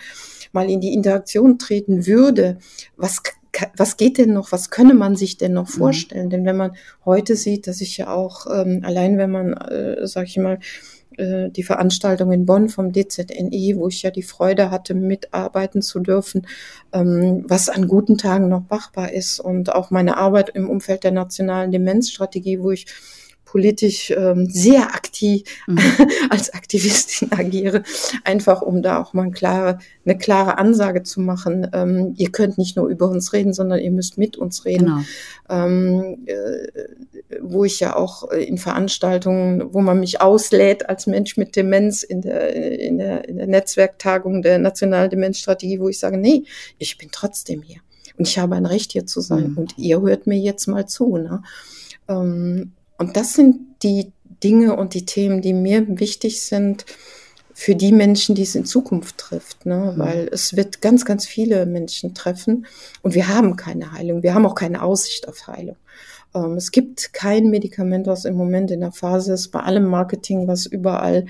mal 0.52 0.70
in 0.70 0.82
die 0.82 0.94
Interaktion 0.94 1.58
treten 1.58 2.06
würde. 2.06 2.58
Was 2.98 3.24
was 3.76 3.98
geht 3.98 4.18
denn 4.18 4.34
noch, 4.34 4.52
was 4.52 4.70
könne 4.70 4.94
man 4.94 5.16
sich 5.16 5.38
denn 5.38 5.54
noch 5.54 5.68
mhm. 5.68 5.80
vorstellen? 5.80 6.26
Mhm. 6.26 6.30
Denn 6.30 6.46
wenn 6.46 6.58
man 6.58 6.72
heute 7.06 7.36
sieht, 7.36 7.68
dass 7.68 7.82
ich 7.82 7.98
ja 7.98 8.14
auch, 8.14 8.46
ähm, 8.48 8.82
allein 8.84 9.18
wenn 9.18 9.32
man, 9.32 9.54
äh, 9.54 10.06
sag 10.08 10.28
ich 10.28 10.38
mal, 10.38 10.60
äh, 11.18 11.50
die 11.50 11.64
Veranstaltung 11.64 12.32
in 12.32 12.46
Bonn 12.46 12.70
vom 12.70 12.94
DZNI, 12.94 13.76
wo 13.76 13.88
ich 13.88 14.04
ja 14.04 14.12
die 14.12 14.24
Freude 14.24 14.72
hatte, 14.72 14.94
mitarbeiten 14.94 15.82
zu 15.82 16.00
dürfen, 16.00 16.48
ähm, 16.94 17.44
was 17.48 17.70
an 17.70 17.88
guten 17.88 18.18
Tagen 18.18 18.48
noch 18.48 18.64
machbar 18.70 19.12
ist 19.12 19.40
und 19.40 19.74
auch 19.74 19.92
meine 19.92 20.18
Arbeit 20.18 20.50
im 20.50 20.70
Umfeld 20.70 21.04
der 21.04 21.12
nationalen 21.12 21.72
Demenzstrategie, 21.72 22.60
wo 22.60 22.72
ich 22.72 22.86
politisch 23.52 24.12
ähm, 24.16 24.46
sehr 24.48 24.94
aktiv 24.94 25.44
mhm. 25.66 25.80
als 26.30 26.54
Aktivistin 26.54 27.32
agiere, 27.38 27.82
einfach 28.24 28.62
um 28.62 28.84
da 28.84 29.02
auch 29.02 29.14
mal 29.14 29.24
eine 29.24 29.32
klare, 29.32 29.80
eine 30.06 30.18
klare 30.18 30.60
Ansage 30.60 31.02
zu 31.02 31.20
machen. 31.20 31.68
Ähm, 31.74 32.14
ihr 32.18 32.32
könnt 32.32 32.60
nicht 32.60 32.78
nur 32.78 32.88
über 32.88 33.10
uns 33.10 33.34
reden, 33.34 33.54
sondern 33.54 33.80
ihr 33.80 33.90
müsst 33.90 34.20
mit 34.20 34.38
uns 34.38 34.66
reden. 34.66 34.86
Genau. 34.86 35.00
Ähm, 35.50 36.28
äh, 36.28 37.38
wo 37.42 37.66
ich 37.66 37.80
ja 37.80 37.96
auch 37.96 38.30
in 38.30 38.60
Veranstaltungen, 38.60 39.74
wo 39.74 39.82
man 39.82 40.00
mich 40.00 40.22
auslädt 40.22 40.88
als 40.88 41.08
Mensch 41.08 41.36
mit 41.36 41.56
Demenz 41.56 42.04
in 42.04 42.22
der, 42.22 42.54
in 42.54 43.00
der, 43.00 43.28
in 43.28 43.38
der 43.38 43.48
Netzwerktagung 43.48 44.44
der 44.44 44.60
Nationalen 44.60 45.10
Demenzstrategie, 45.10 45.80
wo 45.80 45.90
ich 45.90 45.98
sage, 45.98 46.18
nee, 46.18 46.44
ich 46.78 47.00
bin 47.00 47.10
trotzdem 47.12 47.64
hier. 47.64 47.80
Und 48.18 48.28
ich 48.28 48.38
habe 48.38 48.56
ein 48.56 48.68
Recht 48.68 48.92
hier 48.92 49.08
zu 49.08 49.22
sein. 49.22 49.52
Mhm. 49.52 49.58
Und 49.58 49.78
ihr 49.78 50.02
hört 50.02 50.28
mir 50.28 50.38
jetzt 50.38 50.68
mal 50.68 50.86
zu. 50.86 51.18
Ne? 51.18 51.42
Ähm, 52.08 52.74
und 53.00 53.18
das 53.18 53.34
sind 53.34 53.82
die 53.82 54.12
Dinge 54.44 54.76
und 54.76 54.94
die 54.94 55.06
Themen, 55.06 55.42
die 55.42 55.54
mir 55.54 56.00
wichtig 56.00 56.42
sind 56.44 56.86
für 57.54 57.76
die 57.76 57.92
Menschen, 57.92 58.36
die 58.36 58.44
es 58.44 58.56
in 58.56 58.66
Zukunft 58.66 59.18
trifft, 59.18 59.66
ne? 59.66 59.94
Mhm. 59.94 60.00
weil 60.00 60.30
es 60.32 60.56
wird 60.56 60.82
ganz, 60.82 61.04
ganz 61.04 61.26
viele 61.26 61.66
Menschen 61.66 62.14
treffen 62.14 62.66
und 63.02 63.16
wir 63.16 63.28
haben 63.28 63.56
keine 63.56 63.92
Heilung, 63.92 64.24
wir 64.24 64.34
haben 64.34 64.46
auch 64.46 64.56
keine 64.56 64.82
Aussicht 64.82 65.28
auf 65.28 65.48
Heilung. 65.48 65.76
Ähm, 66.34 66.54
es 66.54 66.72
gibt 66.72 67.12
kein 67.14 67.50
Medikament, 67.50 68.08
was 68.08 68.26
im 68.26 68.36
Moment 68.36 68.72
in 68.72 68.82
der 68.82 68.92
Phase 68.92 69.34
ist, 69.34 69.50
bei 69.50 69.60
allem 69.60 69.86
Marketing, 69.86 70.48
was 70.48 70.66
überall 70.66 71.26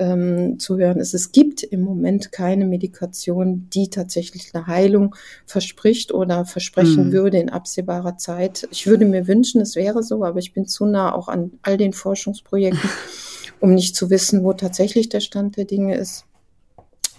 ähm, 0.00 0.58
zu 0.58 0.78
hören 0.78 0.98
ist. 0.98 1.14
Es 1.14 1.30
gibt 1.30 1.62
im 1.62 1.82
Moment 1.82 2.32
keine 2.32 2.64
Medikation, 2.64 3.68
die 3.72 3.90
tatsächlich 3.90 4.50
eine 4.54 4.66
Heilung 4.66 5.14
verspricht 5.46 6.12
oder 6.12 6.46
versprechen 6.46 7.08
mhm. 7.08 7.12
würde 7.12 7.38
in 7.38 7.50
absehbarer 7.50 8.16
Zeit. 8.16 8.66
Ich 8.72 8.86
würde 8.86 9.04
mir 9.04 9.28
wünschen, 9.28 9.60
es 9.60 9.76
wäre 9.76 10.02
so, 10.02 10.24
aber 10.24 10.38
ich 10.38 10.54
bin 10.54 10.66
zu 10.66 10.86
nah 10.86 11.14
auch 11.14 11.28
an 11.28 11.52
all 11.62 11.76
den 11.76 11.92
Forschungsprojekten, 11.92 12.90
um 13.60 13.74
nicht 13.74 13.94
zu 13.94 14.10
wissen, 14.10 14.42
wo 14.42 14.54
tatsächlich 14.54 15.10
der 15.10 15.20
Stand 15.20 15.58
der 15.58 15.66
Dinge 15.66 15.96
ist. 15.96 16.24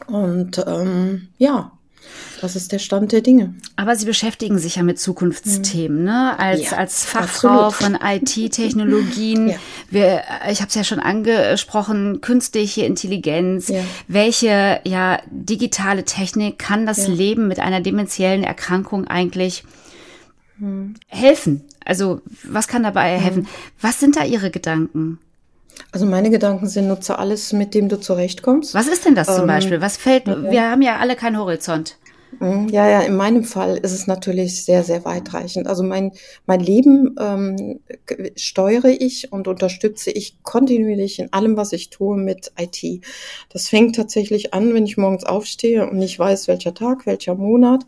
Und 0.07 0.63
ähm, 0.67 1.27
ja, 1.37 1.71
das 2.41 2.55
ist 2.55 2.71
der 2.71 2.79
Stand 2.79 3.11
der 3.11 3.21
Dinge. 3.21 3.53
Aber 3.75 3.95
Sie 3.95 4.05
beschäftigen 4.05 4.57
sich 4.57 4.77
ja 4.77 4.83
mit 4.83 4.99
Zukunftsthemen, 4.99 5.99
mhm. 5.99 6.03
ne? 6.05 6.39
Als, 6.39 6.71
ja, 6.71 6.77
als 6.77 7.05
Fachfrau 7.05 7.67
absolut. 7.67 7.99
von 7.99 7.99
IT-Technologien. 8.03 9.49
ja. 9.49 9.55
Wir, 9.89 10.23
ich 10.49 10.59
habe 10.59 10.69
es 10.69 10.75
ja 10.75 10.83
schon 10.83 10.99
angesprochen, 10.99 12.19
künstliche 12.21 12.83
Intelligenz. 12.83 13.67
Ja. 13.67 13.83
Welche 14.07 14.81
ja, 14.83 15.19
digitale 15.29 16.03
Technik 16.03 16.57
kann 16.57 16.85
das 16.85 17.07
Leben 17.07 17.47
mit 17.47 17.59
einer 17.59 17.81
dementiellen 17.81 18.43
Erkrankung 18.43 19.07
eigentlich 19.07 19.63
mhm. 20.57 20.95
helfen? 21.07 21.61
Also 21.85 22.21
was 22.43 22.67
kann 22.67 22.83
dabei 22.83 23.17
mhm. 23.17 23.21
helfen? 23.21 23.47
Was 23.79 23.99
sind 23.99 24.15
da 24.15 24.25
Ihre 24.25 24.49
Gedanken? 24.49 25.19
Also 25.91 26.05
meine 26.05 26.29
Gedanken 26.29 26.67
sind, 26.67 26.87
nutze 26.87 27.19
alles, 27.19 27.53
mit 27.53 27.73
dem 27.73 27.89
du 27.89 27.99
zurechtkommst. 27.99 28.73
Was 28.73 28.87
ist 28.87 29.05
denn 29.05 29.15
das 29.15 29.27
zum 29.27 29.41
ähm, 29.41 29.47
Beispiel? 29.47 29.81
Was 29.81 29.97
fällt, 29.97 30.25
wir 30.25 30.69
haben 30.69 30.81
ja 30.81 30.97
alle 30.97 31.15
keinen 31.15 31.37
Horizont. 31.37 31.97
Mhm, 32.39 32.69
ja, 32.69 32.89
ja, 32.89 33.01
in 33.01 33.15
meinem 33.15 33.43
Fall 33.43 33.77
ist 33.77 33.91
es 33.91 34.07
natürlich 34.07 34.63
sehr, 34.63 34.83
sehr 34.83 35.03
weitreichend. 35.05 35.67
Also 35.67 35.83
mein, 35.83 36.11
mein 36.45 36.59
Leben 36.59 37.15
ähm, 37.19 37.79
steuere 38.35 38.89
ich 38.89 39.31
und 39.31 39.47
unterstütze 39.47 40.11
ich 40.11 40.41
kontinuierlich 40.43 41.19
in 41.19 41.33
allem, 41.33 41.57
was 41.57 41.73
ich 41.73 41.89
tue 41.89 42.17
mit 42.17 42.51
IT. 42.57 43.03
Das 43.49 43.67
fängt 43.67 43.95
tatsächlich 43.95 44.53
an, 44.53 44.73
wenn 44.73 44.85
ich 44.85 44.97
morgens 44.97 45.25
aufstehe 45.25 45.89
und 45.89 45.97
nicht 45.97 46.17
weiß, 46.17 46.47
welcher 46.47 46.73
Tag, 46.73 47.05
welcher 47.05 47.35
Monat. 47.35 47.83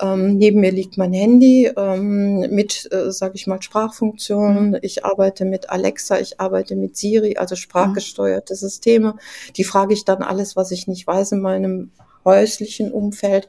Ähm, 0.00 0.36
neben 0.36 0.60
mir 0.60 0.70
liegt 0.70 0.96
mein 0.96 1.12
Handy 1.12 1.70
ähm, 1.76 2.40
mit, 2.50 2.88
äh, 2.92 3.10
sage 3.10 3.34
ich 3.34 3.46
mal, 3.46 3.60
Sprachfunktionen. 3.60 4.70
Mhm. 4.70 4.78
Ich 4.82 5.04
arbeite 5.04 5.44
mit 5.44 5.70
Alexa, 5.70 6.20
ich 6.20 6.40
arbeite 6.40 6.76
mit 6.76 6.96
Siri, 6.96 7.36
also 7.36 7.56
sprachgesteuerte 7.56 8.54
mhm. 8.54 8.58
Systeme. 8.58 9.14
Die 9.56 9.64
frage 9.64 9.92
ich 9.92 10.04
dann 10.04 10.22
alles, 10.22 10.54
was 10.54 10.70
ich 10.70 10.86
nicht 10.86 11.06
weiß 11.06 11.32
in 11.32 11.40
meinem 11.40 11.90
häuslichen 12.24 12.92
Umfeld 12.92 13.48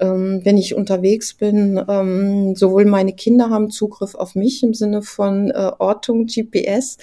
ähm, 0.00 0.40
wenn 0.44 0.58
ich 0.58 0.74
unterwegs 0.74 1.34
bin, 1.34 1.82
ähm, 1.88 2.56
sowohl 2.56 2.84
meine 2.84 3.12
Kinder 3.12 3.50
haben 3.50 3.70
Zugriff 3.70 4.14
auf 4.14 4.34
mich 4.34 4.62
im 4.62 4.74
Sinne 4.74 5.02
von 5.02 5.50
äh, 5.50 5.70
Ortung, 5.78 6.26
GPS, 6.26 6.98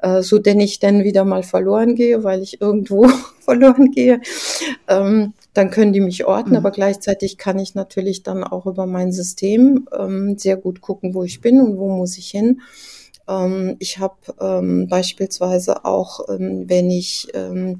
äh, 0.00 0.22
so 0.22 0.38
denn 0.38 0.60
ich 0.60 0.78
dann 0.78 1.04
wieder 1.04 1.24
mal 1.24 1.42
verloren 1.42 1.94
gehe, 1.94 2.22
weil 2.24 2.42
ich 2.42 2.60
irgendwo 2.60 3.08
verloren 3.40 3.90
gehe, 3.90 4.20
ähm, 4.88 5.32
dann 5.54 5.70
können 5.70 5.92
die 5.92 6.00
mich 6.00 6.24
orten, 6.26 6.50
mhm. 6.50 6.56
aber 6.56 6.70
gleichzeitig 6.70 7.38
kann 7.38 7.58
ich 7.58 7.74
natürlich 7.74 8.22
dann 8.22 8.44
auch 8.44 8.66
über 8.66 8.86
mein 8.86 9.12
System 9.12 9.88
ähm, 9.98 10.38
sehr 10.38 10.56
gut 10.56 10.80
gucken, 10.80 11.14
wo 11.14 11.24
ich 11.24 11.40
bin 11.40 11.60
und 11.60 11.78
wo 11.78 11.88
muss 11.88 12.18
ich 12.18 12.30
hin. 12.30 12.60
Ähm, 13.28 13.76
ich 13.78 13.98
habe 13.98 14.16
ähm, 14.40 14.88
beispielsweise 14.88 15.84
auch, 15.84 16.28
ähm, 16.28 16.64
wenn 16.68 16.90
ich 16.90 17.28
ähm, 17.34 17.78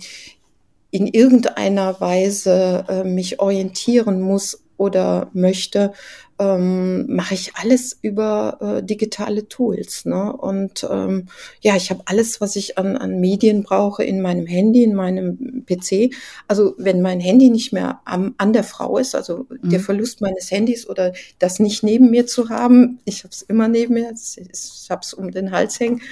in 0.90 1.06
irgendeiner 1.06 2.00
Weise 2.00 2.84
äh, 2.88 3.04
mich 3.04 3.40
orientieren 3.40 4.20
muss 4.20 4.61
oder 4.82 5.30
möchte, 5.32 5.92
ähm, 6.40 7.06
mache 7.14 7.34
ich 7.34 7.54
alles 7.54 7.96
über 8.02 8.58
äh, 8.60 8.82
digitale 8.82 9.46
Tools. 9.46 10.04
Ne? 10.06 10.32
Und 10.32 10.84
ähm, 10.90 11.28
ja, 11.60 11.76
ich 11.76 11.90
habe 11.90 12.02
alles, 12.06 12.40
was 12.40 12.56
ich 12.56 12.78
an, 12.78 12.96
an 12.96 13.20
Medien 13.20 13.62
brauche, 13.62 14.02
in 14.02 14.20
meinem 14.20 14.46
Handy, 14.46 14.82
in 14.82 14.94
meinem 14.94 15.64
PC. 15.66 16.12
Also 16.48 16.74
wenn 16.78 17.00
mein 17.00 17.20
Handy 17.20 17.48
nicht 17.48 17.72
mehr 17.72 18.00
am, 18.04 18.34
an 18.38 18.52
der 18.52 18.64
Frau 18.64 18.98
ist, 18.98 19.14
also 19.14 19.46
mhm. 19.48 19.70
der 19.70 19.78
Verlust 19.78 20.20
meines 20.20 20.50
Handys 20.50 20.88
oder 20.88 21.12
das 21.38 21.60
nicht 21.60 21.84
neben 21.84 22.10
mir 22.10 22.26
zu 22.26 22.48
haben, 22.48 22.98
ich 23.04 23.22
habe 23.22 23.32
es 23.32 23.42
immer 23.42 23.68
neben 23.68 23.94
mir, 23.94 24.12
ich 24.12 24.90
habe 24.90 25.02
es 25.02 25.14
um 25.14 25.30
den 25.30 25.52
Hals 25.52 25.78
hängen, 25.78 26.02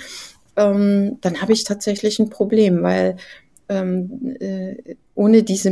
ähm, 0.54 1.18
dann 1.22 1.42
habe 1.42 1.52
ich 1.52 1.64
tatsächlich 1.64 2.20
ein 2.20 2.30
Problem, 2.30 2.84
weil 2.84 3.16
ähm, 3.68 4.36
äh, 4.38 4.96
ohne 5.20 5.42
diese 5.42 5.70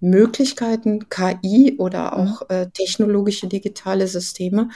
Möglichkeiten, 0.00 1.10
KI 1.10 1.76
oder 1.76 2.16
mhm. 2.16 2.28
auch 2.28 2.48
äh, 2.48 2.68
technologische 2.72 3.46
digitale 3.46 4.08
Systeme, 4.08 4.70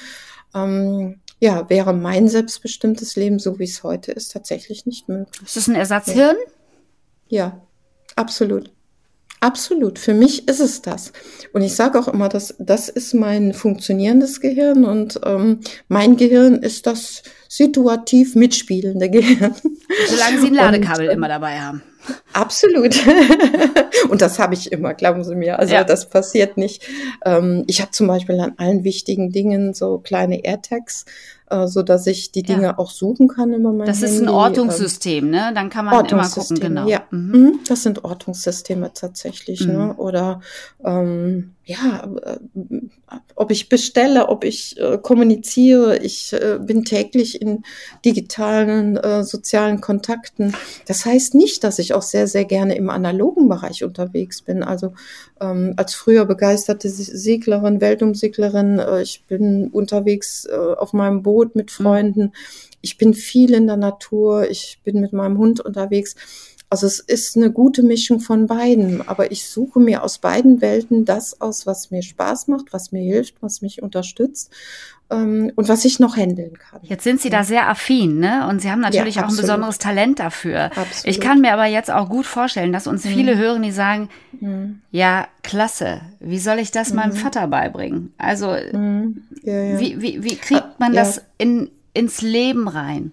ähm, 0.54 1.20
ja, 1.40 1.70
wäre 1.70 1.94
mein 1.94 2.28
selbstbestimmtes 2.28 3.16
Leben, 3.16 3.38
so 3.38 3.58
wie 3.58 3.64
es 3.64 3.82
heute 3.82 4.12
ist, 4.12 4.32
tatsächlich 4.32 4.84
nicht 4.84 5.08
möglich. 5.08 5.42
Ist 5.42 5.56
das 5.56 5.68
ein 5.68 5.74
Ersatzhirn? 5.74 6.36
Ja, 7.28 7.44
ja 7.44 7.60
absolut. 8.14 8.70
Absolut. 9.40 9.98
Für 9.98 10.12
mich 10.12 10.46
ist 10.48 10.60
es 10.60 10.82
das. 10.82 11.14
Und 11.54 11.62
ich 11.62 11.74
sage 11.74 11.98
auch 11.98 12.08
immer, 12.08 12.28
dass 12.28 12.54
das 12.58 12.90
ist 12.90 13.14
mein 13.14 13.54
funktionierendes 13.54 14.42
Gehirn 14.42 14.84
und 14.84 15.18
ähm, 15.24 15.60
mein 15.88 16.18
Gehirn 16.18 16.56
ist 16.56 16.86
das 16.86 17.22
situativ 17.48 18.34
mitspielende 18.34 19.08
Gehirn. 19.10 19.54
Solange 20.10 20.40
Sie 20.42 20.48
ein 20.48 20.54
Ladekabel 20.54 21.08
und, 21.08 21.14
immer 21.14 21.28
dabei 21.28 21.58
haben. 21.58 21.82
Absolut. 22.32 22.94
Und 24.08 24.22
das 24.22 24.38
habe 24.38 24.54
ich 24.54 24.72
immer, 24.72 24.94
glauben 24.94 25.24
Sie 25.24 25.34
mir. 25.34 25.58
Also 25.58 25.74
ja. 25.74 25.84
das 25.84 26.08
passiert 26.08 26.56
nicht. 26.56 26.82
Ähm, 27.24 27.64
ich 27.66 27.80
habe 27.80 27.90
zum 27.90 28.06
Beispiel 28.06 28.40
an 28.40 28.54
allen 28.56 28.84
wichtigen 28.84 29.30
Dingen 29.30 29.74
so 29.74 29.98
kleine 29.98 30.44
AirTags, 30.44 31.04
äh, 31.50 31.66
so 31.66 31.82
dass 31.82 32.06
ich 32.06 32.32
die 32.32 32.42
Dinge 32.42 32.62
ja. 32.62 32.78
auch 32.78 32.90
suchen 32.90 33.28
kann 33.28 33.52
immer 33.52 33.72
mein 33.72 33.86
Das 33.86 34.00
Handy. 34.00 34.14
ist 34.14 34.22
ein 34.22 34.28
Ortungssystem, 34.28 35.28
ne? 35.28 35.52
Dann 35.54 35.68
kann 35.68 35.84
man 35.84 36.04
immer 36.06 36.28
gucken, 36.28 36.60
genau. 36.60 36.88
Ja, 36.88 37.02
mhm. 37.10 37.30
mhm. 37.30 37.60
das 37.66 37.82
sind 37.82 38.04
Ortungssysteme 38.04 38.92
tatsächlich, 38.94 39.60
ne? 39.66 39.72
mhm. 39.72 39.78
ne? 39.78 39.94
Oder 39.96 40.40
ähm, 40.84 41.52
ja, 41.70 42.08
äh, 42.24 42.38
ob 43.36 43.52
ich 43.52 43.68
bestelle, 43.68 44.28
ob 44.28 44.42
ich 44.42 44.76
äh, 44.80 44.98
kommuniziere. 44.98 45.98
Ich 45.98 46.32
äh, 46.32 46.58
bin 46.60 46.84
täglich 46.84 47.40
in 47.40 47.62
digitalen 48.04 48.96
äh, 48.96 49.22
sozialen 49.22 49.80
Kontakten. 49.80 50.52
Das 50.86 51.04
heißt 51.04 51.34
nicht, 51.34 51.62
dass 51.62 51.78
ich 51.78 51.94
auch 51.94 52.02
sehr, 52.02 52.26
sehr 52.26 52.44
gerne 52.44 52.74
im 52.74 52.90
analogen 52.90 53.48
Bereich 53.48 53.84
unterwegs 53.84 54.42
bin. 54.42 54.64
Also 54.64 54.94
ähm, 55.40 55.74
als 55.76 55.94
früher 55.94 56.24
begeisterte 56.24 56.88
Seglerin, 56.88 57.80
Weltumseglerin, 57.80 58.80
äh, 58.80 59.02
ich 59.02 59.24
bin 59.28 59.68
unterwegs 59.68 60.48
auf 60.48 60.92
meinem 60.92 61.22
Boot 61.22 61.39
mit 61.54 61.66
mhm. 61.66 61.82
Freunden. 61.82 62.32
Ich 62.80 62.96
bin 62.98 63.14
viel 63.14 63.54
in 63.54 63.66
der 63.66 63.76
Natur. 63.76 64.48
Ich 64.48 64.80
bin 64.84 65.00
mit 65.00 65.12
meinem 65.12 65.38
Hund 65.38 65.60
unterwegs. 65.60 66.14
Also 66.70 66.86
es 66.86 67.00
ist 67.00 67.36
eine 67.36 67.50
gute 67.50 67.82
Mischung 67.82 68.20
von 68.20 68.46
beiden, 68.46 69.06
aber 69.08 69.32
ich 69.32 69.48
suche 69.48 69.80
mir 69.80 70.04
aus 70.04 70.18
beiden 70.18 70.60
Welten 70.60 71.04
das 71.04 71.40
aus, 71.40 71.66
was 71.66 71.90
mir 71.90 72.02
Spaß 72.02 72.46
macht, 72.46 72.72
was 72.72 72.92
mir 72.92 73.02
hilft, 73.02 73.42
was 73.42 73.60
mich 73.60 73.82
unterstützt 73.82 74.52
ähm, 75.10 75.50
und 75.56 75.68
was 75.68 75.84
ich 75.84 75.98
noch 75.98 76.16
handeln 76.16 76.56
kann. 76.56 76.80
Jetzt 76.84 77.02
sind 77.02 77.20
Sie 77.20 77.28
da 77.28 77.42
sehr 77.42 77.68
affin, 77.68 78.20
ne? 78.20 78.46
Und 78.48 78.60
Sie 78.62 78.70
haben 78.70 78.80
natürlich 78.80 79.16
ja, 79.16 79.24
auch 79.24 79.30
ein 79.30 79.36
besonderes 79.36 79.78
Talent 79.78 80.20
dafür. 80.20 80.66
Absolut. 80.66 81.06
Ich 81.06 81.20
kann 81.20 81.40
mir 81.40 81.52
aber 81.52 81.66
jetzt 81.66 81.90
auch 81.90 82.08
gut 82.08 82.26
vorstellen, 82.26 82.72
dass 82.72 82.86
uns 82.86 83.04
viele 83.04 83.34
mhm. 83.34 83.38
hören, 83.40 83.62
die 83.62 83.72
sagen, 83.72 84.08
mhm. 84.40 84.80
ja, 84.92 85.26
klasse, 85.42 86.02
wie 86.20 86.38
soll 86.38 86.60
ich 86.60 86.70
das 86.70 86.90
mhm. 86.90 86.96
meinem 86.96 87.12
Vater 87.12 87.48
beibringen? 87.48 88.14
Also 88.16 88.54
mhm. 88.72 89.24
ja, 89.42 89.60
ja. 89.60 89.80
Wie, 89.80 90.00
wie, 90.00 90.22
wie 90.22 90.36
kriegt 90.36 90.78
man 90.78 90.92
das 90.92 91.20
in, 91.36 91.68
ins 91.94 92.22
Leben 92.22 92.68
rein? 92.68 93.10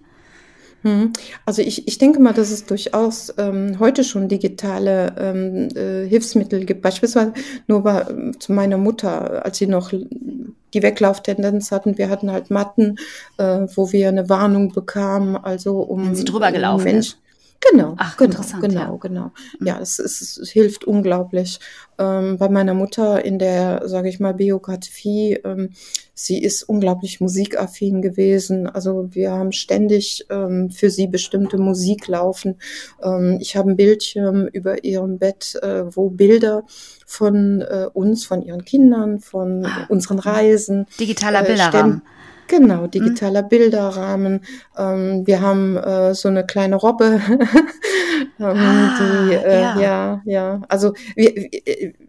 Hm. 0.82 1.12
Also 1.44 1.62
ich, 1.62 1.88
ich 1.88 1.98
denke 1.98 2.20
mal, 2.20 2.32
dass 2.32 2.50
es 2.50 2.64
durchaus 2.64 3.34
ähm, 3.36 3.78
heute 3.80 4.04
schon 4.04 4.28
digitale 4.28 5.14
ähm, 5.18 5.68
äh, 5.74 6.06
Hilfsmittel 6.08 6.64
gibt. 6.64 6.82
Beispielsweise 6.82 7.32
nur 7.66 7.82
bei, 7.82 8.06
zu 8.38 8.52
meiner 8.52 8.78
Mutter, 8.78 9.44
als 9.44 9.58
sie 9.58 9.66
noch 9.66 9.92
die 9.92 10.82
Weglauftendenz 10.82 11.72
hatten. 11.72 11.98
Wir 11.98 12.10
hatten 12.10 12.30
halt 12.30 12.50
Matten, 12.50 12.96
äh, 13.38 13.66
wo 13.74 13.92
wir 13.92 14.08
eine 14.08 14.28
Warnung 14.28 14.72
bekamen, 14.72 15.36
also 15.36 15.80
um 15.80 16.06
Wenn 16.06 16.14
sie 16.14 16.24
drüber 16.24 16.52
gelaufen 16.52 16.84
Mensch, 16.84 17.08
ist. 17.08 17.18
Genau, 17.60 17.94
Ach, 17.98 18.16
genau, 18.16 18.40
genau, 18.60 18.80
ja. 18.80 18.96
genau. 19.00 19.32
Mhm. 19.58 19.66
Ja, 19.66 19.80
es, 19.80 19.98
es, 19.98 20.36
es 20.36 20.48
hilft 20.50 20.84
unglaublich. 20.84 21.58
Ähm, 21.98 22.38
bei 22.38 22.48
meiner 22.48 22.74
Mutter 22.74 23.24
in 23.24 23.40
der, 23.40 23.88
sage 23.88 24.08
ich 24.08 24.20
mal, 24.20 24.34
Biografie, 24.34 25.40
ähm, 25.44 25.70
sie 26.18 26.42
ist 26.42 26.64
unglaublich 26.64 27.20
musikaffin 27.20 28.02
gewesen. 28.02 28.66
Also 28.66 29.08
wir 29.12 29.30
haben 29.30 29.52
ständig 29.52 30.26
ähm, 30.30 30.68
für 30.68 30.90
sie 30.90 31.06
bestimmte 31.06 31.58
Musik 31.58 32.08
laufen. 32.08 32.56
Ähm, 33.00 33.38
ich 33.40 33.56
habe 33.56 33.70
ein 33.70 33.76
Bildschirm 33.76 34.48
über 34.48 34.82
ihrem 34.82 35.18
Bett, 35.18 35.56
äh, 35.62 35.84
wo 35.94 36.10
Bilder 36.10 36.64
von 37.06 37.60
äh, 37.60 37.86
uns, 37.92 38.26
von 38.26 38.42
ihren 38.42 38.64
Kindern, 38.64 39.20
von 39.20 39.64
ah. 39.64 39.86
unseren 39.88 40.18
Reisen. 40.18 40.86
Digitaler 40.98 41.42
äh, 41.42 41.46
Bilderrahmen. 41.46 42.02
Genau, 42.48 42.82
mhm. 42.82 42.90
digitaler 42.90 43.42
mhm. 43.42 43.48
Bilderrahmen. 43.48 44.40
Ähm, 44.76 45.26
wir 45.26 45.40
haben 45.40 45.76
äh, 45.76 46.14
so 46.14 46.28
eine 46.28 46.44
kleine 46.44 46.76
Robbe, 46.76 47.20
ähm, 48.40 48.56
ah, 48.56 48.98
die 48.98 49.34
äh, 49.34 49.60
ja. 49.60 49.80
ja, 49.80 50.22
ja. 50.24 50.62
Also 50.68 50.94
wir, 51.14 51.50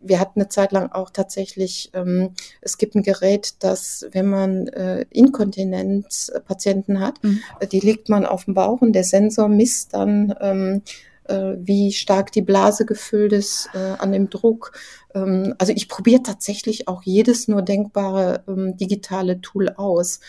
wir 0.01 0.19
hatten 0.19 0.39
eine 0.39 0.49
Zeit 0.49 0.71
lang 0.71 0.91
auch 0.91 1.09
tatsächlich, 1.09 1.91
ähm, 1.93 2.31
es 2.61 2.77
gibt 2.77 2.95
ein 2.95 3.03
Gerät, 3.03 3.55
das, 3.59 4.07
wenn 4.11 4.29
man 4.29 4.67
äh, 4.67 5.05
Inkontinenzpatienten 5.11 6.99
hat, 6.99 7.23
mhm. 7.23 7.41
Äh, 7.59 7.67
die 7.67 7.81
legt 7.81 8.09
man 8.09 8.25
auf 8.25 8.45
den 8.45 8.53
Bauch 8.53 8.81
und 8.81 8.93
der 8.93 9.03
Sensor 9.03 9.49
misst 9.49 9.93
dann 9.93 10.33
ähm, 10.39 10.81
äh, 11.29 11.57
wie 11.59 11.91
stark 11.91 12.31
die 12.31 12.41
Blase 12.41 12.85
gefüllt 12.85 13.33
ist 13.33 13.69
äh, 13.73 13.95
an 13.99 14.11
dem 14.11 14.29
Druck. 14.29 14.71
Ähm, 15.13 15.55
also 15.57 15.73
ich 15.73 15.89
probiere 15.89 16.23
tatsächlich 16.23 16.87
auch 16.87 17.03
jedes 17.03 17.47
nur 17.47 17.61
denkbare 17.61 18.43
ähm, 18.47 18.77
digitale 18.77 19.41
Tool 19.41 19.69
aus 19.69 20.19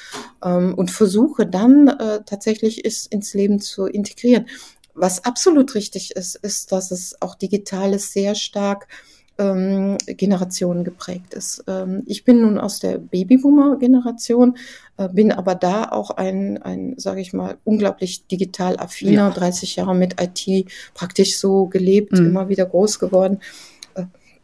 ähm, 0.45 0.74
und 0.74 0.91
versuche 0.91 1.47
dann 1.47 1.89
äh, 1.89 2.20
tatsächlich 2.24 2.85
es 2.85 3.07
ins 3.07 3.35
Leben 3.35 3.61
zu 3.61 3.87
integrieren. 3.87 4.47
Was 4.95 5.24
absolut 5.24 5.74
richtig 5.74 6.12
ist, 6.16 6.37
ist, 6.37 6.72
dass 6.72 6.91
es 6.91 7.20
auch 7.20 7.35
digitales 7.35 8.12
sehr 8.12 8.35
stark 8.35 8.89
ähm, 9.39 9.97
Generationen 10.07 10.85
geprägt 10.85 11.33
ist. 11.33 11.64
Ähm, 11.66 12.03
ich 12.07 12.24
bin 12.24 12.43
nun 12.43 12.59
aus 12.59 12.81
der 12.81 12.99
Babyboomer-Generation, 12.99 14.59
äh, 14.99 15.09
bin 15.09 15.33
aber 15.33 15.55
da 15.55 15.85
auch 15.85 16.11
ein, 16.11 16.62
ein 16.62 16.95
sage 16.99 17.22
ich 17.22 17.33
mal, 17.33 17.57
unglaublich 17.64 18.26
digital 18.26 18.78
affiner, 18.78 19.28
ja. 19.28 19.31
30 19.31 19.76
Jahre 19.76 19.95
mit 19.95 20.20
IT 20.20 20.70
praktisch 20.93 21.39
so 21.39 21.66
gelebt, 21.66 22.12
mhm. 22.12 22.26
immer 22.26 22.49
wieder 22.51 22.66
groß 22.66 22.99
geworden. 22.99 23.39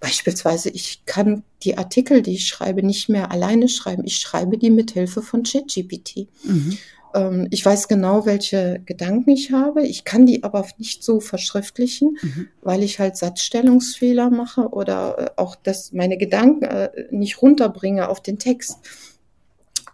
Beispielsweise, 0.01 0.71
ich 0.71 1.05
kann 1.07 1.43
die 1.63 1.79
Artikel, 1.79 2.23
die 2.23 2.35
ich 2.35 2.47
schreibe, 2.47 2.83
nicht 2.83 3.09
mehr 3.09 3.31
alleine 3.31 3.69
schreiben. 3.69 4.05
Ich 4.05 4.19
schreibe 4.19 4.59
die 4.59 4.71
mit 4.71 4.93
Hilfe 4.93 5.23
von 5.23 5.43
ChatGPT. 5.43 6.29
Mhm. 6.45 6.79
Ähm, 7.15 7.49
ich 7.51 7.65
weiß 7.65 7.89
genau, 7.89 8.27
welche 8.27 8.81
Gedanken 8.85 9.31
ich 9.31 9.53
habe. 9.53 9.87
Ich 9.87 10.05
kann 10.05 10.27
die 10.27 10.45
aber 10.45 10.67
nicht 10.79 11.03
so 11.03 11.21
verschriftlichen, 11.21 12.19
mhm. 12.21 12.49
weil 12.63 12.83
ich 12.83 12.99
halt 12.99 13.17
Satzstellungsfehler 13.17 14.31
mache 14.31 14.69
oder 14.69 15.19
äh, 15.19 15.31
auch 15.37 15.57
das, 15.57 15.93
meine 15.93 16.19
Gedanken 16.19 16.65
äh, 16.65 16.91
nicht 17.11 17.41
runterbringe 17.41 18.09
auf 18.09 18.21
den 18.21 18.39
Text. 18.39 18.79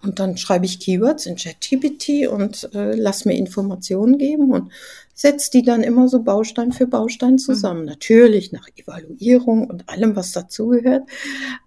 Und 0.03 0.19
dann 0.19 0.37
schreibe 0.37 0.67
ich 0.67 0.81
Keywords 0.81 1.27
in 1.27 1.37
ChatGPT 1.37 2.27
und 2.29 2.69
äh, 2.75 2.95
lass 2.95 3.25
mir 3.25 3.35
Informationen 3.35 4.19
geben 4.19 4.51
und 4.51 4.71
setze 5.15 5.51
die 5.53 5.63
dann 5.63 5.85
immer 5.85 6.09
so 6.09 6.23
Baustein 6.23 6.73
für 6.73 6.89
Baustein 6.89 7.39
zusammen. 7.39 7.83
Mhm. 7.83 7.87
Natürlich 7.87 8.51
nach 8.51 8.67
Evaluierung 8.75 9.69
und 9.69 9.89
allem, 9.89 10.17
was 10.17 10.33
dazugehört. 10.33 11.09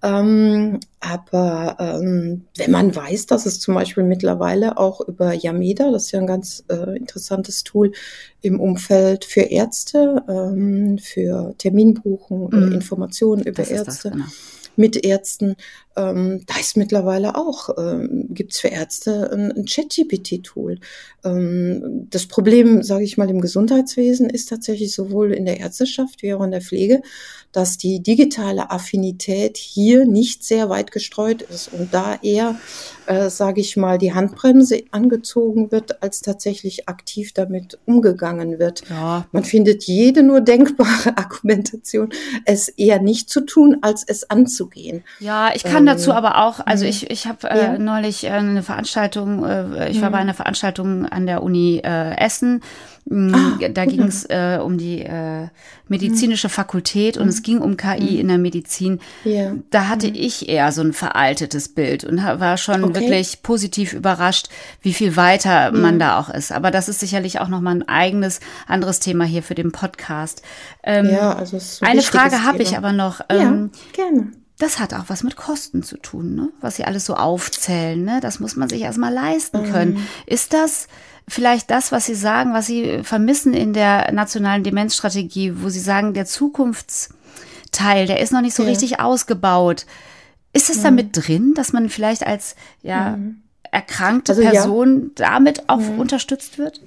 Ähm, 0.04 0.82
aber 1.00 1.78
ähm, 1.80 2.46
wenn 2.58 2.72
man 2.72 2.94
weiß, 2.94 3.28
dass 3.28 3.46
es 3.46 3.62
zum 3.62 3.76
Beispiel 3.76 4.04
mittlerweile 4.04 4.78
auch 4.78 5.00
über 5.00 5.34
Yameda, 5.34 5.92
das 5.92 6.06
ist 6.06 6.12
ja 6.12 6.20
ein 6.20 6.28
ganz 6.28 6.66
äh, 6.70 6.98
interessantes 6.98 7.64
Tool 7.64 7.94
im 8.42 8.60
Umfeld 8.60 9.24
für 9.24 9.42
Ärzte, 9.42 10.24
ähm, 10.28 10.98
für 10.98 11.56
Terminbuchung, 11.58 12.50
mhm. 12.52 12.74
Informationen 12.74 13.44
über 13.44 13.66
Ärzte. 13.66 14.10
Das, 14.10 14.12
genau 14.12 14.26
mit 14.76 15.04
Ärzten. 15.06 15.56
Ähm, 15.98 16.44
da 16.46 16.60
ist 16.60 16.78
mittlerweile 16.78 17.36
auch, 17.36 17.70
ähm, 17.78 18.28
gibt 18.30 18.54
es 18.54 18.60
für 18.60 18.68
Ärzte 18.68 19.32
ein, 19.32 19.52
ein 19.52 19.66
Chat-GPT-Tool. 19.66 20.80
Ähm, 21.24 22.08
das 22.10 22.26
Problem, 22.28 22.84
sage 22.84 23.04
ich 23.04 23.18
mal, 23.18 23.30
im 23.30 23.42
Gesundheitswesen 23.42 24.30
ist 24.30 24.50
tatsächlich 24.50 24.94
sowohl 24.94 25.34
in 25.34 25.46
der 25.46 25.60
Ärzteschaft 25.60 26.22
wie 26.22 26.34
auch 26.34 26.44
in 26.44 26.52
der 26.52 26.62
Pflege, 26.62 27.02
dass 27.56 27.78
die 27.78 28.04
digitale 28.04 28.70
Affinität 28.70 29.56
hier 29.56 30.06
nicht 30.06 30.44
sehr 30.44 30.70
weit 30.70 30.92
gestreut 30.92 31.42
ist 31.42 31.72
und 31.72 31.94
da 31.94 32.20
eher, 32.22 32.60
äh, 33.06 33.30
sage 33.30 33.62
ich 33.62 33.78
mal, 33.78 33.98
die 33.98 34.14
Handbremse 34.14 34.84
angezogen 34.92 35.72
wird, 35.72 36.04
als 36.04 36.20
tatsächlich 36.20 36.90
aktiv 36.90 37.32
damit 37.32 37.80
umgegangen 37.86 38.60
wird. 38.60 38.84
Ja. 38.90 39.26
Man 39.32 39.46
findet 39.46 39.86
jede 39.86 40.22
nur 40.22 40.42
denkbare 40.42 41.18
Argumentation, 41.18 42.10
es 42.44 42.68
eher 42.68 43.02
nicht 43.02 43.30
zu 43.30 43.40
tun, 43.40 43.78
als 43.82 44.04
es 44.06 44.30
anzugehen. 44.30 45.06
Ja, 45.22 45.56
ich 45.56 45.64
kann 45.64 45.85
ähm, 45.88 45.96
dazu 45.96 46.14
aber 46.14 46.44
auch, 46.44 46.60
also 46.66 46.86
mhm. 46.86 46.90
ich, 46.90 47.10
ich 47.10 47.28
habe 47.28 47.50
äh, 47.50 47.58
ja. 47.58 47.78
neulich 47.78 48.26
äh, 48.26 48.30
eine 48.30 48.64
Veranstaltung, 48.64 49.46
äh, 49.46 49.90
ich 49.90 50.02
war 50.02 50.10
bei 50.10 50.18
mhm. 50.18 50.24
einer 50.24 50.34
Veranstaltung 50.34 51.06
an 51.06 51.26
der 51.26 51.44
Uni 51.44 51.82
äh, 51.84 52.16
Essen 52.18 52.62
Mm, 53.08 53.36
ah, 53.36 53.68
da 53.70 53.86
ging 53.86 54.02
es 54.02 54.26
äh, 54.26 54.60
um 54.60 54.80
die 54.80 55.02
äh, 55.02 55.48
medizinische 55.88 56.50
Fakultät 56.50 57.18
und 57.18 57.26
mhm. 57.26 57.30
es 57.30 57.44
ging 57.44 57.60
um 57.60 57.78
KI 57.78 58.14
mhm. 58.14 58.20
in 58.20 58.28
der 58.30 58.38
Medizin. 58.40 59.00
Yeah. 59.24 59.58
Da 59.70 59.88
hatte 59.88 60.08
mhm. 60.08 60.16
ich 60.16 60.50
eher 60.50 60.72
so 60.72 60.82
ein 60.82 60.92
veraltetes 60.92 61.70
Bild 61.70 62.04
und 62.04 62.18
war 62.24 62.58
schon 62.58 62.84
okay. 62.84 63.02
wirklich 63.02 63.44
positiv 63.44 63.94
überrascht, 63.94 64.50
wie 64.82 64.94
viel 64.94 65.16
weiter 65.16 65.72
mhm. 65.72 65.82
man 65.82 66.00
da 66.00 66.20
auch 66.20 66.30
ist. 66.30 66.52
Aber 66.52 66.72
das 66.72 66.90
ist 66.90 67.00
sicherlich 67.00 67.40
auch 67.40 67.48
nochmal 67.48 67.76
ein 67.76 67.88
eigenes, 67.88 68.40
anderes 68.68 69.00
Thema 69.00 69.24
hier 69.24 69.44
für 69.44 69.56
den 69.56 69.72
Podcast. 69.72 70.42
Ähm, 70.84 71.08
ja, 71.12 71.34
also 71.34 71.58
ein 71.82 71.92
eine 71.92 72.02
Frage 72.02 72.44
habe 72.44 72.64
ich 72.64 72.76
aber 72.76 72.92
noch. 72.92 73.22
Ähm, 73.30 73.70
ja, 73.96 74.04
gerne 74.04 74.32
das 74.58 74.80
hat 74.80 74.94
auch 74.94 75.06
was 75.08 75.24
mit 75.24 75.36
Kosten 75.36 75.84
zu 75.84 75.98
tun, 75.98 76.36
ne? 76.36 76.50
was 76.62 76.78
sie 76.78 76.86
alles 76.86 77.06
so 77.06 77.16
aufzählen. 77.16 78.04
Ne? 78.04 78.20
Das 78.22 78.40
muss 78.40 78.56
man 78.56 78.70
sich 78.70 78.82
erstmal 78.82 79.14
leisten 79.14 79.72
können. 79.72 79.96
Mhm. 79.96 80.08
Ist 80.26 80.54
das 80.54 80.88
vielleicht 81.28 81.72
das, 81.72 81.92
was 81.92 82.06
Sie 82.06 82.16
sagen, 82.16 82.54
was 82.54 82.68
Sie 82.68 83.04
vermissen 83.04 83.54
in 83.54 83.74
der 83.74 84.12
nationalen 84.12 84.64
Demenzstrategie, 84.64 85.54
wo 85.62 85.70
Sie 85.70 85.80
sagen, 85.80 86.14
der 86.14 86.26
Zukunftstrend 86.26 87.16
Teil, 87.76 88.08
der 88.08 88.20
ist 88.20 88.32
noch 88.32 88.42
nicht 88.42 88.56
so 88.56 88.64
ja. 88.64 88.70
richtig 88.70 89.00
ausgebaut. 89.00 89.86
Ist 90.54 90.70
es 90.70 90.78
mhm. 90.78 90.84
damit 90.84 91.10
drin, 91.14 91.54
dass 91.56 91.74
man 91.74 91.90
vielleicht 91.90 92.26
als 92.26 92.56
ja, 92.82 93.18
mhm. 93.18 93.42
erkrankte 93.72 94.32
also, 94.32 94.42
Person 94.44 95.12
ja. 95.18 95.28
damit 95.28 95.70
auch 95.70 95.80
mhm. 95.80 96.00
unterstützt 96.00 96.58
wird? 96.58 96.82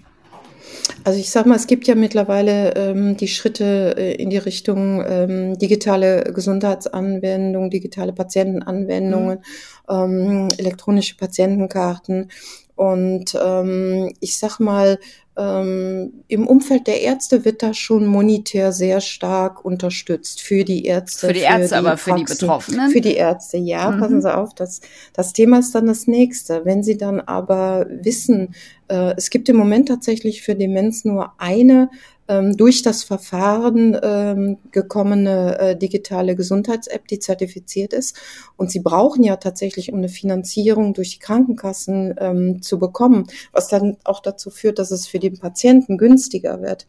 Also 1.05 1.19
ich 1.19 1.31
sage 1.31 1.49
mal, 1.49 1.57
es 1.57 1.67
gibt 1.67 1.87
ja 1.87 1.95
mittlerweile 1.95 2.75
ähm, 2.77 3.17
die 3.17 3.29
Schritte 3.29 3.95
äh, 3.97 4.15
in 4.15 4.31
die 4.31 4.39
Richtung 4.39 5.03
ähm, 5.07 5.59
digitale 5.59 6.33
Gesundheitsanwendungen, 6.35 7.71
digitale 7.71 8.13
Patientenanwendungen, 8.13 9.39
mhm. 9.39 9.95
ähm, 9.95 10.49
elektronische 10.59 11.17
Patientenkarten. 11.17 12.31
Und 12.77 13.37
ähm, 13.43 14.13
ich 14.21 14.39
sag 14.39 14.61
mal, 14.61 14.99
ähm, 15.39 16.25
im 16.27 16.47
Umfeld 16.47 16.89
der 16.89 17.01
Ärzte 17.01 17.45
wird 17.45 17.63
das 17.63 17.77
schon 17.77 18.07
monetär 18.07 18.73
sehr 18.73 19.01
stark 19.01 19.65
unterstützt 19.65 20.41
für 20.43 20.65
die 20.65 20.85
Ärzte. 20.85 21.29
Für 21.29 21.33
die 21.33 21.41
Ärzte, 21.41 21.77
für 21.77 21.83
die 21.83 21.87
aber 21.87 21.97
für 21.97 22.15
die 22.15 22.25
Betroffenen? 22.25 22.91
Für 22.91 23.01
die 23.01 23.15
Ärzte, 23.15 23.57
ja, 23.57 23.91
mhm. 23.91 24.01
passen 24.01 24.21
Sie 24.21 24.35
auf. 24.35 24.55
Das, 24.55 24.81
das 25.13 25.33
Thema 25.33 25.61
ist 25.61 25.75
dann 25.75 25.87
das 25.87 26.09
nächste. 26.09 26.65
Wenn 26.65 26.83
Sie 26.83 26.97
dann 26.97 27.21
aber 27.21 27.87
wissen, 27.89 28.55
äh, 28.89 29.15
es 29.17 29.31
gibt 29.31 29.49
im 29.49 29.57
Moment 29.57 29.89
tatsächlich 29.89 30.43
für 30.43 30.55
Demenz 30.55 31.05
nur 31.05 31.33
eine 31.39 31.91
ähm, 32.29 32.57
durch 32.57 32.83
das 32.83 33.03
Verfahren 33.05 33.99
ähm, 34.03 34.59
gekommene 34.71 35.59
äh, 35.59 35.77
digitale 35.77 36.37
Gesundheits-App, 36.37 37.09
die 37.09 37.19
zertifiziert 37.19 37.93
ist. 37.95 38.17
Und 38.57 38.71
sie 38.71 38.81
brauchen 38.81 39.25
ja 39.25 39.37
tatsächlich, 39.37 39.93
um 39.93 39.99
eine 39.99 40.11
Finanzierung 40.11 40.93
durch 40.93 41.13
die 41.13 41.19
Krankenkassen 41.19 42.15
ähm, 42.19 42.63
zu 42.63 42.79
bekommen, 42.79 43.27
was 43.53 43.69
dann 43.69 43.97
auch 44.05 44.21
dazu 44.21 44.51
führt, 44.51 44.79
dass 44.79 44.91
es 44.91 45.07
für 45.07 45.19
den 45.19 45.39
Patienten 45.39 45.97
günstiger 45.97 46.61
wird. 46.61 46.87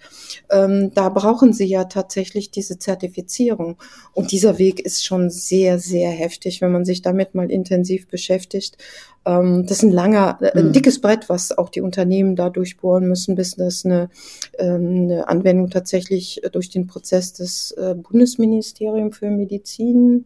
Ähm, 0.51 0.91
da 0.93 1.09
brauchen 1.09 1.53
sie 1.53 1.65
ja 1.65 1.85
tatsächlich 1.85 2.51
diese 2.51 2.77
Zertifizierung. 2.77 3.77
Und 4.13 4.31
dieser 4.31 4.57
Weg 4.57 4.81
ist 4.81 5.05
schon 5.05 5.29
sehr, 5.29 5.79
sehr 5.79 6.11
heftig, 6.11 6.61
wenn 6.61 6.71
man 6.71 6.85
sich 6.85 7.01
damit 7.01 7.33
mal 7.33 7.49
intensiv 7.49 8.07
beschäftigt. 8.07 8.77
Ähm, 9.25 9.65
das 9.65 9.77
ist 9.77 9.83
ein 9.83 9.91
langer, 9.91 10.37
äh, 10.41 10.57
ein 10.57 10.67
mhm. 10.67 10.73
dickes 10.73 11.01
Brett, 11.01 11.29
was 11.29 11.57
auch 11.57 11.69
die 11.69 11.81
Unternehmen 11.81 12.35
da 12.35 12.49
durchbohren 12.49 13.07
müssen, 13.07 13.35
bis 13.35 13.55
das 13.55 13.85
eine, 13.85 14.09
ähm, 14.57 15.03
eine 15.03 15.27
Anwendung 15.27 15.69
tatsächlich 15.69 16.43
äh, 16.43 16.49
durch 16.49 16.69
den 16.69 16.87
Prozess 16.87 17.33
des 17.33 17.71
äh, 17.71 17.95
Bundesministeriums 17.95 19.17
für 19.17 19.29
Medizin 19.29 20.25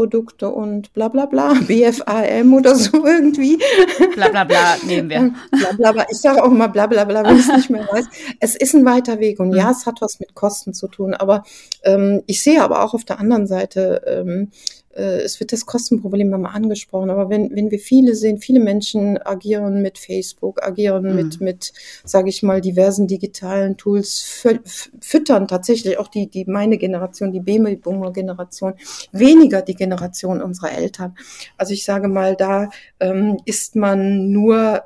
Produkte 0.00 0.48
und 0.48 0.94
bla 0.94 1.08
bla 1.08 1.26
bla, 1.26 1.52
BFAM 1.68 2.54
oder 2.54 2.74
so 2.74 3.04
irgendwie. 3.04 3.58
Bla 4.14 4.30
bla 4.30 4.44
bla 4.44 4.76
nehmen 4.86 5.10
wir. 5.10 5.34
Bla 5.50 5.72
bla 5.76 5.92
bla. 5.92 6.06
Ich 6.10 6.16
sage 6.16 6.42
auch 6.42 6.50
immer 6.50 6.68
bla 6.68 6.86
bla 6.86 7.04
bla, 7.04 7.22
wenn 7.22 7.36
ich 7.36 7.46
es 7.46 7.54
nicht 7.54 7.68
mehr 7.68 7.86
weiß. 7.86 8.06
Es 8.38 8.56
ist 8.56 8.74
ein 8.74 8.86
weiter 8.86 9.20
Weg 9.20 9.40
und 9.40 9.54
ja, 9.54 9.64
mhm. 9.64 9.70
es 9.72 9.84
hat 9.84 10.00
was 10.00 10.18
mit 10.18 10.34
Kosten 10.34 10.72
zu 10.72 10.88
tun, 10.88 11.12
aber 11.12 11.42
ähm, 11.84 12.22
ich 12.24 12.42
sehe 12.42 12.62
aber 12.62 12.82
auch 12.82 12.94
auf 12.94 13.04
der 13.04 13.20
anderen 13.20 13.46
Seite, 13.46 14.02
ähm, 14.06 14.48
äh, 14.48 14.79
es 14.92 15.38
wird 15.38 15.52
das 15.52 15.66
Kostenproblem 15.66 16.30
mal 16.30 16.50
angesprochen, 16.50 17.10
aber 17.10 17.30
wenn, 17.30 17.54
wenn 17.54 17.70
wir 17.70 17.78
viele 17.78 18.14
sehen, 18.16 18.38
viele 18.38 18.60
Menschen 18.60 19.18
agieren 19.24 19.82
mit 19.82 19.98
Facebook, 19.98 20.62
agieren 20.62 21.10
mhm. 21.10 21.14
mit, 21.14 21.40
mit, 21.40 21.72
sage 22.04 22.28
ich 22.28 22.42
mal, 22.42 22.60
diversen 22.60 23.06
digitalen 23.06 23.76
Tools, 23.76 24.44
füttern 25.00 25.46
tatsächlich 25.46 25.98
auch 25.98 26.08
die, 26.08 26.28
die 26.28 26.44
meine 26.44 26.76
Generation, 26.76 27.32
die 27.32 27.40
Babyboomer-Generation, 27.40 28.74
weniger 29.12 29.62
die 29.62 29.76
Generation 29.76 30.42
unserer 30.42 30.72
Eltern. 30.72 31.16
Also 31.56 31.72
ich 31.72 31.84
sage 31.84 32.08
mal, 32.08 32.34
da 32.34 32.70
ähm, 32.98 33.38
ist 33.44 33.76
man 33.76 34.30
nur 34.32 34.82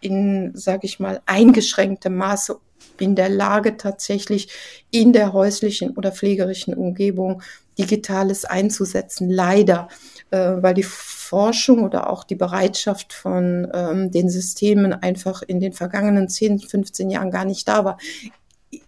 in, 0.00 0.52
sage 0.54 0.86
ich 0.86 1.00
mal, 1.00 1.20
eingeschränktem 1.26 2.14
Maße 2.14 2.56
in 2.98 3.16
der 3.16 3.28
Lage, 3.28 3.76
tatsächlich 3.76 4.48
in 4.90 5.12
der 5.12 5.32
häuslichen 5.32 5.96
oder 5.96 6.12
pflegerischen 6.12 6.74
Umgebung 6.74 7.42
Digitales 7.80 8.44
einzusetzen, 8.44 9.30
leider, 9.30 9.88
äh, 10.30 10.38
weil 10.38 10.74
die 10.74 10.82
Forschung 11.30 11.84
oder 11.84 12.10
auch 12.10 12.24
die 12.24 12.34
Bereitschaft 12.34 13.12
von 13.12 13.70
ähm, 13.72 14.10
den 14.10 14.28
Systemen 14.28 14.92
einfach 14.92 15.42
in 15.42 15.60
den 15.60 15.72
vergangenen 15.72 16.28
10, 16.28 16.58
15 16.58 17.08
Jahren 17.08 17.30
gar 17.30 17.44
nicht 17.44 17.68
da 17.68 17.84
war. 17.84 17.98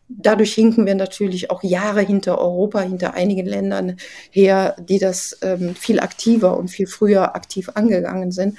Dadurch 0.08 0.52
hinken 0.52 0.84
wir 0.84 0.94
natürlich 0.94 1.50
auch 1.50 1.62
Jahre 1.62 2.02
hinter 2.02 2.38
Europa, 2.38 2.80
hinter 2.80 3.14
einigen 3.14 3.46
Ländern 3.46 3.96
her, 4.30 4.76
die 4.78 4.98
das 4.98 5.38
ähm, 5.42 5.74
viel 5.74 6.00
aktiver 6.00 6.56
und 6.58 6.68
viel 6.68 6.86
früher 6.86 7.34
aktiv 7.34 7.70
angegangen 7.74 8.30
sind. 8.30 8.58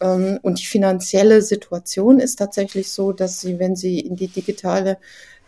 Ähm, 0.00 0.38
und 0.42 0.60
die 0.60 0.66
finanzielle 0.66 1.42
Situation 1.42 2.20
ist 2.20 2.36
tatsächlich 2.36 2.90
so, 2.90 3.12
dass 3.12 3.40
sie, 3.40 3.58
wenn 3.58 3.76
sie 3.76 4.00
in 4.00 4.16
die 4.16 4.28
digitale 4.28 4.98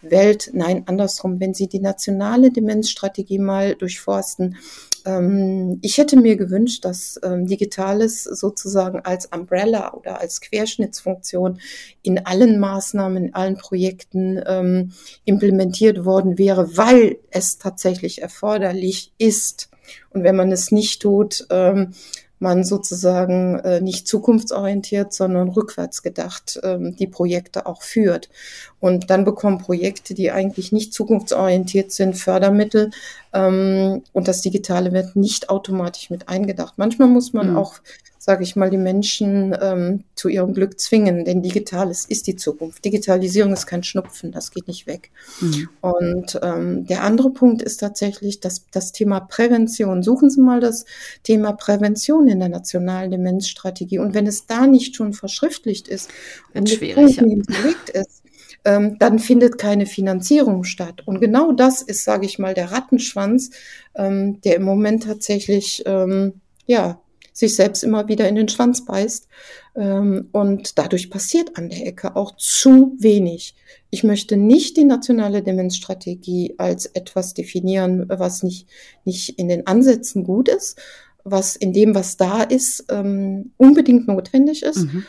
Welt, 0.02 0.50
nein, 0.52 0.84
andersrum, 0.86 1.40
wenn 1.40 1.54
Sie 1.54 1.68
die 1.68 1.80
nationale 1.80 2.50
Demenzstrategie 2.50 3.38
mal 3.38 3.74
durchforsten. 3.74 4.56
Ähm, 5.04 5.78
ich 5.82 5.98
hätte 5.98 6.16
mir 6.16 6.36
gewünscht, 6.36 6.84
dass 6.84 7.20
ähm, 7.22 7.46
Digitales 7.46 8.24
sozusagen 8.24 9.00
als 9.00 9.26
Umbrella 9.26 9.94
oder 9.94 10.20
als 10.20 10.40
Querschnittsfunktion 10.40 11.60
in 12.02 12.24
allen 12.24 12.58
Maßnahmen, 12.58 13.26
in 13.26 13.34
allen 13.34 13.56
Projekten 13.56 14.42
ähm, 14.46 14.92
implementiert 15.24 16.04
worden 16.04 16.38
wäre, 16.38 16.76
weil 16.76 17.18
es 17.30 17.58
tatsächlich 17.58 18.22
erforderlich 18.22 19.12
ist. 19.18 19.70
Und 20.10 20.22
wenn 20.22 20.36
man 20.36 20.52
es 20.52 20.70
nicht 20.70 21.02
tut, 21.02 21.46
man 22.40 22.64
sozusagen 22.64 23.58
äh, 23.60 23.80
nicht 23.80 24.08
zukunftsorientiert, 24.08 25.12
sondern 25.12 25.50
rückwärts 25.50 26.02
gedacht 26.02 26.58
ähm, 26.62 26.96
die 26.96 27.06
Projekte 27.06 27.66
auch 27.66 27.82
führt. 27.82 28.28
Und 28.80 29.10
dann 29.10 29.24
bekommen 29.24 29.58
Projekte, 29.58 30.14
die 30.14 30.32
eigentlich 30.32 30.72
nicht 30.72 30.92
zukunftsorientiert 30.92 31.92
sind, 31.92 32.16
Fördermittel 32.16 32.90
ähm, 33.32 34.02
und 34.12 34.26
das 34.26 34.40
Digitale 34.40 34.92
wird 34.92 35.16
nicht 35.16 35.50
automatisch 35.50 36.10
mit 36.10 36.28
eingedacht. 36.28 36.74
Manchmal 36.78 37.08
muss 37.08 37.32
man 37.32 37.50
mhm. 37.50 37.56
auch 37.58 37.74
sage 38.22 38.42
ich 38.42 38.54
mal, 38.54 38.68
die 38.68 38.76
Menschen 38.76 39.56
ähm, 39.62 40.04
zu 40.14 40.28
ihrem 40.28 40.52
Glück 40.52 40.78
zwingen. 40.78 41.24
Denn 41.24 41.40
Digitales 41.40 42.04
ist 42.04 42.26
die 42.26 42.36
Zukunft. 42.36 42.84
Digitalisierung 42.84 43.54
ist 43.54 43.66
kein 43.66 43.82
Schnupfen, 43.82 44.30
das 44.30 44.50
geht 44.50 44.68
nicht 44.68 44.86
weg. 44.86 45.10
Mhm. 45.40 45.68
Und 45.80 46.38
ähm, 46.42 46.86
der 46.86 47.02
andere 47.02 47.30
Punkt 47.30 47.62
ist 47.62 47.78
tatsächlich 47.78 48.38
das, 48.38 48.66
das 48.72 48.92
Thema 48.92 49.20
Prävention. 49.20 50.02
Suchen 50.02 50.28
Sie 50.28 50.42
mal 50.42 50.60
das 50.60 50.84
Thema 51.22 51.52
Prävention 51.52 52.28
in 52.28 52.40
der 52.40 52.50
nationalen 52.50 53.10
Demenzstrategie. 53.10 53.98
Und 53.98 54.12
wenn 54.12 54.26
es 54.26 54.46
da 54.46 54.66
nicht 54.66 54.96
schon 54.96 55.14
verschriftlicht 55.14 55.88
ist 55.88 56.10
und 56.52 56.68
Punkten 56.78 57.30
hinterlegt 57.30 57.88
ist, 57.88 58.22
ähm, 58.66 58.98
dann 58.98 59.18
findet 59.18 59.56
keine 59.56 59.86
Finanzierung 59.86 60.64
statt. 60.64 61.00
Und 61.06 61.20
genau 61.20 61.52
das 61.52 61.80
ist, 61.80 62.04
sage 62.04 62.26
ich 62.26 62.38
mal, 62.38 62.52
der 62.52 62.70
Rattenschwanz, 62.70 63.50
ähm, 63.94 64.42
der 64.42 64.56
im 64.56 64.62
Moment 64.64 65.04
tatsächlich 65.04 65.82
ähm, 65.86 66.34
ja 66.66 67.00
sich 67.40 67.56
selbst 67.56 67.82
immer 67.82 68.06
wieder 68.06 68.28
in 68.28 68.36
den 68.36 68.48
Schwanz 68.48 68.84
beißt. 68.84 69.26
Ähm, 69.74 70.28
und 70.32 70.78
dadurch 70.78 71.10
passiert 71.10 71.56
an 71.56 71.70
der 71.70 71.86
Ecke 71.86 72.14
auch 72.14 72.36
zu 72.36 72.94
wenig. 72.98 73.56
Ich 73.90 74.04
möchte 74.04 74.36
nicht 74.36 74.76
die 74.76 74.84
nationale 74.84 75.42
Demenzstrategie 75.42 76.54
als 76.58 76.86
etwas 76.86 77.34
definieren, 77.34 78.04
was 78.08 78.42
nicht, 78.42 78.68
nicht 79.04 79.38
in 79.38 79.48
den 79.48 79.66
Ansätzen 79.66 80.22
gut 80.22 80.48
ist, 80.48 80.78
was 81.24 81.56
in 81.56 81.72
dem, 81.72 81.94
was 81.94 82.16
da 82.16 82.42
ist, 82.42 82.84
ähm, 82.90 83.52
unbedingt 83.56 84.06
notwendig 84.06 84.62
ist. 84.62 84.84
Mhm. 84.84 85.04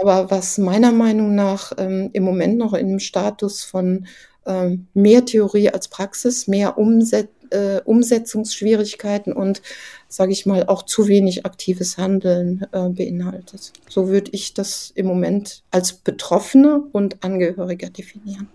Aber 0.00 0.30
was 0.30 0.58
meiner 0.58 0.90
Meinung 0.90 1.36
nach 1.36 1.72
ähm, 1.78 2.10
im 2.12 2.24
Moment 2.24 2.58
noch 2.58 2.74
in 2.74 2.88
dem 2.88 2.98
Status 2.98 3.62
von 3.62 4.06
mehr 4.92 5.24
Theorie 5.24 5.70
als 5.70 5.88
Praxis, 5.88 6.46
mehr 6.46 6.76
Umset 6.76 7.33
äh, 7.50 7.80
Umsetzungsschwierigkeiten 7.84 9.32
und, 9.32 9.62
sage 10.08 10.32
ich 10.32 10.46
mal, 10.46 10.66
auch 10.66 10.82
zu 10.82 11.08
wenig 11.08 11.46
aktives 11.46 11.98
Handeln 11.98 12.66
äh, 12.72 12.88
beinhaltet. 12.88 13.72
So 13.88 14.08
würde 14.08 14.30
ich 14.32 14.54
das 14.54 14.92
im 14.94 15.06
Moment 15.06 15.62
als 15.70 15.92
Betroffene 15.92 16.82
und 16.92 17.22
Angehöriger 17.24 17.90
definieren. 17.90 18.48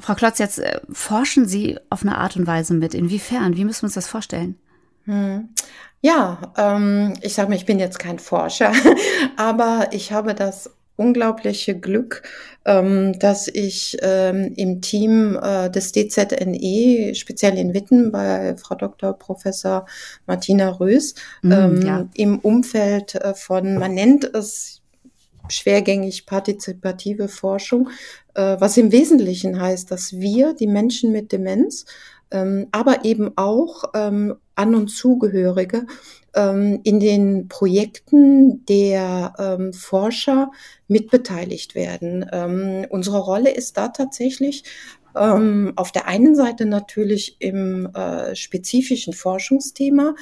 Frau 0.00 0.14
Klotz, 0.14 0.38
jetzt 0.38 0.58
äh, 0.58 0.80
forschen 0.92 1.46
Sie 1.46 1.78
auf 1.90 2.02
eine 2.02 2.18
Art 2.18 2.36
und 2.36 2.46
Weise 2.46 2.74
mit. 2.74 2.94
Inwiefern? 2.94 3.56
Wie 3.56 3.64
müssen 3.64 3.82
wir 3.82 3.86
uns 3.86 3.94
das 3.94 4.06
vorstellen? 4.06 4.56
Hm. 5.04 5.48
Ja, 6.00 6.52
ähm, 6.56 7.14
ich 7.22 7.34
sage 7.34 7.48
mal, 7.48 7.56
ich 7.56 7.66
bin 7.66 7.80
jetzt 7.80 7.98
kein 7.98 8.20
Forscher, 8.20 8.72
aber 9.36 9.88
ich 9.90 10.12
habe 10.12 10.34
das 10.34 10.70
unglaubliche 10.98 11.78
Glück, 11.78 12.22
ähm, 12.64 13.18
dass 13.18 13.48
ich 13.48 13.96
ähm, 14.02 14.52
im 14.56 14.82
Team 14.82 15.38
äh, 15.40 15.70
des 15.70 15.92
DZNE, 15.92 17.14
speziell 17.14 17.56
in 17.56 17.72
Witten 17.72 18.12
bei 18.12 18.56
Frau 18.56 18.74
Dr. 18.74 19.12
Professor 19.14 19.86
Martina 20.26 20.68
Rös, 20.68 21.14
mm, 21.42 21.52
ähm, 21.52 21.82
ja. 21.82 22.08
im 22.14 22.38
Umfeld 22.40 23.14
äh, 23.14 23.34
von, 23.34 23.78
man 23.78 23.94
nennt 23.94 24.24
es 24.34 24.82
schwergängig 25.48 26.26
partizipative 26.26 27.28
Forschung, 27.28 27.90
äh, 28.34 28.56
was 28.58 28.76
im 28.76 28.92
Wesentlichen 28.92 29.60
heißt, 29.60 29.90
dass 29.90 30.12
wir, 30.12 30.52
die 30.52 30.66
Menschen 30.66 31.12
mit 31.12 31.32
Demenz, 31.32 31.86
aber 32.30 33.04
eben 33.04 33.32
auch 33.36 33.84
ähm, 33.94 34.36
An- 34.54 34.74
und 34.74 34.88
Zugehörige 34.88 35.86
ähm, 36.34 36.80
in 36.84 37.00
den 37.00 37.48
Projekten 37.48 38.64
der 38.66 39.34
ähm, 39.38 39.72
Forscher 39.72 40.50
mitbeteiligt 40.86 41.74
werden. 41.74 42.26
Ähm, 42.32 42.86
unsere 42.90 43.18
Rolle 43.18 43.50
ist 43.50 43.76
da 43.76 43.88
tatsächlich 43.88 44.64
Ähm, 45.18 45.72
auf 45.76 45.92
der 45.92 46.06
einen 46.06 46.34
Seite 46.34 46.66
natürlich 46.66 47.36
im 47.40 47.86
äh, 47.94 48.34
spezifischen 48.36 49.12
Forschungsthema 49.12 50.14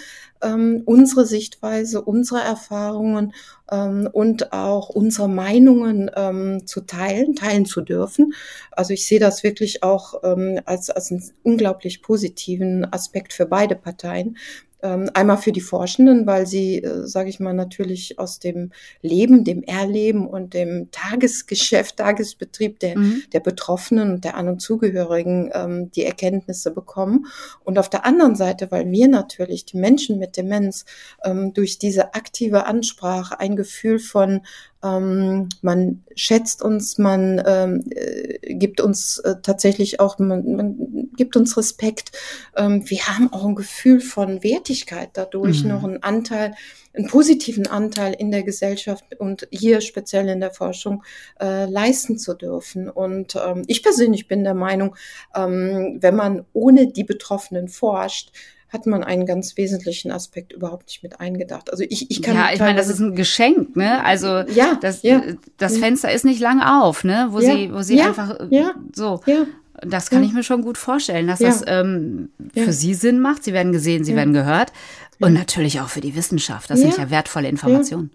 ähm, 0.43 0.83
unsere 0.85 1.27
Sichtweise, 1.27 2.03
unsere 2.03 2.41
Erfahrungen 2.41 3.33
ähm, 3.71 4.09
und 4.13 4.53
auch 4.53 4.89
unsere 4.89 5.29
Meinungen 5.29 6.11
ähm, 6.15 6.67
zu 6.67 6.83
teilen, 6.83 7.35
teilen 7.35 7.67
zu 7.67 7.81
dürfen. 7.81 8.35
Also 8.71 8.93
ich 8.93 9.07
sehe 9.07 9.21
das 9.21 9.43
wirklich 9.43 9.83
auch 9.83 10.23
ähm, 10.25 10.61
als, 10.65 10.91
als 10.91 11.11
einen 11.11 11.25
unglaublich 11.43 12.03
positiven 12.03 12.91
Aspekt 12.93 13.33
für 13.33 13.47
beide 13.47 13.77
Parteien, 13.77 14.37
einmal 14.83 15.39
für 15.39 15.53
die 15.53 15.61
Forschenden, 15.61 16.27
weil 16.27 16.47
sie, 16.47 16.83
äh, 16.83 17.07
sage 17.07 17.29
ich 17.31 17.41
mal, 17.41 17.55
natürlich 17.55 18.19
aus 18.19 18.39
dem 18.39 18.73
Leben, 19.03 19.45
dem 19.45 19.63
Erleben 19.63 20.27
und 20.27 20.55
dem 20.55 20.91
Tagesgeschäft, 20.91 21.97
Tagesbetrieb 21.97 22.79
der, 22.81 22.99
mhm. 22.99 23.23
der 23.33 23.41
Betroffenen 23.41 24.13
und 24.13 24.25
der 24.25 24.37
An- 24.37 24.49
und 24.49 24.61
Zugehörigen 24.61 25.51
ähm, 25.55 25.91
die 25.93 26.05
Erkenntnisse 26.05 26.71
bekommen. 26.71 27.27
Und 27.65 27.79
auf 27.79 27.89
der 27.89 28.05
anderen 28.05 28.37
Seite, 28.37 28.71
weil 28.71 28.91
wir 28.91 29.09
natürlich 29.09 29.65
die 29.65 29.79
Menschen 29.79 30.19
mit 30.19 30.37
Demenz 30.37 30.85
ähm, 31.25 31.55
durch 31.55 31.79
diese 31.79 32.15
aktive 32.15 32.67
Ansprache 32.67 33.41
ein 33.41 33.57
Gefühl 33.57 33.99
von 33.99 34.43
ähm, 34.87 35.49
man 35.63 36.05
schätzt 36.15 36.63
uns, 36.63 36.99
man 36.99 37.43
ähm, 37.47 37.85
äh, 37.91 38.55
gibt 38.55 38.81
uns 38.81 39.19
äh, 39.19 39.37
tatsächlich 39.43 40.01
auch, 40.01 40.19
man, 40.19 40.57
man 40.57 40.77
gibt 41.17 41.37
uns 41.37 41.57
Respekt. 41.57 42.13
Ähm, 42.57 42.89
wir 42.89 43.07
haben 43.07 43.33
auch 43.33 43.45
ein 43.45 43.55
Gefühl 43.55 44.01
von 44.01 44.43
Wertigkeit 44.43 45.11
dadurch, 45.15 45.63
mhm. 45.63 45.71
noch 45.71 45.85
einen 45.85 46.03
Anteil, 46.03 46.55
einen 46.95 47.09
positiven 47.09 47.67
Anteil 47.67 48.15
in 48.15 48.31
der 48.31 48.43
Gesellschaft 48.43 49.05
und 49.19 49.47
hier 49.51 49.81
speziell 49.81 50.29
in 50.29 50.41
der 50.41 50.53
Forschung 50.53 51.03
äh, 51.41 51.67
leisten 51.67 52.19
zu 52.19 52.35
dürfen. 52.35 52.89
Und 52.89 53.37
ähm, 53.37 53.65
ich 53.67 53.83
persönlich 53.83 54.29
bin 54.29 54.45
der 54.45 54.55
Meinung, 54.55 54.97
ähm, 55.35 55.99
wenn 56.01 56.17
man 56.17 56.45
ohne 56.53 56.89
die 56.89 57.05
Betroffenen 57.05 57.69
forscht, 57.69 58.33
hat 58.69 58.87
man 58.87 59.05
einen 59.05 59.27
ganz 59.27 59.57
wesentlichen 59.57 60.11
Aspekt 60.11 60.53
überhaupt 60.53 60.89
nicht 60.89 61.03
mit 61.03 61.21
eingedacht. 61.21 61.71
Also 61.71 61.85
ich, 61.89 62.11
ich 62.11 62.21
kann. 62.21 62.35
Ja, 62.35 62.51
ich 62.53 62.59
meine, 62.59 62.77
das 62.77 62.89
ist 62.89 62.99
ein 62.99 63.15
Geschenk, 63.15 63.77
ne? 63.77 64.05
Also 64.05 64.27
ja, 64.27 64.77
das, 64.81 65.03
ja. 65.03 65.23
das 65.57 65.79
Fenster 65.79 66.13
ist 66.13 66.25
nicht 66.25 66.41
lang 66.41 66.61
auf, 66.61 67.05
ne? 67.05 67.29
Wo 67.31 67.41
ja, 67.41 67.55
sie, 67.55 67.73
wo 67.73 67.83
sie 67.83 67.97
ja, 67.97 68.09
einfach 68.09 68.39
ja, 68.51 68.75
so. 68.95 69.21
Ja. 69.27 69.47
Das 69.83 70.11
kann 70.11 70.23
ich 70.23 70.33
mir 70.33 70.43
schon 70.43 70.63
gut 70.63 70.79
vorstellen, 70.79 71.27
dass 71.27 71.41
das 71.41 71.63
ähm, 71.67 72.31
für 72.55 72.73
Sie 72.73 72.95
Sinn 72.95 73.21
macht. 73.21 73.45
Sie 73.45 73.53
werden 73.53 73.73
gesehen, 73.73 74.05
Sie 74.05 74.17
werden 74.17 74.33
gehört. 74.33 74.73
Und 75.19 75.33
natürlich 75.33 75.81
auch 75.81 75.89
für 75.89 76.01
die 76.01 76.15
Wissenschaft. 76.15 76.71
Das 76.71 76.81
sind 76.81 76.97
ja 76.97 77.11
wertvolle 77.11 77.49
Informationen. 77.49 78.11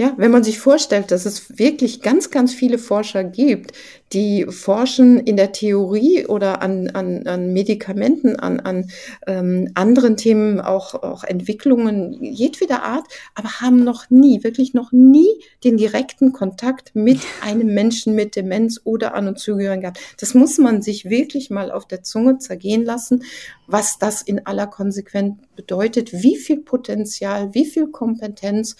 Ja, 0.00 0.14
wenn 0.16 0.30
man 0.30 0.42
sich 0.42 0.58
vorstellt, 0.58 1.10
dass 1.10 1.26
es 1.26 1.58
wirklich 1.58 2.00
ganz, 2.00 2.30
ganz 2.30 2.54
viele 2.54 2.78
Forscher 2.78 3.22
gibt, 3.22 3.72
die 4.14 4.46
forschen 4.46 5.18
in 5.18 5.36
der 5.36 5.52
Theorie 5.52 6.24
oder 6.24 6.62
an, 6.62 6.88
an, 6.88 7.26
an 7.26 7.52
Medikamenten, 7.52 8.36
an, 8.36 8.60
an 8.60 8.90
ähm, 9.26 9.70
anderen 9.74 10.16
Themen, 10.16 10.58
auch, 10.58 10.94
auch 10.94 11.22
Entwicklungen 11.22 12.14
jedweder 12.24 12.82
Art, 12.82 13.04
aber 13.34 13.60
haben 13.60 13.84
noch 13.84 14.08
nie, 14.08 14.42
wirklich 14.42 14.72
noch 14.72 14.90
nie 14.90 15.28
den 15.64 15.76
direkten 15.76 16.32
Kontakt 16.32 16.92
mit 16.94 17.20
einem 17.42 17.74
Menschen 17.74 18.14
mit 18.14 18.36
Demenz 18.36 18.80
oder 18.84 19.12
An- 19.14 19.28
und 19.28 19.38
Zugehörigen 19.38 19.82
gehabt. 19.82 20.00
Das 20.18 20.32
muss 20.32 20.56
man 20.56 20.80
sich 20.80 21.10
wirklich 21.10 21.50
mal 21.50 21.70
auf 21.70 21.86
der 21.86 22.02
Zunge 22.02 22.38
zergehen 22.38 22.84
lassen, 22.84 23.24
was 23.66 23.98
das 23.98 24.22
in 24.22 24.46
aller 24.46 24.66
Konsequenz 24.66 25.36
bedeutet, 25.56 26.14
wie 26.14 26.36
viel 26.36 26.62
Potenzial, 26.62 27.52
wie 27.52 27.66
viel 27.66 27.88
Kompetenz 27.88 28.76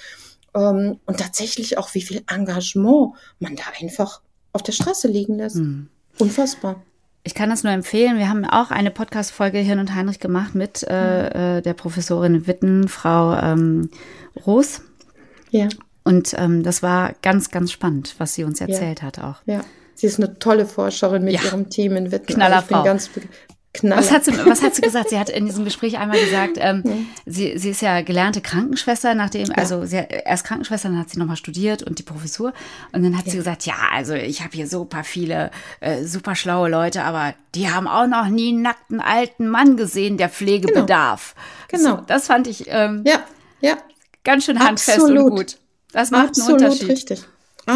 ähm, 0.55 0.99
und 1.07 1.19
tatsächlich 1.19 1.79
auch, 1.79 1.95
wie 1.95 2.03
viel 2.03 2.23
Engagement 2.29 3.15
man 3.39 3.57
da 3.57 3.65
einfach 3.81 4.21
auf 4.53 4.63
der 4.63 4.73
Straße 4.73 5.09
liegen 5.09 5.37
lässt. 5.37 5.57
Mhm. 5.57 5.89
Unfassbar. 6.19 6.83
Ich 7.23 7.35
kann 7.35 7.51
das 7.51 7.65
nur 7.65 7.73
empfehlen. 7.73 8.19
Wir 8.19 8.29
haben 8.29 8.45
auch 8.47 8.71
eine 8.71 8.91
Podcast-Folge 8.91 9.59
Hirn 9.59 9.79
und 9.79 9.95
Heinrich 9.95 10.21
gemacht 10.21 10.55
mit 10.55 10.83
äh, 10.85 11.59
äh, 11.59 11.63
der 11.63 11.75
Professorin 11.75 12.47
Witten, 12.47 12.89
Frau 12.89 13.35
ähm, 13.37 13.91
Roos. 14.47 14.83
Ja. 15.51 15.69
Und 16.03 16.35
ähm, 16.39 16.63
das 16.63 16.83
war 16.83 17.13
ganz, 17.21 17.51
ganz 17.51 17.73
spannend, 17.73 18.15
was 18.19 18.35
sie 18.35 18.45
uns 18.45 18.61
erzählt 18.61 19.01
ja. 19.01 19.07
hat 19.07 19.19
auch. 19.19 19.37
Ja. 19.45 19.61
Sie 19.95 20.07
ist 20.07 20.19
eine 20.19 20.39
tolle 20.39 20.65
Forscherin 20.65 21.25
mit 21.25 21.35
ja. 21.35 21.43
ihrem 21.43 21.69
Team 21.69 21.95
in 21.95 22.11
Witten. 22.11 22.35
Knallerfrau. 22.35 22.83
Also 22.83 23.07
ich 23.07 23.13
bin 23.13 23.23
ganz 23.23 23.31
Knaller. 23.73 24.01
Was 24.01 24.11
hat, 24.11 24.25
sie, 24.25 24.33
was 24.47 24.63
hat 24.63 24.75
sie 24.75 24.83
gesagt? 24.83 25.11
Sie 25.11 25.19
hat 25.19 25.31
in 25.31 25.47
diesem 25.47 25.65
Gespräch 25.71 25.97
einmal 25.97 26.19
gesagt, 26.19 26.57
ähm, 26.57 26.83
ja. 26.85 26.93
sie, 27.25 27.57
sie 27.57 27.71
ist 27.71 27.83
ja 27.83 28.01
gelernte 28.03 28.41
Krankenschwester, 28.41 29.15
nachdem, 29.15 29.47
ja. 29.47 29.55
also 29.55 29.85
sie 29.87 29.99
hat 29.99 30.11
erst 30.11 30.45
Krankenschwester, 30.45 30.89
dann 30.89 30.99
hat 30.99 31.11
sie 31.11 31.21
nochmal 31.21 31.37
studiert 31.37 31.85
und 31.85 32.01
die 32.01 32.03
Professur. 32.03 32.53
Und 32.93 33.05
dann 33.05 33.17
hat 33.17 33.27
ja. 33.27 33.33
sie 33.33 33.39
gesagt, 33.39 33.67
ja, 33.67 33.77
also 33.93 34.15
ich 34.15 34.41
habe 34.43 34.51
hier 34.55 34.67
super 34.67 35.05
viele, 35.05 35.53
äh, 35.79 36.05
super 36.05 36.35
schlaue 36.35 36.69
Leute, 36.69 37.05
aber 37.05 37.35
die 37.55 37.71
haben 37.71 37.87
auch 37.87 38.09
noch 38.09 38.27
nie 38.27 38.49
einen 38.49 38.63
nackten 38.63 39.01
alten 39.01 39.49
Mann 39.49 39.77
gesehen, 39.77 40.17
der 40.17 40.31
Pflege 40.31 40.67
genau. 40.67 40.81
bedarf. 40.81 41.37
Genau. 41.69 41.97
So, 41.97 42.03
das 42.07 42.27
fand 42.27 42.49
ich 42.49 42.65
ähm, 42.69 43.05
ja. 43.07 43.21
Ja. 43.61 43.79
ganz 44.25 44.47
schön 44.47 44.59
handfest 44.59 44.99
Absolut. 44.99 45.25
und 45.25 45.31
gut. 45.31 45.59
Das 45.93 46.11
macht 46.11 46.31
Absolut 46.31 46.61
einen 46.61 46.73
Unterschied. 46.73 46.89
Richtig. 46.89 47.25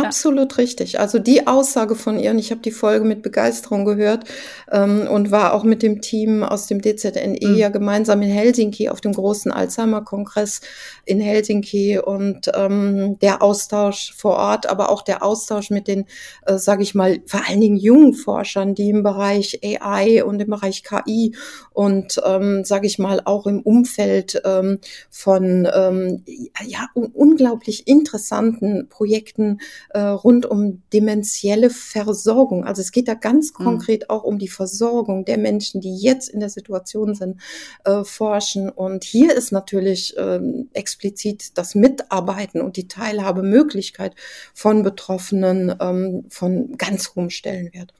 Absolut 0.03 0.53
ja. 0.53 0.57
richtig. 0.57 1.01
Also 1.01 1.19
die 1.19 1.47
Aussage 1.47 1.95
von 1.95 2.19
ihr, 2.19 2.31
und 2.31 2.39
ich 2.39 2.51
habe 2.51 2.61
die 2.61 2.71
Folge 2.71 3.05
mit 3.05 3.23
Begeisterung 3.23 3.85
gehört 3.85 4.25
ähm, 4.71 5.07
und 5.11 5.31
war 5.31 5.55
auch 5.55 5.65
mit 5.65 5.83
dem 5.83 6.01
Team 6.01 6.43
aus 6.43 6.67
dem 6.67 6.81
DZNE 6.81 7.39
mhm. 7.41 7.55
ja 7.57 7.69
gemeinsam 7.69 8.23
in 8.23 8.31
Helsinki 8.31 8.89
auf 8.89 9.01
dem 9.01 9.13
großen 9.13 9.53
Alzheimer-Kongress 9.53 10.61
in 11.05 11.21
Helsinki 11.21 11.99
und 11.99 12.51
ähm, 12.55 13.19
der 13.21 13.43
Austausch 13.43 14.15
vor 14.17 14.37
Ort, 14.37 14.69
aber 14.69 14.91
auch 14.91 15.03
der 15.03 15.23
Austausch 15.23 15.71
mit 15.71 15.89
den, 15.89 16.07
äh, 16.47 16.59
sage 16.59 16.83
ich 16.83 16.95
mal, 16.95 17.21
vor 17.27 17.43
allen 17.49 17.61
Dingen 17.61 17.77
jungen 17.77 18.15
Forschern, 18.15 18.75
die 18.75 18.91
im 18.91 19.03
Bereich 19.03 19.61
AI 19.63 20.25
und 20.25 20.41
im 20.41 20.51
Bereich 20.51 20.83
KI 20.83 21.35
und, 21.73 22.21
ähm, 22.25 22.65
sage 22.65 22.87
ich 22.87 22.99
mal, 22.99 23.21
auch 23.25 23.47
im 23.47 23.61
Umfeld 23.61 24.41
ähm, 24.45 24.79
von 25.11 25.69
ähm, 25.73 26.23
ja, 26.67 26.89
un 26.95 27.13
unglaublich 27.35 27.89
interessanten 27.89 28.89
Projekten 28.89 29.59
äh, 29.91 30.01
rund 30.01 30.47
um 30.47 30.82
dementielle 30.93 31.70
Versorgung. 31.70 32.64
Also 32.64 32.82
es 32.82 32.93
geht 32.93 33.09
da 33.09 33.14
ganz 33.14 33.53
mhm. 33.59 33.64
konkret 33.64 34.11
auch 34.11 34.24
um 34.24 34.39
die 34.39 34.49
Versorgung 34.49 35.24
der 35.24 35.39
Menschen, 35.39 35.80
die 35.80 35.97
jetzt 35.97 36.28
in 36.28 36.41
der 36.41 36.51
Situation 36.51 37.14
sind, 37.14 37.41
äh, 37.85 38.05
forschen. 38.05 38.68
Und 38.68 39.05
hier 39.05 39.35
ist 39.35 39.53
natürlich 39.53 40.16
äh, 40.16 40.41
explizit 40.72 41.57
das 41.59 41.74
Mitarbeiten 41.74 42.61
und 42.61 42.76
die 42.76 42.89
Teilhabemöglichkeit 42.89 44.14
von 44.53 44.82
Betroffenen 44.82 45.74
ähm, 45.80 46.24
von 46.28 46.76
ganz 46.76 47.14
hohem 47.14 47.30
Stellenwert. 47.30 47.95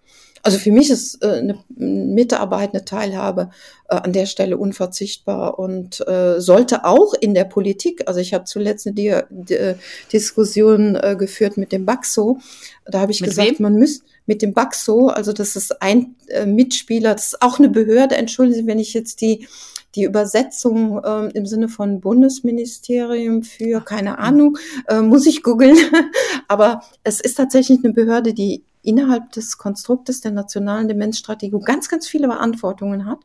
Also 0.47 0.59
für 0.59 0.71
mich 0.73 0.91
ist 0.91 1.23
äh, 1.23 1.39
eine 1.39 1.59
Mitarbeit, 1.75 2.75
eine 2.75 2.85
Teilhabe 2.85 3.49
äh, 3.89 3.97
an 3.97 4.13
der 4.13 4.27
Stelle 4.27 4.59
unverzichtbar 4.59 5.59
und 5.59 6.07
äh, 6.07 6.39
sollte 6.39 6.85
auch 6.85 7.15
in 7.15 7.33
der 7.33 7.45
Politik, 7.45 8.03
also 8.07 8.21
ich 8.21 8.35
habe 8.35 8.45
zuletzt 8.45 8.87
eine 8.87 8.95
Di 8.95 9.15
Di 9.31 9.75
Diskussion 10.13 10.97
äh, 10.97 11.17
geführt 11.19 11.57
mit 11.57 11.73
dem 11.73 11.87
Baxo, 11.87 12.39
da 12.85 13.01
habe 13.01 13.11
ich 13.11 13.23
mit 13.23 13.31
gesagt, 13.31 13.53
wem? 13.53 13.63
man 13.63 13.77
müsste 13.77 14.05
mit 14.27 14.43
dem 14.43 14.53
Baxo, 14.53 15.09
also 15.09 15.33
das 15.33 15.57
ist 15.57 15.81
ein 15.81 16.15
äh, 16.29 16.45
Mitspieler, 16.45 17.15
das 17.15 17.29
ist 17.29 17.43
auch 17.43 17.59
eine 17.59 17.71
Behörde, 17.71 18.17
entschuldigen 18.17 18.61
Sie, 18.61 18.67
wenn 18.67 18.79
ich 18.79 18.93
jetzt 18.93 19.23
die 19.23 19.49
die 19.95 20.05
Übersetzung 20.05 21.01
ähm, 21.05 21.31
im 21.35 21.47
Sinne 21.47 21.69
von 21.69 22.01
Bundesministerium 22.01 23.45
für, 23.45 23.81
keine 23.81 24.19
Ahnung, 24.19 24.59
äh, 24.89 25.01
muss 25.01 25.25
ich 25.25 25.45
googeln. 25.45 25.77
Aber 26.49 26.83
es 27.05 27.21
ist 27.21 27.37
tatsächlich 27.37 27.79
eine 27.85 27.93
Behörde, 27.93 28.35
die 28.35 28.65
innerhalb 28.85 29.33
des 29.33 29.59
Konstruktes 29.59 30.21
der 30.21 30.31
nationalen 30.31 30.89
Demenzstrategie 30.89 31.59
ganz, 31.65 31.89
ganz 31.89 32.07
viele 32.07 32.29
Verantwortungen 32.29 33.07
hat 33.07 33.19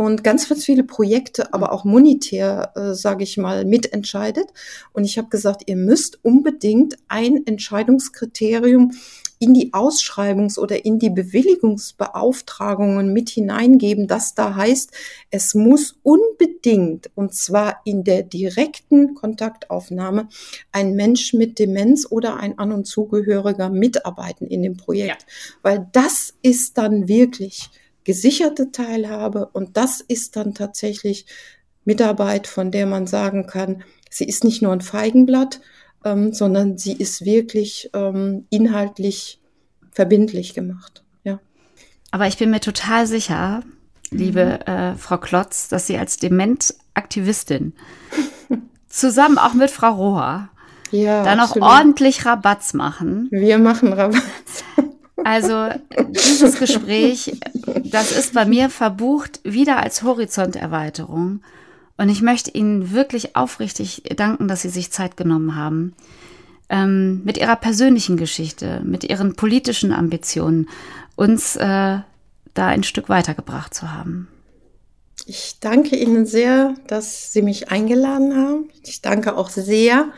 und 0.00 0.24
ganz, 0.24 0.48
ganz 0.48 0.64
viele 0.64 0.82
Projekte, 0.82 1.52
aber 1.52 1.72
auch 1.72 1.84
monetär, 1.84 2.72
äh, 2.74 2.94
sage 2.94 3.22
ich 3.22 3.36
mal, 3.36 3.66
mitentscheidet. 3.66 4.46
Und 4.94 5.04
ich 5.04 5.18
habe 5.18 5.28
gesagt, 5.28 5.64
ihr 5.66 5.76
müsst 5.76 6.24
unbedingt 6.24 6.96
ein 7.08 7.46
Entscheidungskriterium 7.46 8.92
in 9.38 9.52
die 9.52 9.74
Ausschreibungs- 9.74 10.58
oder 10.58 10.86
in 10.86 11.00
die 11.00 11.10
Bewilligungsbeauftragungen 11.10 13.12
mit 13.12 13.28
hineingeben, 13.28 14.08
das 14.08 14.34
da 14.34 14.54
heißt, 14.54 14.90
es 15.30 15.54
muss 15.54 15.98
unbedingt, 16.02 17.10
und 17.14 17.34
zwar 17.34 17.82
in 17.84 18.02
der 18.02 18.22
direkten 18.22 19.14
Kontaktaufnahme, 19.14 20.30
ein 20.72 20.94
Mensch 20.94 21.34
mit 21.34 21.58
Demenz 21.58 22.06
oder 22.08 22.38
ein 22.38 22.58
An- 22.58 22.72
und 22.72 22.86
Zugehöriger 22.86 23.68
mitarbeiten 23.68 24.46
in 24.46 24.62
dem 24.62 24.78
Projekt. 24.78 25.26
Ja. 25.28 25.58
Weil 25.60 25.88
das 25.92 26.32
ist 26.40 26.78
dann 26.78 27.06
wirklich 27.06 27.68
gesicherte 28.04 28.72
Teilhabe 28.72 29.46
und 29.52 29.76
das 29.76 30.00
ist 30.00 30.36
dann 30.36 30.54
tatsächlich 30.54 31.26
Mitarbeit, 31.84 32.46
von 32.46 32.70
der 32.70 32.86
man 32.86 33.06
sagen 33.06 33.46
kann, 33.46 33.82
sie 34.10 34.24
ist 34.24 34.44
nicht 34.44 34.62
nur 34.62 34.72
ein 34.72 34.80
Feigenblatt, 34.80 35.60
ähm, 36.04 36.32
sondern 36.32 36.78
sie 36.78 36.92
ist 36.92 37.24
wirklich 37.24 37.90
ähm, 37.94 38.46
inhaltlich 38.50 39.40
verbindlich 39.92 40.54
gemacht. 40.54 41.02
Ja. 41.24 41.40
Aber 42.10 42.26
ich 42.26 42.38
bin 42.38 42.50
mir 42.50 42.60
total 42.60 43.06
sicher, 43.06 43.62
liebe 44.10 44.60
mhm. 44.66 44.72
äh, 44.72 44.94
Frau 44.96 45.18
Klotz, 45.18 45.68
dass 45.68 45.86
Sie 45.86 45.98
als 45.98 46.16
Dementaktivistin 46.16 47.74
zusammen 48.88 49.38
auch 49.38 49.54
mit 49.54 49.70
Frau 49.70 49.92
Rohr 49.92 50.48
ja, 50.90 51.22
da 51.22 51.36
noch 51.36 51.56
ordentlich 51.56 52.26
Rabatz 52.26 52.74
machen. 52.74 53.28
Wir 53.30 53.58
machen 53.58 53.92
Rabatz. 53.92 54.64
Also 55.24 55.68
dieses 56.08 56.58
Gespräch, 56.58 57.38
das 57.84 58.12
ist 58.12 58.34
bei 58.34 58.44
mir 58.44 58.70
verbucht 58.70 59.40
wieder 59.44 59.78
als 59.78 60.02
Horizonterweiterung. 60.02 61.42
Und 61.96 62.08
ich 62.08 62.22
möchte 62.22 62.50
Ihnen 62.50 62.92
wirklich 62.92 63.36
aufrichtig 63.36 64.02
danken, 64.16 64.48
dass 64.48 64.62
Sie 64.62 64.70
sich 64.70 64.90
Zeit 64.90 65.16
genommen 65.16 65.54
haben. 65.56 65.94
Ähm, 66.68 67.22
mit 67.24 67.36
Ihrer 67.36 67.56
persönlichen 67.56 68.16
Geschichte, 68.16 68.80
mit 68.84 69.04
Ihren 69.04 69.34
politischen 69.34 69.92
Ambitionen, 69.92 70.68
uns 71.16 71.56
äh, 71.56 71.98
da 72.54 72.66
ein 72.66 72.84
Stück 72.84 73.08
weitergebracht 73.08 73.74
zu 73.74 73.92
haben. 73.92 74.28
Ich 75.26 75.58
danke 75.60 75.96
Ihnen 75.96 76.26
sehr, 76.26 76.74
dass 76.86 77.32
Sie 77.32 77.42
mich 77.42 77.70
eingeladen 77.70 78.36
haben. 78.36 78.68
Ich 78.84 79.02
danke 79.02 79.36
auch 79.36 79.50
sehr, 79.50 80.08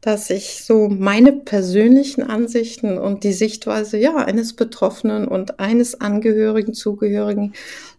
dass 0.00 0.30
ich 0.30 0.64
so 0.64 0.88
meine 0.88 1.32
persönlichen 1.32 2.22
Ansichten 2.22 2.98
und 2.98 3.22
die 3.22 3.32
Sichtweise 3.32 3.98
ja 3.98 4.16
eines 4.16 4.54
Betroffenen 4.54 5.28
und 5.28 5.60
eines 5.60 6.00
Angehörigen, 6.00 6.72
Zugehörigen 6.72 7.52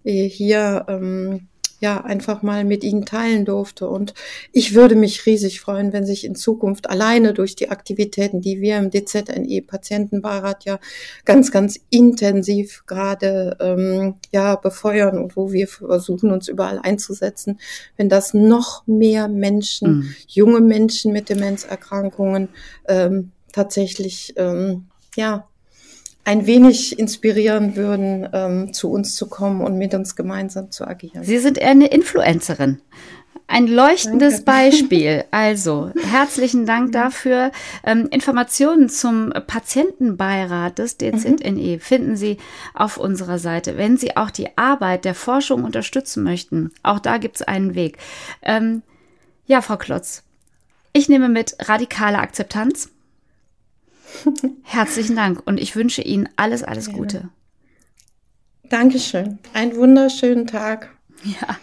äh, 0.03 0.27
hier 0.27 0.85
ähm, 0.87 1.47
ja 1.81 2.01
einfach 2.01 2.43
mal 2.43 2.63
mit 2.63 2.83
ihnen 2.83 3.05
teilen 3.05 3.43
durfte. 3.43 3.89
Und 3.89 4.13
ich 4.53 4.73
würde 4.73 4.95
mich 4.95 5.25
riesig 5.25 5.59
freuen, 5.59 5.91
wenn 5.91 6.05
sich 6.05 6.23
in 6.23 6.35
Zukunft 6.35 6.89
alleine 6.89 7.33
durch 7.33 7.55
die 7.55 7.69
Aktivitäten, 7.69 8.39
die 8.39 8.61
wir 8.61 8.77
im 8.77 8.91
DZNE 8.91 9.61
Patientenbeirat 9.63 10.63
ja 10.65 10.79
ganz, 11.25 11.51
ganz 11.51 11.79
intensiv 11.89 12.83
gerade 12.85 13.57
ähm, 13.59 14.15
ja 14.31 14.55
befeuern 14.55 15.17
und 15.17 15.35
wo 15.35 15.51
wir 15.51 15.67
versuchen, 15.67 16.31
uns 16.31 16.47
überall 16.47 16.79
einzusetzen, 16.79 17.59
wenn 17.97 18.09
das 18.09 18.33
noch 18.33 18.85
mehr 18.85 19.27
Menschen, 19.27 19.97
mhm. 19.97 20.15
junge 20.27 20.61
Menschen 20.61 21.11
mit 21.11 21.29
Demenzerkrankungen 21.29 22.49
ähm, 22.87 23.31
tatsächlich 23.51 24.33
ähm, 24.37 24.85
ja 25.15 25.47
ein 26.23 26.45
wenig 26.45 26.99
inspirieren 26.99 27.75
würden, 27.75 28.27
ähm, 28.31 28.73
zu 28.73 28.91
uns 28.91 29.15
zu 29.15 29.27
kommen 29.27 29.61
und 29.61 29.77
mit 29.77 29.93
uns 29.93 30.15
gemeinsam 30.15 30.71
zu 30.71 30.87
agieren. 30.87 31.23
Sie 31.23 31.39
sind 31.39 31.57
eher 31.57 31.71
eine 31.71 31.87
Influencerin. 31.87 32.81
Ein 33.47 33.67
leuchtendes 33.67 34.45
Danke. 34.45 34.61
Beispiel. 34.71 35.25
Also, 35.31 35.91
herzlichen 36.09 36.65
Dank 36.65 36.93
dafür. 36.93 37.51
Ähm, 37.83 38.07
Informationen 38.09 38.87
zum 38.87 39.33
Patientenbeirat 39.45 40.77
des 40.79 40.97
DZNE 40.97 41.75
mhm. 41.75 41.79
finden 41.79 42.15
Sie 42.15 42.37
auf 42.73 42.97
unserer 42.97 43.39
Seite. 43.39 43.77
Wenn 43.77 43.97
Sie 43.97 44.15
auch 44.15 44.31
die 44.31 44.57
Arbeit 44.57 45.03
der 45.03 45.15
Forschung 45.15 45.65
unterstützen 45.65 46.23
möchten, 46.23 46.71
auch 46.81 46.99
da 46.99 47.17
gibt 47.17 47.37
es 47.37 47.41
einen 47.41 47.75
Weg. 47.75 47.97
Ähm, 48.41 48.83
ja, 49.47 49.61
Frau 49.61 49.75
Klotz, 49.75 50.23
ich 50.93 51.09
nehme 51.09 51.27
mit 51.27 51.55
radikale 51.59 52.19
Akzeptanz 52.19 52.89
Herzlichen 54.63 55.15
Dank 55.15 55.41
und 55.45 55.59
ich 55.59 55.75
wünsche 55.75 56.01
Ihnen 56.01 56.29
alles, 56.35 56.63
alles 56.63 56.87
ja. 56.87 56.93
Gute. 56.93 57.29
Dankeschön. 58.69 59.39
Einen 59.53 59.75
wunderschönen 59.75 60.47
Tag. 60.47 60.89
Ja. 61.23 61.57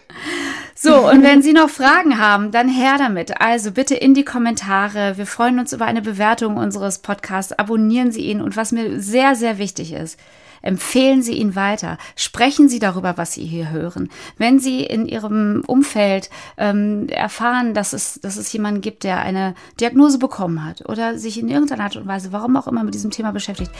So, 0.74 1.10
und 1.10 1.24
wenn 1.24 1.42
Sie 1.42 1.52
noch 1.52 1.70
Fragen 1.70 2.18
haben, 2.18 2.52
dann 2.52 2.68
her 2.68 2.96
damit. 2.98 3.40
Also 3.40 3.72
bitte 3.72 3.96
in 3.96 4.14
die 4.14 4.24
Kommentare. 4.24 5.18
Wir 5.18 5.26
freuen 5.26 5.58
uns 5.58 5.72
über 5.72 5.86
eine 5.86 6.02
Bewertung 6.02 6.56
unseres 6.56 7.00
Podcasts. 7.00 7.52
Abonnieren 7.52 8.12
Sie 8.12 8.20
ihn. 8.20 8.40
Und 8.40 8.56
was 8.56 8.70
mir 8.70 9.00
sehr, 9.00 9.34
sehr 9.34 9.58
wichtig 9.58 9.92
ist, 9.92 10.20
Empfehlen 10.62 11.22
Sie 11.22 11.34
ihn 11.34 11.54
weiter. 11.54 11.98
Sprechen 12.16 12.68
Sie 12.68 12.78
darüber, 12.78 13.16
was 13.16 13.32
Sie 13.32 13.44
hier 13.44 13.70
hören. 13.70 14.10
Wenn 14.36 14.58
Sie 14.58 14.82
in 14.82 15.06
Ihrem 15.06 15.62
Umfeld 15.66 16.30
ähm, 16.56 17.08
erfahren, 17.08 17.74
dass 17.74 17.92
es, 17.92 18.20
dass 18.20 18.36
es 18.36 18.52
jemanden 18.52 18.80
gibt, 18.80 19.04
der 19.04 19.20
eine 19.20 19.54
Diagnose 19.80 20.18
bekommen 20.18 20.64
hat 20.64 20.88
oder 20.88 21.18
sich 21.18 21.38
in 21.38 21.48
irgendeiner 21.48 21.84
Art 21.84 21.96
und 21.96 22.06
Weise, 22.06 22.32
warum 22.32 22.56
auch 22.56 22.66
immer, 22.66 22.84
mit 22.84 22.94
diesem 22.94 23.10
Thema 23.10 23.32
beschäftigt, 23.32 23.72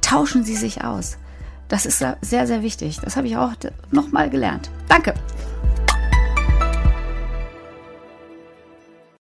tauschen 0.00 0.44
Sie 0.44 0.56
sich 0.56 0.84
aus. 0.84 1.18
Das 1.68 1.86
ist 1.86 2.04
sehr, 2.20 2.46
sehr 2.46 2.62
wichtig. 2.62 2.98
Das 3.02 3.16
habe 3.16 3.28
ich 3.28 3.36
auch 3.36 3.52
nochmal 3.92 4.28
gelernt. 4.28 4.70
Danke. 4.88 5.14